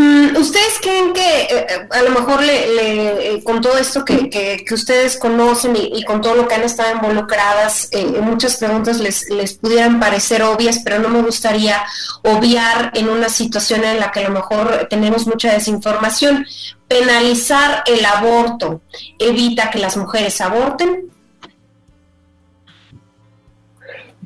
Mm, 0.00 0.34
¿Ustedes 0.36 0.78
creen 0.80 1.12
que 1.12 1.42
eh, 1.42 1.46
eh, 1.50 1.88
a 1.90 2.00
lo 2.00 2.10
mejor 2.10 2.42
le, 2.42 3.34
eh, 3.34 3.44
con 3.44 3.60
todo 3.60 3.76
esto 3.76 4.02
que, 4.02 4.64
ustedes 4.72 5.18
conocen 5.18 5.76
y, 5.76 6.02
con 6.04 6.22
todo 6.22 6.36
lo 6.36 6.48
que 6.48 6.54
han 6.54 6.62
estado 6.62 6.94
involucradas, 6.94 7.90
muchas 8.22 8.56
preguntas 8.56 8.98
les, 8.98 9.28
les 9.28 9.52
pudieran 9.52 10.00
parecer 10.00 10.42
obvias, 10.42 10.80
pero 10.82 11.00
no 11.00 11.10
me 11.10 11.20
gustaría 11.20 11.82
obviar 12.22 12.92
en 12.94 13.10
una 13.10 13.28
situación 13.28 13.84
en 13.84 14.00
la 14.00 14.10
que 14.10 14.20
a 14.20 14.28
lo 14.28 14.34
mejor 14.34 14.86
tenemos 14.88 15.26
mucha 15.26 15.52
desinformación? 15.52 16.46
penalizar 16.88 17.84
el 17.86 18.04
aborto 18.04 18.80
evita 19.16 19.70
que 19.70 19.78
las 19.78 19.96
mujeres 19.96 20.40
aborten? 20.40 21.08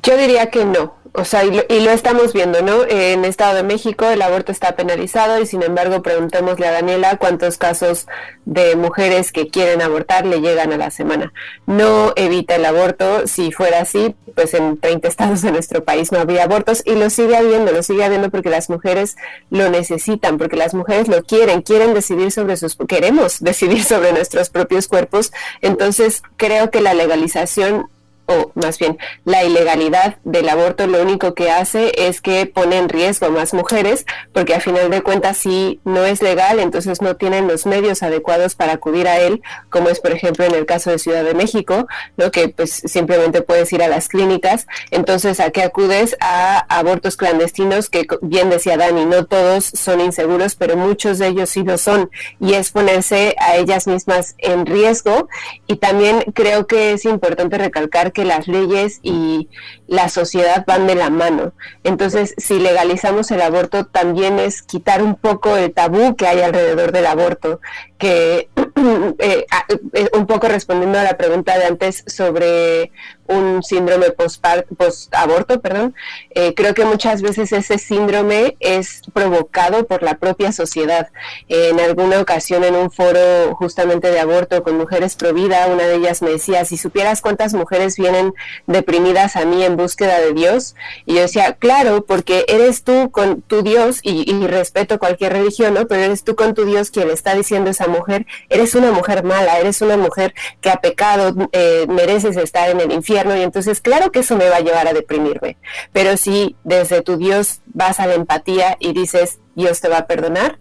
Yo 0.01 0.17
diría 0.17 0.49
que 0.49 0.65
no. 0.65 0.95
O 1.17 1.25
sea, 1.25 1.43
y 1.43 1.51
lo, 1.51 1.91
estamos 1.91 2.33
viendo, 2.33 2.61
¿no? 2.61 2.83
En 2.87 3.25
Estado 3.25 3.55
de 3.55 3.63
México 3.63 4.05
el 4.05 4.21
aborto 4.21 4.51
está 4.51 4.75
penalizado 4.75 5.39
y 5.39 5.45
sin 5.45 5.63
embargo 5.63 6.01
preguntémosle 6.01 6.67
a 6.67 6.71
Daniela 6.71 7.17
cuántos 7.17 7.57
casos 7.57 8.07
de 8.45 8.75
mujeres 8.75 9.31
que 9.31 9.47
quieren 9.47 9.81
abortar 9.81 10.25
le 10.25 10.41
llegan 10.41 10.73
a 10.73 10.77
la 10.77 10.91
semana. 10.91 11.33
No 11.65 12.13
evita 12.15 12.55
el 12.55 12.65
aborto, 12.65 13.27
si 13.27 13.51
fuera 13.51 13.81
así, 13.81 14.15
pues 14.35 14.53
en 14.53 14.77
30 14.77 15.07
estados 15.07 15.41
de 15.41 15.51
nuestro 15.51 15.83
país 15.83 16.11
no 16.11 16.19
habría 16.19 16.43
abortos 16.43 16.83
y 16.85 16.95
lo 16.95 17.09
sigue 17.09 17.37
habiendo, 17.37 17.71
lo 17.71 17.83
sigue 17.83 18.03
habiendo 18.03 18.29
porque 18.29 18.49
las 18.49 18.69
mujeres 18.69 19.15
lo 19.49 19.69
necesitan, 19.69 20.37
porque 20.37 20.57
las 20.57 20.73
mujeres 20.73 21.07
lo 21.07 21.23
quieren, 21.23 21.61
quieren 21.61 21.93
decidir 21.93 22.31
sobre 22.31 22.57
sus, 22.57 22.75
queremos 22.87 23.39
decidir 23.39 23.83
sobre 23.83 24.11
nuestros 24.11 24.49
propios 24.49 24.87
cuerpos. 24.87 25.31
Entonces 25.61 26.23
creo 26.37 26.69
que 26.71 26.81
la 26.81 26.93
legalización 26.93 27.89
o 28.27 28.51
más 28.55 28.79
bien 28.79 28.97
la 29.23 29.43
ilegalidad 29.43 30.17
del 30.23 30.49
aborto 30.49 30.87
lo 30.87 31.01
único 31.01 31.33
que 31.33 31.51
hace 31.51 31.91
es 31.97 32.21
que 32.21 32.45
pone 32.45 32.77
en 32.77 32.89
riesgo 32.89 33.27
a 33.27 33.29
más 33.29 33.53
mujeres, 33.53 34.05
porque 34.33 34.55
a 34.55 34.59
final 34.59 34.89
de 34.89 35.01
cuentas 35.01 35.37
si 35.37 35.79
no 35.83 36.05
es 36.05 36.21
legal, 36.21 36.59
entonces 36.59 37.01
no 37.01 37.15
tienen 37.15 37.47
los 37.47 37.65
medios 37.65 38.03
adecuados 38.03 38.55
para 38.55 38.73
acudir 38.73 39.07
a 39.07 39.19
él, 39.19 39.41
como 39.69 39.89
es 39.89 39.99
por 39.99 40.11
ejemplo 40.11 40.45
en 40.45 40.55
el 40.55 40.65
caso 40.65 40.91
de 40.91 40.99
Ciudad 40.99 41.23
de 41.23 41.33
México, 41.33 41.87
lo 42.17 42.31
que 42.31 42.49
pues 42.49 42.71
simplemente 42.85 43.41
puedes 43.41 43.71
ir 43.73 43.83
a 43.83 43.87
las 43.87 44.07
clínicas, 44.07 44.67
entonces 44.91 45.39
a 45.39 45.51
qué 45.51 45.63
acudes 45.63 46.15
a 46.19 46.59
abortos 46.69 47.17
clandestinos 47.17 47.89
que 47.89 48.07
bien 48.21 48.49
decía 48.49 48.77
Dani, 48.77 49.05
no 49.05 49.25
todos 49.25 49.65
son 49.65 50.01
inseguros, 50.01 50.55
pero 50.55 50.77
muchos 50.77 51.19
de 51.19 51.27
ellos 51.27 51.49
sí 51.49 51.63
lo 51.63 51.77
son 51.77 52.09
y 52.39 52.53
es 52.53 52.71
ponerse 52.71 53.35
a 53.39 53.55
ellas 53.57 53.87
mismas 53.87 54.35
en 54.37 54.65
riesgo. 54.65 55.29
Y 55.67 55.77
también 55.77 56.21
creo 56.33 56.67
que 56.67 56.91
es 56.91 57.05
importante 57.05 57.57
recalcar 57.57 58.11
que 58.15 58.25
las 58.25 58.47
leyes 58.47 58.99
y 59.03 59.49
la 59.85 60.09
sociedad 60.09 60.63
van 60.65 60.87
de 60.87 60.95
la 60.95 61.11
mano. 61.11 61.53
Entonces, 61.83 62.33
si 62.37 62.57
legalizamos 62.57 63.29
el 63.29 63.41
aborto, 63.41 63.85
también 63.85 64.39
es 64.39 64.63
quitar 64.63 65.03
un 65.03 65.15
poco 65.15 65.57
el 65.57 65.73
tabú 65.73 66.15
que 66.15 66.25
hay 66.25 66.41
alrededor 66.41 66.91
del 66.93 67.05
aborto, 67.05 67.59
que 67.97 68.49
eh, 69.19 69.45
eh, 69.93 70.09
un 70.13 70.27
poco 70.27 70.47
respondiendo 70.47 70.99
a 70.99 71.03
la 71.03 71.17
pregunta 71.17 71.57
de 71.57 71.65
antes 71.65 72.03
sobre 72.07 72.91
un 73.27 73.63
síndrome 73.63 74.11
post-aborto, 74.11 75.59
perdón, 75.59 75.95
eh, 76.29 76.53
creo 76.53 76.75
que 76.75 76.85
muchas 76.85 77.23
veces 77.23 77.51
ese 77.51 77.79
síndrome 77.79 78.55
es 78.59 79.01
provocado 79.13 79.87
por 79.87 80.03
la 80.03 80.17
propia 80.19 80.51
sociedad. 80.51 81.09
en 81.47 81.79
alguna 81.79 82.19
ocasión 82.19 82.63
en 82.63 82.75
un 82.75 82.91
foro 82.91 83.55
justamente 83.55 84.11
de 84.11 84.19
aborto 84.19 84.61
con 84.61 84.77
mujeres 84.77 85.15
pro 85.15 85.33
vida, 85.33 85.67
una 85.67 85.87
de 85.87 85.95
ellas 85.95 86.21
me 86.21 86.31
decía, 86.31 86.65
si 86.65 86.77
supieras 86.77 87.21
cuántas 87.21 87.53
mujeres 87.53 87.97
vienen 87.97 88.33
deprimidas 88.67 89.35
a 89.35 89.45
mí 89.45 89.63
en 89.63 89.75
búsqueda 89.75 90.19
de 90.19 90.33
Dios, 90.33 90.75
y 91.05 91.15
yo 91.15 91.21
decía, 91.21 91.53
claro, 91.53 92.05
porque 92.05 92.45
eres 92.47 92.83
tú 92.83 93.09
con 93.09 93.41
tu 93.41 93.63
Dios, 93.63 93.99
y, 94.03 94.29
y 94.31 94.47
respeto 94.47 94.99
cualquier 94.99 95.33
religión, 95.33 95.73
¿no? 95.73 95.87
Pero 95.87 96.03
eres 96.03 96.23
tú 96.23 96.35
con 96.35 96.53
tu 96.53 96.65
Dios 96.65 96.91
quien 96.91 97.09
está 97.09 97.33
diciendo 97.33 97.71
a 97.71 97.84
mujer, 97.87 98.25
eres 98.49 98.75
una 98.75 98.91
mujer 98.91 99.23
mala, 99.23 99.59
eres 99.59 99.81
una 99.81 99.97
mujer 99.97 100.33
que 100.61 100.69
ha 100.69 100.77
pecado, 100.77 101.33
eh, 101.51 101.85
mereces 101.87 102.37
estar 102.37 102.69
en 102.69 102.79
el 102.81 102.91
infierno, 102.91 103.35
y 103.35 103.41
entonces 103.41 103.81
claro 103.81 104.11
que 104.11 104.19
eso 104.19 104.35
me 104.35 104.49
va 104.49 104.57
a 104.57 104.61
llevar 104.61 104.87
a 104.87 104.93
deprimirme. 104.93 105.57
Pero 105.93 106.17
si 106.17 106.55
desde 106.63 107.01
tu 107.01 107.17
Dios 107.17 107.61
vas 107.67 107.99
a 107.99 108.07
la 108.07 108.15
empatía 108.15 108.77
y 108.79 108.93
dices, 108.93 109.39
Dios 109.55 109.81
te 109.81 109.89
va 109.89 109.99
a 109.99 110.07
perdonar, 110.07 110.59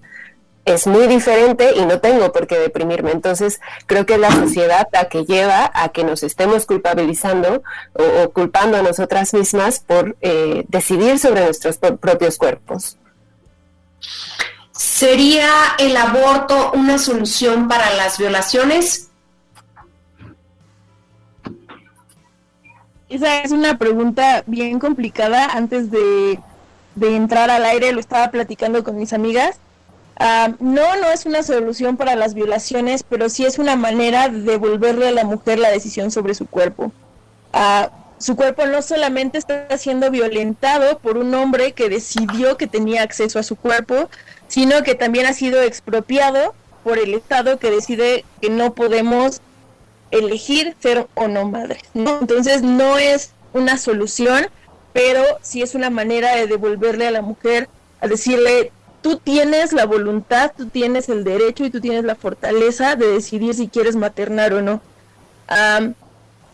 es 0.65 0.87
muy 0.87 1.07
diferente 1.07 1.73
y 1.77 1.85
no 1.85 2.01
tengo 2.01 2.33
por 2.33 2.47
qué 2.47 2.59
deprimirme. 2.59 3.11
Entonces, 3.11 3.61
creo 3.87 4.07
que 4.07 4.15
es 4.15 4.21
la 4.21 4.31
sociedad 4.31 4.89
la 4.93 5.09
que 5.09 5.25
lleva 5.25 5.71
a 5.75 5.91
que 5.91 6.05
nos 6.05 6.23
estemos 6.23 6.67
culpabilizando 6.67 7.63
o, 7.93 8.31
culpando 8.31 8.79
a 8.79 8.83
nosotras 8.83 9.35
mismas 9.35 9.81
por 9.81 10.17
eh, 10.21 10.65
decidir 10.69 11.19
sobre 11.19 11.45
nuestros 11.45 11.77
propios 11.77 12.39
cuerpos. 12.39 12.99
¿Sería 14.77 15.51
el 15.79 15.97
aborto 15.97 16.73
una 16.73 16.99
solución 16.99 17.69
para 17.69 17.95
las 17.95 18.19
violaciones? 18.19 19.09
Esa 23.09 23.43
es 23.43 23.53
una 23.53 23.79
pregunta 23.79 24.43
bien 24.47 24.81
complicada. 24.81 25.47
Antes 25.47 25.93
de, 25.93 26.41
entrar 27.01 27.51
al 27.51 27.65
aire 27.65 27.93
lo 27.93 28.01
estaba 28.01 28.33
platicando 28.33 28.83
con 28.83 28.97
mis 28.97 29.13
amigas. 29.13 29.59
Ah, 30.17 30.51
no, 30.59 30.97
no 30.97 31.09
es 31.11 31.25
una 31.25 31.45
solución 31.45 31.97
para 31.97 32.17
las 32.17 32.35
violaciones, 32.35 33.05
pero 33.05 33.29
sí 33.29 33.45
es 33.45 33.61
una 33.61 33.77
manera 33.77 34.29
de 34.29 34.41
devolverle 34.41 35.09
a 35.09 35.13
la 35.13 35.25
mujer 35.25 35.61
la 35.61 35.71
decisión 35.71 36.11
sobre 36.11 36.35
su 36.35 36.47
cuerpo. 36.47 36.91
Ah, 37.53 37.91
su 38.19 38.37
cuerpo 38.37 38.67
no 38.67 38.83
solamente 38.83 39.39
está 39.39 39.77
siendo 39.77 40.11
violentado 40.11 40.99
por 40.99 41.19
un 41.19 41.35
hombre 41.35 41.73
que 41.73 41.89
decidió 41.89 42.57
que 42.57 42.67
tenía 42.67 43.03
acceso 43.03 43.39
a 43.39 43.43
su 43.43 43.55
cuerpo, 43.55 44.09
sino 44.49 44.83
que 44.83 44.95
también 44.95 45.27
ha 45.27 45.33
sido 45.33 45.63
expropiado 45.63 46.55
por 46.83 46.99
el 46.99 47.15
Estado 47.15 47.59
que 47.59 47.71
decide 47.71 48.25
que 48.41 48.51
no 48.51 48.75
podemos 48.75 49.41
elegir 50.11 50.77
ser 50.81 51.07
o 51.15 51.29
no 51.29 51.49
madre, 51.49 51.81
¿no? 51.95 52.21
Entonces 52.21 52.63
no 52.63 52.99
es 52.99 53.33
una 53.53 53.79
solución, 53.79 54.47
pero 54.93 55.23
sí 55.43 55.63
es 55.63 55.75
una 55.75 55.91
manera 55.91 56.37
de 56.37 56.47
devolverle 56.47 57.07
a 57.07 57.11
la 57.11 57.23
mujer, 57.23 57.69
a 58.01 58.07
decirle, 58.07 58.71
tú 59.03 59.17
tienes 59.17 59.73
la 59.73 59.87
voluntad, 59.87 60.53
tú 60.57 60.67
tienes 60.67 61.09
el 61.09 61.25
derecho 61.25 61.65
y 61.65 61.71
tú 61.71 61.81
tienes 61.81 62.05
la 62.05 62.15
fortaleza 62.15 62.97
de 62.97 63.09
decidir 63.09 63.55
si 63.55 63.69
quieres 63.69 63.97
maternar 63.97 64.55
o 64.55 64.63
no. 64.63 64.81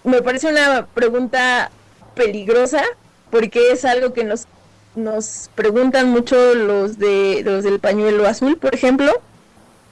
me 0.04 0.22
parece 0.22 0.48
una 0.48 0.86
pregunta 0.86 1.70
peligrosa 2.14 2.82
porque 3.30 3.72
es 3.72 3.84
algo 3.84 4.12
que 4.12 4.24
nos, 4.24 4.46
nos 4.94 5.50
preguntan 5.54 6.10
mucho 6.10 6.54
los, 6.54 6.98
de, 6.98 7.42
los 7.44 7.64
del 7.64 7.80
pañuelo 7.80 8.26
azul, 8.26 8.56
por 8.56 8.74
ejemplo, 8.74 9.12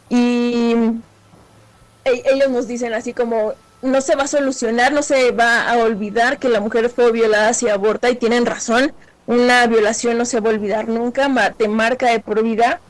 y 0.09 0.75
e-, 2.05 2.23
ellos 2.33 2.51
nos 2.51 2.67
dicen 2.67 2.93
así 2.95 3.13
como 3.13 3.55
no 3.83 4.01
se 4.01 4.17
va 4.17 4.25
a 4.25 4.29
solucionar, 4.29 4.93
no 4.93 5.03
se 5.03 5.31
va 5.31 5.71
a 5.71 5.79
olvidar 5.79 6.39
que 6.39 6.49
la 6.49 6.61
mujer 6.61 6.91
fue 6.91 7.13
violada 7.13 7.55
si 7.55 7.69
aborta 7.69 8.11
y 8.11 8.17
tienen 8.17 8.45
razón, 8.45 8.93
una 9.27 9.67
violación 9.67 10.19
no 10.19 10.25
se 10.25 10.41
va 10.41 10.51
a 10.51 10.55
olvidar 10.55 10.89
nunca, 10.89 11.29
te 11.57 11.69
marca 11.69 12.11
de 12.11 12.19
por 12.19 12.43
vida, 12.43 12.81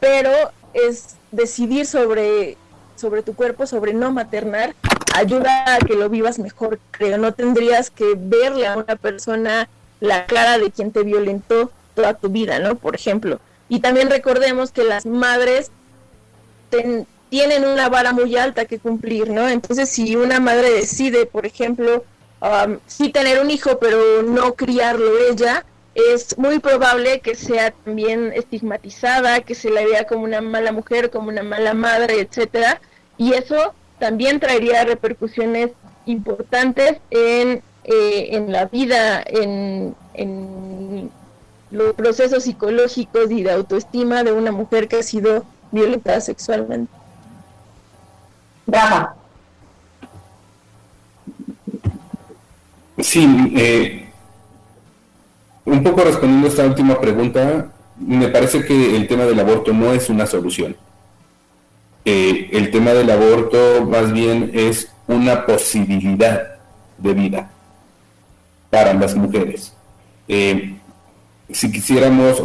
pero 0.00 0.30
es 0.72 1.16
decidir 1.32 1.86
sobre, 1.86 2.56
sobre 2.96 3.22
tu 3.22 3.34
cuerpo, 3.34 3.66
sobre 3.66 3.92
no 3.92 4.10
maternar, 4.10 4.74
ayuda 5.14 5.74
a 5.74 5.78
que 5.78 5.94
lo 5.94 6.08
vivas 6.08 6.38
mejor, 6.38 6.78
creo, 6.92 7.18
no 7.18 7.34
tendrías 7.34 7.90
que 7.90 8.14
verle 8.16 8.66
a 8.66 8.76
una 8.76 8.96
persona 8.96 9.68
la 10.00 10.26
cara 10.26 10.58
de 10.58 10.70
quien 10.70 10.92
te 10.92 11.02
violentó 11.02 11.70
toda 11.94 12.14
tu 12.14 12.28
vida, 12.28 12.58
¿no? 12.58 12.76
Por 12.76 12.94
ejemplo. 12.94 13.40
Y 13.68 13.80
también 13.80 14.10
recordemos 14.10 14.70
que 14.72 14.84
las 14.84 15.04
madres 15.04 15.70
tienen 17.30 17.64
una 17.64 17.88
vara 17.88 18.12
muy 18.12 18.36
alta 18.36 18.64
que 18.64 18.78
cumplir, 18.78 19.30
¿no? 19.30 19.48
Entonces, 19.48 19.88
si 19.88 20.16
una 20.16 20.40
madre 20.40 20.70
decide, 20.70 21.26
por 21.26 21.46
ejemplo, 21.46 22.04
um, 22.40 22.78
sí 22.86 23.10
tener 23.10 23.40
un 23.40 23.50
hijo, 23.50 23.78
pero 23.78 24.22
no 24.22 24.54
criarlo 24.54 25.18
ella, 25.30 25.64
es 25.94 26.38
muy 26.38 26.60
probable 26.60 27.20
que 27.20 27.34
sea 27.34 27.72
también 27.72 28.32
estigmatizada, 28.34 29.40
que 29.40 29.54
se 29.54 29.70
la 29.70 29.84
vea 29.84 30.06
como 30.06 30.24
una 30.24 30.40
mala 30.40 30.72
mujer, 30.72 31.10
como 31.10 31.28
una 31.28 31.42
mala 31.42 31.74
madre, 31.74 32.20
etcétera, 32.20 32.80
y 33.16 33.32
eso 33.32 33.74
también 33.98 34.38
traería 34.38 34.84
repercusiones 34.84 35.70
importantes 36.06 36.98
en, 37.10 37.62
eh, 37.90 38.36
en 38.36 38.52
la 38.52 38.66
vida, 38.66 39.22
en, 39.26 39.94
en 40.12 41.10
los 41.70 41.94
procesos 41.94 42.42
psicológicos 42.44 43.30
y 43.30 43.42
de 43.42 43.50
autoestima 43.50 44.22
de 44.24 44.32
una 44.32 44.52
mujer 44.52 44.88
que 44.88 44.96
ha 44.96 45.02
sido 45.02 45.46
violentada 45.72 46.20
sexualmente. 46.20 46.92
Sí, 52.98 53.26
eh, 53.56 54.08
un 55.64 55.82
poco 55.82 56.04
respondiendo 56.04 56.48
a 56.48 56.50
esta 56.50 56.66
última 56.66 57.00
pregunta, 57.00 57.72
me 57.96 58.28
parece 58.28 58.66
que 58.66 58.96
el 58.96 59.08
tema 59.08 59.24
del 59.24 59.40
aborto 59.40 59.72
no 59.72 59.94
es 59.94 60.10
una 60.10 60.26
solución. 60.26 60.76
Eh, 62.04 62.50
el 62.52 62.70
tema 62.70 62.92
del 62.92 63.10
aborto 63.10 63.86
más 63.86 64.12
bien 64.12 64.50
es 64.52 64.92
una 65.06 65.46
posibilidad 65.46 66.58
de 66.98 67.14
vida 67.14 67.50
para 68.70 68.94
las 68.94 69.14
mujeres. 69.14 69.72
Eh, 70.28 70.76
si 71.50 71.72
quisiéramos 71.72 72.42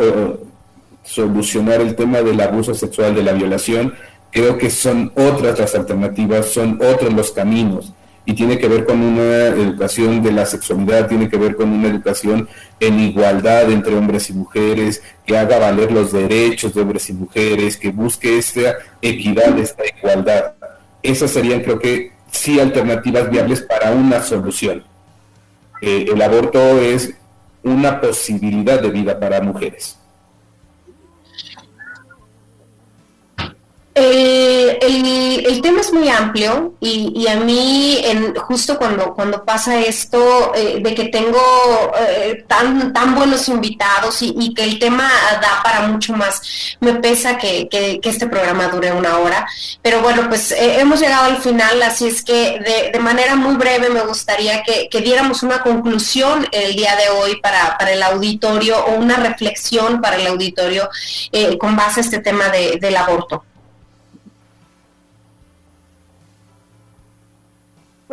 solucionar 1.04 1.82
el 1.82 1.96
tema 1.96 2.22
del 2.22 2.40
abuso 2.40 2.74
sexual, 2.74 3.16
de 3.16 3.24
la 3.24 3.34
violación, 3.34 3.94
creo 4.32 4.58
que 4.58 4.70
son 4.70 5.12
otras 5.16 5.60
las 5.60 5.76
alternativas, 5.76 6.48
son 6.48 6.80
otros 6.82 7.14
los 7.14 7.32
caminos. 7.32 7.94
y 8.26 8.36
tiene 8.36 8.58
que 8.58 8.70
ver 8.70 8.86
con 8.86 9.02
una 9.02 9.48
educación 9.48 10.24
de 10.24 10.32
la 10.32 10.46
sexualidad, 10.46 11.10
tiene 11.10 11.28
que 11.28 11.36
ver 11.36 11.58
con 11.58 11.70
una 11.74 11.90
educación 11.90 12.48
en 12.80 12.98
igualdad 13.02 13.70
entre 13.70 13.96
hombres 13.98 14.30
y 14.30 14.34
mujeres, 14.34 15.04
que 15.26 15.38
haga 15.38 15.60
valer 15.60 15.92
los 15.92 16.14
derechos 16.14 16.74
de 16.74 16.82
hombres 16.84 17.10
y 17.10 17.14
mujeres, 17.14 17.76
que 17.76 17.90
busque 17.90 18.38
esta 18.38 18.76
equidad, 19.02 19.60
esta 19.60 19.84
igualdad. 19.98 20.54
Esas 21.02 21.32
serían, 21.32 21.64
creo 21.64 21.80
que, 21.80 22.14
sí 22.32 22.62
alternativas 22.62 23.30
viables 23.30 23.60
para 23.60 23.92
una 23.92 24.22
solución. 24.22 24.86
Eh, 25.86 26.06
el 26.14 26.22
aborto 26.22 26.60
es 26.80 27.14
una 27.62 28.00
posibilidad 28.00 28.82
de 28.82 28.90
vida 28.90 29.20
para 29.20 29.42
mujeres. 29.42 30.00
El, 34.06 35.62
tema 35.62 35.80
es 35.80 35.94
muy 35.94 36.10
amplio 36.10 36.74
y, 36.82 37.26
a 37.28 37.38
mí 37.38 38.02
en, 38.04 38.36
justo 38.36 38.78
cuando, 38.78 39.14
cuando 39.14 39.46
pasa 39.46 39.80
esto 39.80 40.52
eh, 40.56 40.80
de 40.82 40.94
que 40.94 41.06
tengo 41.06 41.40
eh, 42.00 42.44
tan, 42.48 42.92
tan 42.92 43.16
buenos 43.16 43.48
invitados 43.48 44.22
y, 44.22 44.54
que 44.54 44.64
el 44.64 44.78
tema 44.78 45.10
da 45.42 45.64
para 45.64 45.88
mucho 45.88 46.14
más, 46.14 46.42
me 46.82 46.96
pesa 46.96 47.38
que, 47.38 47.70
este 48.04 48.28
programa 48.28 48.68
dure 48.68 48.92
una 48.92 49.20
hora. 49.20 49.48
Pero 49.82 50.02
bueno, 50.02 50.28
pues 50.28 50.52
eh, 50.52 50.82
hemos 50.82 51.00
llegado 51.00 51.26
al 51.26 51.38
final, 51.38 51.82
así 51.82 52.08
es 52.08 52.24
que 52.24 52.60
de, 52.92 53.00
manera 53.00 53.36
muy 53.36 53.56
breve 53.56 53.90
me 53.90 54.02
gustaría 54.02 54.64
que, 54.64 54.90
diéramos 55.02 55.44
una 55.44 55.62
conclusión 55.62 56.48
el 56.52 56.76
día 56.76 56.96
de 56.96 57.10
hoy 57.10 57.38
para, 57.42 57.78
el 57.90 58.04
auditorio 58.04 58.84
o 58.86 58.96
una 58.96 59.18
reflexión 59.18 60.02
para 60.02 60.16
el 60.18 60.28
auditorio 60.28 60.90
con 61.60 61.76
base 61.76 62.00
a 62.00 62.04
este 62.04 62.20
tema 62.20 62.50
de, 62.50 62.78
del 62.80 62.96
aborto. 62.96 63.44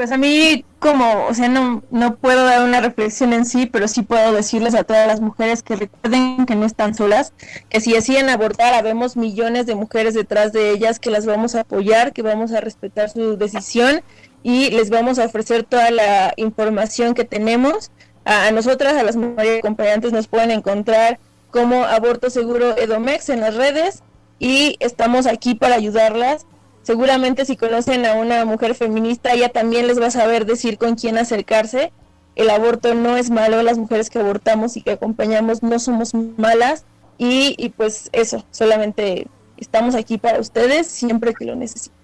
Pues 0.00 0.12
a 0.12 0.16
mí 0.16 0.64
como, 0.78 1.26
o 1.26 1.34
sea, 1.34 1.50
no, 1.50 1.82
no 1.90 2.16
puedo 2.16 2.42
dar 2.46 2.64
una 2.64 2.80
reflexión 2.80 3.34
en 3.34 3.44
sí, 3.44 3.66
pero 3.66 3.86
sí 3.86 4.00
puedo 4.00 4.32
decirles 4.32 4.74
a 4.74 4.82
todas 4.82 5.06
las 5.06 5.20
mujeres 5.20 5.62
que 5.62 5.76
recuerden 5.76 6.46
que 6.46 6.56
no 6.56 6.64
están 6.64 6.94
solas, 6.94 7.34
que 7.68 7.82
si 7.82 7.92
deciden 7.92 8.30
abortar, 8.30 8.72
habemos 8.72 9.18
millones 9.18 9.66
de 9.66 9.74
mujeres 9.74 10.14
detrás 10.14 10.54
de 10.54 10.70
ellas 10.70 11.00
que 11.00 11.10
las 11.10 11.26
vamos 11.26 11.54
a 11.54 11.60
apoyar, 11.60 12.14
que 12.14 12.22
vamos 12.22 12.52
a 12.52 12.62
respetar 12.62 13.10
su 13.10 13.36
decisión 13.36 14.00
y 14.42 14.70
les 14.70 14.88
vamos 14.88 15.18
a 15.18 15.26
ofrecer 15.26 15.64
toda 15.64 15.90
la 15.90 16.32
información 16.36 17.12
que 17.12 17.24
tenemos. 17.26 17.90
A, 18.24 18.50
nosotras, 18.52 18.94
a 18.94 19.02
las 19.02 19.16
mujeres 19.16 19.58
acompañantes, 19.58 20.14
nos 20.14 20.28
pueden 20.28 20.50
encontrar 20.50 21.18
como 21.50 21.84
Aborto 21.84 22.30
Seguro 22.30 22.74
Edomex 22.74 23.28
en 23.28 23.40
las 23.40 23.54
redes 23.54 24.02
y 24.38 24.76
estamos 24.80 25.26
aquí 25.26 25.54
para 25.54 25.74
ayudarlas 25.74 26.46
Seguramente 26.90 27.44
si 27.44 27.56
conocen 27.56 28.04
a 28.04 28.14
una 28.14 28.44
mujer 28.44 28.74
feminista, 28.74 29.32
ella 29.32 29.48
también 29.48 29.86
les 29.86 30.00
va 30.00 30.06
a 30.06 30.10
saber 30.10 30.44
decir 30.44 30.76
con 30.76 30.96
quién 30.96 31.18
acercarse. 31.18 31.92
El 32.34 32.50
aborto 32.50 32.96
no 32.96 33.16
es 33.16 33.30
malo, 33.30 33.62
las 33.62 33.78
mujeres 33.78 34.10
que 34.10 34.18
abortamos 34.18 34.76
y 34.76 34.82
que 34.82 34.90
acompañamos 34.90 35.62
no 35.62 35.78
somos 35.78 36.12
malas. 36.14 36.84
Y, 37.16 37.54
y 37.58 37.68
pues 37.68 38.10
eso, 38.10 38.44
solamente 38.50 39.28
estamos 39.56 39.94
aquí 39.94 40.18
para 40.18 40.40
ustedes 40.40 40.88
siempre 40.88 41.32
que 41.32 41.44
lo 41.44 41.54
necesiten. 41.54 41.99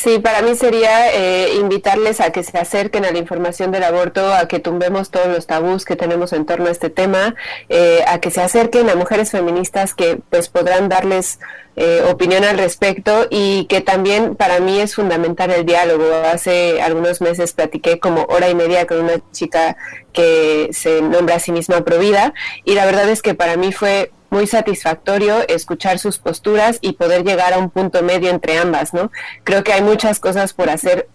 Sí, 0.00 0.20
para 0.20 0.42
mí 0.42 0.54
sería 0.54 1.12
eh, 1.12 1.54
invitarles 1.54 2.20
a 2.20 2.30
que 2.30 2.44
se 2.44 2.56
acerquen 2.56 3.04
a 3.04 3.10
la 3.10 3.18
información 3.18 3.72
del 3.72 3.82
aborto, 3.82 4.32
a 4.32 4.46
que 4.46 4.60
tumbemos 4.60 5.10
todos 5.10 5.26
los 5.26 5.48
tabús 5.48 5.84
que 5.84 5.96
tenemos 5.96 6.32
en 6.32 6.46
torno 6.46 6.66
a 6.66 6.70
este 6.70 6.88
tema, 6.88 7.34
eh, 7.68 8.04
a 8.06 8.20
que 8.20 8.30
se 8.30 8.40
acerquen 8.40 8.88
a 8.90 8.94
mujeres 8.94 9.32
feministas 9.32 9.94
que 9.94 10.20
pues 10.30 10.50
podrán 10.50 10.88
darles 10.88 11.40
eh, 11.74 12.04
opinión 12.08 12.44
al 12.44 12.58
respecto 12.58 13.26
y 13.28 13.64
que 13.64 13.80
también 13.80 14.36
para 14.36 14.60
mí 14.60 14.78
es 14.78 14.94
fundamental 14.94 15.50
el 15.50 15.66
diálogo. 15.66 16.04
Hace 16.32 16.80
algunos 16.80 17.20
meses 17.20 17.52
platiqué 17.52 17.98
como 17.98 18.22
hora 18.28 18.48
y 18.48 18.54
media 18.54 18.86
con 18.86 19.00
una 19.00 19.20
chica 19.32 19.76
que 20.12 20.68
se 20.70 21.02
nombra 21.02 21.34
a 21.36 21.40
sí 21.40 21.50
misma 21.50 21.84
Provida 21.84 22.34
y 22.64 22.74
la 22.74 22.86
verdad 22.86 23.08
es 23.08 23.20
que 23.20 23.34
para 23.34 23.56
mí 23.56 23.72
fue 23.72 24.12
muy 24.30 24.46
satisfactorio 24.46 25.46
escuchar 25.48 25.98
sus 25.98 26.18
posturas 26.18 26.78
y 26.80 26.92
poder 26.92 27.24
llegar 27.24 27.52
a 27.52 27.58
un 27.58 27.70
punto 27.70 28.02
medio 28.02 28.30
entre 28.30 28.58
ambas, 28.58 28.94
¿no? 28.94 29.10
Creo 29.44 29.64
que 29.64 29.72
hay 29.72 29.82
muchas 29.82 30.20
cosas 30.20 30.52
por 30.52 30.70
hacer 30.70 31.08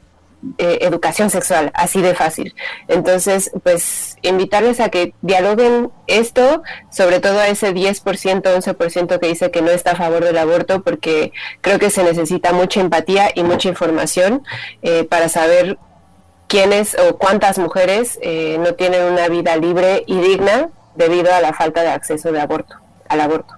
eh, 0.57 0.79
educación 0.81 1.29
sexual, 1.29 1.71
así 1.73 2.01
de 2.01 2.13
fácil. 2.15 2.53
Entonces, 2.89 3.49
pues 3.63 4.17
invitarles 4.23 4.81
a 4.81 4.89
que 4.89 5.13
dialoguen 5.21 5.89
esto, 6.07 6.63
sobre 6.91 7.21
todo 7.21 7.39
a 7.39 7.47
ese 7.47 7.73
10%, 7.73 8.41
11% 8.43 9.19
que 9.19 9.27
dice 9.27 9.51
que 9.51 9.61
no 9.61 9.71
está 9.71 9.91
a 9.91 9.95
favor 9.95 10.23
del 10.25 10.37
aborto, 10.37 10.83
porque 10.83 11.31
creo 11.61 11.79
que 11.79 11.89
se 11.89 12.03
necesita 12.03 12.51
mucha 12.51 12.81
empatía 12.81 13.31
y 13.33 13.43
mucha 13.43 13.69
información 13.69 14.43
eh, 14.81 15.05
para 15.05 15.29
saber 15.29 15.77
quiénes 16.47 16.97
o 16.99 17.17
cuántas 17.17 17.57
mujeres 17.57 18.19
eh, 18.21 18.57
no 18.59 18.75
tienen 18.75 19.03
una 19.05 19.29
vida 19.29 19.55
libre 19.55 20.03
y 20.07 20.19
digna 20.19 20.69
debido 20.95 21.33
a 21.33 21.39
la 21.39 21.53
falta 21.53 21.83
de 21.83 21.89
acceso 21.89 22.33
de 22.33 22.41
aborto 22.41 22.82
aborto. 23.21 23.53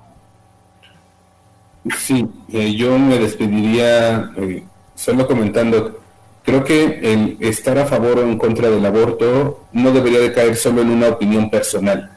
Sí, 1.97 2.28
eh, 2.51 2.74
yo 2.74 2.97
me 2.97 3.20
despediría 3.20 4.32
eh, 4.38 4.64
solo 4.95 5.28
comentando, 5.28 5.99
creo 6.43 6.64
que 6.64 6.99
el 7.14 7.38
estar 7.39 7.78
a 7.78 7.86
favor 7.86 8.18
o 8.20 8.24
en 8.24 8.39
contra 8.39 8.72
del 8.72 8.86
aborto 8.86 9.66
no 9.72 9.91
debería 9.91 10.20
de 10.20 10.34
caer 10.34 10.56
solo 10.56 10.82
en 10.82 10.89
una 10.89 11.10
opinión 11.10 11.51
personal, 11.51 12.12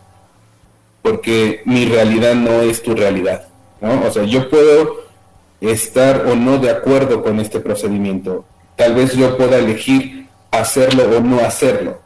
porque 1.03 1.61
mi 1.67 1.85
realidad 1.85 2.35
no 2.35 2.63
es 2.63 2.83
tu 2.83 2.95
realidad, 2.95 3.49
¿no? 3.83 4.07
O 4.07 4.11
sea, 4.11 4.25
yo 4.25 4.49
puedo 4.49 5.03
estar 5.61 6.27
o 6.27 6.35
no 6.35 6.59
de 6.59 6.71
acuerdo 6.71 7.23
con 7.23 7.39
este 7.39 7.61
procedimiento, 7.61 8.47
tal 8.75 8.95
vez 8.95 9.13
yo 9.13 9.37
pueda 9.37 9.59
elegir 9.59 10.29
hacerlo 10.51 11.05
o 11.15 11.21
no 11.21 11.41
hacerlo, 11.41 12.01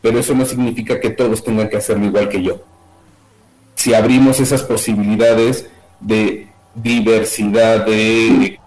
pero 0.00 0.18
eso 0.18 0.34
no 0.34 0.46
significa 0.46 0.98
que 0.98 1.10
todos 1.10 1.44
tengan 1.44 1.68
que 1.68 1.76
hacerlo 1.76 2.06
igual 2.06 2.30
que 2.30 2.42
yo 2.42 2.71
si 3.82 3.94
abrimos 3.94 4.38
esas 4.38 4.62
posibilidades 4.62 5.66
de 5.98 6.46
diversidad, 6.72 7.84
de 7.84 8.60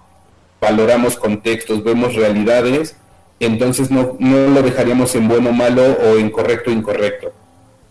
valoramos 0.59 1.15
contextos, 1.15 1.85
vemos 1.85 2.15
realidades, 2.15 2.97
entonces 3.39 3.89
no, 3.89 4.17
no 4.19 4.49
lo 4.49 4.61
dejaríamos 4.61 5.15
en 5.15 5.29
bueno 5.29 5.51
o 5.51 5.53
malo 5.53 5.83
o 5.83 6.17
en 6.17 6.29
correcto 6.29 6.69
incorrecto. 6.69 7.31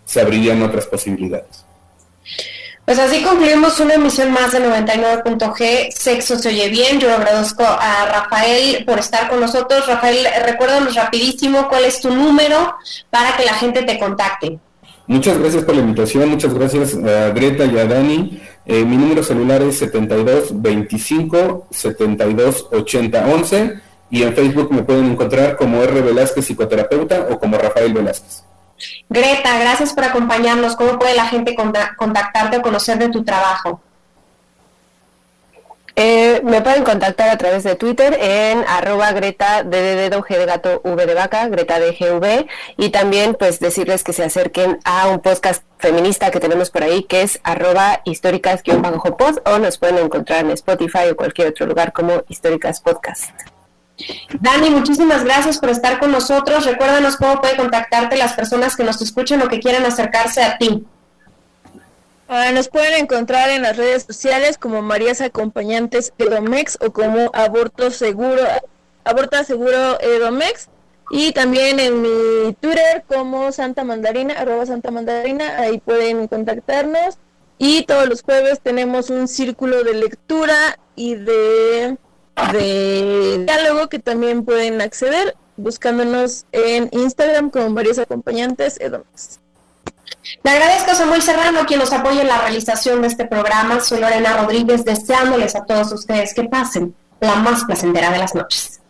Se 0.04 0.20
abrirían 0.20 0.60
otras 0.62 0.86
posibilidades. 0.86 1.64
Pues 2.84 2.98
así 2.98 3.22
concluimos 3.22 3.80
una 3.80 3.94
emisión 3.94 4.30
más 4.30 4.52
de 4.52 4.60
99.g. 4.60 5.92
Sexo 5.92 6.38
se 6.38 6.50
oye 6.50 6.68
bien. 6.68 7.00
Yo 7.00 7.10
agradezco 7.10 7.64
a 7.64 8.04
Rafael 8.04 8.84
por 8.84 8.98
estar 8.98 9.30
con 9.30 9.40
nosotros. 9.40 9.86
Rafael, 9.86 10.26
recuérdanos 10.44 10.94
rapidísimo 10.94 11.70
cuál 11.70 11.86
es 11.86 12.02
tu 12.02 12.10
número 12.10 12.76
para 13.08 13.34
que 13.38 13.46
la 13.46 13.54
gente 13.54 13.82
te 13.82 13.98
contacte. 13.98 14.58
Muchas 15.06 15.38
gracias 15.38 15.64
por 15.64 15.74
la 15.74 15.82
invitación, 15.82 16.30
muchas 16.30 16.54
gracias 16.54 16.94
a 16.94 17.30
Greta 17.30 17.66
y 17.66 17.78
a 17.78 17.84
Dani. 17.84 18.40
Eh, 18.64 18.84
mi 18.84 18.96
número 18.96 19.22
celular 19.22 19.60
es 19.62 19.78
72 19.78 20.62
25 20.62 21.66
72 21.70 22.68
80 22.72 23.26
11 23.26 23.74
y 24.10 24.22
en 24.22 24.34
Facebook 24.34 24.72
me 24.72 24.82
pueden 24.82 25.12
encontrar 25.12 25.56
como 25.56 25.82
R. 25.82 26.00
Velázquez 26.00 26.46
Psicoterapeuta 26.46 27.26
o 27.30 27.38
como 27.38 27.58
Rafael 27.58 27.92
Velázquez. 27.92 28.44
Greta, 29.08 29.58
gracias 29.58 29.92
por 29.92 30.04
acompañarnos. 30.04 30.76
¿Cómo 30.76 30.98
puede 30.98 31.14
la 31.14 31.26
gente 31.26 31.54
contactarte 31.96 32.58
o 32.58 32.62
conocer 32.62 32.98
de 32.98 33.10
tu 33.10 33.22
trabajo? 33.24 33.80
Eh, 35.96 36.40
me 36.42 36.60
pueden 36.60 36.82
contactar 36.82 37.28
a 37.28 37.38
través 37.38 37.62
de 37.62 37.76
Twitter 37.76 38.18
en 38.20 38.64
arroba 38.66 39.12
greta 39.12 39.62
de 39.62 40.10
de 40.10 40.16
v 40.16 41.06
de 41.06 41.14
vaca, 41.14 41.46
greta 41.48 41.78
de 41.78 41.92
gv 41.92 42.46
y 42.76 42.88
también 42.90 43.34
pues 43.34 43.60
decirles 43.60 44.02
que 44.02 44.12
se 44.12 44.24
acerquen 44.24 44.80
a 44.84 45.06
un 45.06 45.20
podcast 45.20 45.62
feminista 45.78 46.32
que 46.32 46.40
tenemos 46.40 46.70
por 46.70 46.82
ahí 46.82 47.04
que 47.04 47.22
es 47.22 47.38
arroba 47.44 48.00
históricas-pod 48.04 49.38
o 49.44 49.58
nos 49.58 49.78
pueden 49.78 49.98
encontrar 49.98 50.44
en 50.44 50.50
Spotify 50.50 51.10
o 51.12 51.16
cualquier 51.16 51.48
otro 51.48 51.66
lugar 51.66 51.92
como 51.92 52.24
históricas 52.28 52.80
podcast. 52.80 53.30
Dani, 54.40 54.70
muchísimas 54.70 55.22
gracias 55.22 55.58
por 55.58 55.70
estar 55.70 56.00
con 56.00 56.10
nosotros. 56.10 56.66
Recuérdanos 56.66 57.16
cómo 57.16 57.40
puede 57.40 57.56
contactarte 57.56 58.16
las 58.16 58.32
personas 58.32 58.74
que 58.74 58.82
nos 58.82 59.00
escuchan 59.00 59.40
o 59.42 59.48
que 59.48 59.60
quieran 59.60 59.86
acercarse 59.86 60.42
a 60.42 60.58
ti. 60.58 60.84
Ah, 62.26 62.50
nos 62.52 62.68
pueden 62.68 62.94
encontrar 62.94 63.50
en 63.50 63.62
las 63.62 63.76
redes 63.76 64.04
sociales 64.04 64.56
como 64.56 64.80
Marías 64.80 65.20
Acompañantes 65.20 66.14
Edomex 66.18 66.78
o 66.80 66.90
como 66.90 67.30
Aborto 67.34 67.90
Seguro, 67.90 68.42
Aborta 69.04 69.44
Seguro 69.44 70.00
Edomex. 70.00 70.68
Y 71.10 71.32
también 71.32 71.78
en 71.80 72.00
mi 72.00 72.54
Twitter 72.60 73.04
como 73.06 73.52
Santa 73.52 73.84
Mandarina, 73.84 74.34
arroba 74.34 74.64
Santa 74.64 74.90
Mandarina, 74.90 75.58
ahí 75.58 75.78
pueden 75.78 76.28
contactarnos. 76.28 77.18
Y 77.58 77.84
todos 77.84 78.08
los 78.08 78.22
jueves 78.22 78.60
tenemos 78.60 79.10
un 79.10 79.28
círculo 79.28 79.84
de 79.84 79.94
lectura 79.94 80.78
y 80.96 81.14
de, 81.16 81.98
de 82.52 83.44
diálogo 83.46 83.88
que 83.88 83.98
también 83.98 84.46
pueden 84.46 84.80
acceder 84.80 85.36
buscándonos 85.56 86.46
en 86.52 86.88
Instagram 86.90 87.50
como 87.50 87.68
Marías 87.70 87.98
Acompañantes 87.98 88.80
Edomex. 88.80 89.40
Le 90.42 90.50
agradezco 90.50 90.90
a 90.90 90.94
Samuel 90.94 91.22
Serrano 91.22 91.66
quien 91.66 91.80
nos 91.80 91.92
apoya 91.92 92.22
en 92.22 92.28
la 92.28 92.38
realización 92.38 93.02
de 93.02 93.08
este 93.08 93.26
programa. 93.26 93.80
Soy 93.80 94.00
Lorena 94.00 94.36
Rodríguez 94.36 94.84
deseándoles 94.84 95.54
a 95.56 95.64
todos 95.64 95.92
ustedes 95.92 96.34
que 96.34 96.44
pasen 96.44 96.94
la 97.20 97.36
más 97.36 97.64
placentera 97.64 98.10
de 98.10 98.18
las 98.18 98.34
noches. 98.34 98.80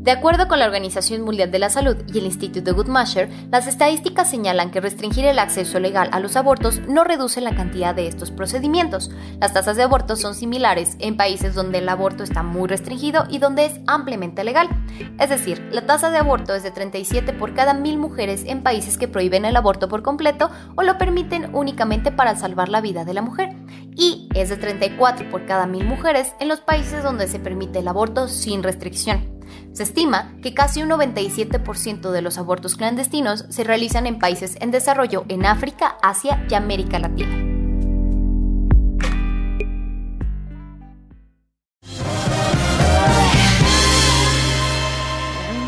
De 0.00 0.12
acuerdo 0.12 0.48
con 0.48 0.58
la 0.58 0.64
Organización 0.64 1.20
Mundial 1.20 1.50
de 1.50 1.58
la 1.58 1.68
Salud 1.68 1.94
y 2.10 2.18
el 2.18 2.24
Instituto 2.24 2.74
Guttmacher, 2.74 3.28
las 3.50 3.66
estadísticas 3.66 4.30
señalan 4.30 4.70
que 4.70 4.80
restringir 4.80 5.26
el 5.26 5.38
acceso 5.38 5.78
legal 5.78 6.08
a 6.12 6.20
los 6.20 6.36
abortos 6.36 6.80
no 6.88 7.04
reduce 7.04 7.42
la 7.42 7.54
cantidad 7.54 7.94
de 7.94 8.06
estos 8.06 8.30
procedimientos. 8.30 9.10
Las 9.40 9.52
tasas 9.52 9.76
de 9.76 9.82
abortos 9.82 10.18
son 10.18 10.34
similares 10.34 10.96
en 11.00 11.18
países 11.18 11.54
donde 11.54 11.78
el 11.78 11.88
aborto 11.90 12.24
está 12.24 12.42
muy 12.42 12.66
restringido 12.66 13.26
y 13.28 13.40
donde 13.40 13.66
es 13.66 13.80
ampliamente 13.86 14.42
legal. 14.42 14.70
Es 15.18 15.28
decir, 15.28 15.68
la 15.70 15.84
tasa 15.84 16.08
de 16.08 16.16
aborto 16.16 16.54
es 16.54 16.62
de 16.62 16.70
37 16.70 17.34
por 17.34 17.52
cada 17.52 17.74
mil 17.74 17.98
mujeres 17.98 18.44
en 18.46 18.62
países 18.62 18.96
que 18.96 19.06
prohíben 19.06 19.44
el 19.44 19.54
aborto 19.54 19.90
por 19.90 20.02
completo 20.02 20.48
o 20.76 20.82
lo 20.82 20.96
permiten 20.96 21.54
únicamente 21.54 22.10
para 22.10 22.36
salvar 22.36 22.70
la 22.70 22.80
vida 22.80 23.04
de 23.04 23.12
la 23.12 23.20
mujer. 23.20 23.54
Y 24.00 24.30
es 24.34 24.48
de 24.48 24.56
34 24.56 25.28
por 25.28 25.44
cada 25.44 25.66
mil 25.66 25.84
mujeres 25.84 26.32
en 26.40 26.48
los 26.48 26.62
países 26.62 27.02
donde 27.02 27.28
se 27.28 27.38
permite 27.38 27.80
el 27.80 27.88
aborto 27.88 28.28
sin 28.28 28.62
restricción. 28.62 29.38
Se 29.74 29.82
estima 29.82 30.34
que 30.42 30.54
casi 30.54 30.82
un 30.82 30.88
97% 30.88 32.10
de 32.10 32.22
los 32.22 32.38
abortos 32.38 32.76
clandestinos 32.76 33.44
se 33.50 33.62
realizan 33.62 34.06
en 34.06 34.18
países 34.18 34.56
en 34.60 34.70
desarrollo 34.70 35.26
en 35.28 35.44
África, 35.44 35.98
Asia 36.02 36.46
y 36.48 36.54
América 36.54 36.98
Latina. 36.98 37.36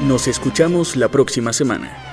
Nos 0.07 0.27
escuchamos 0.27 0.97
la 0.97 1.09
próxima 1.09 1.53
semana. 1.53 2.12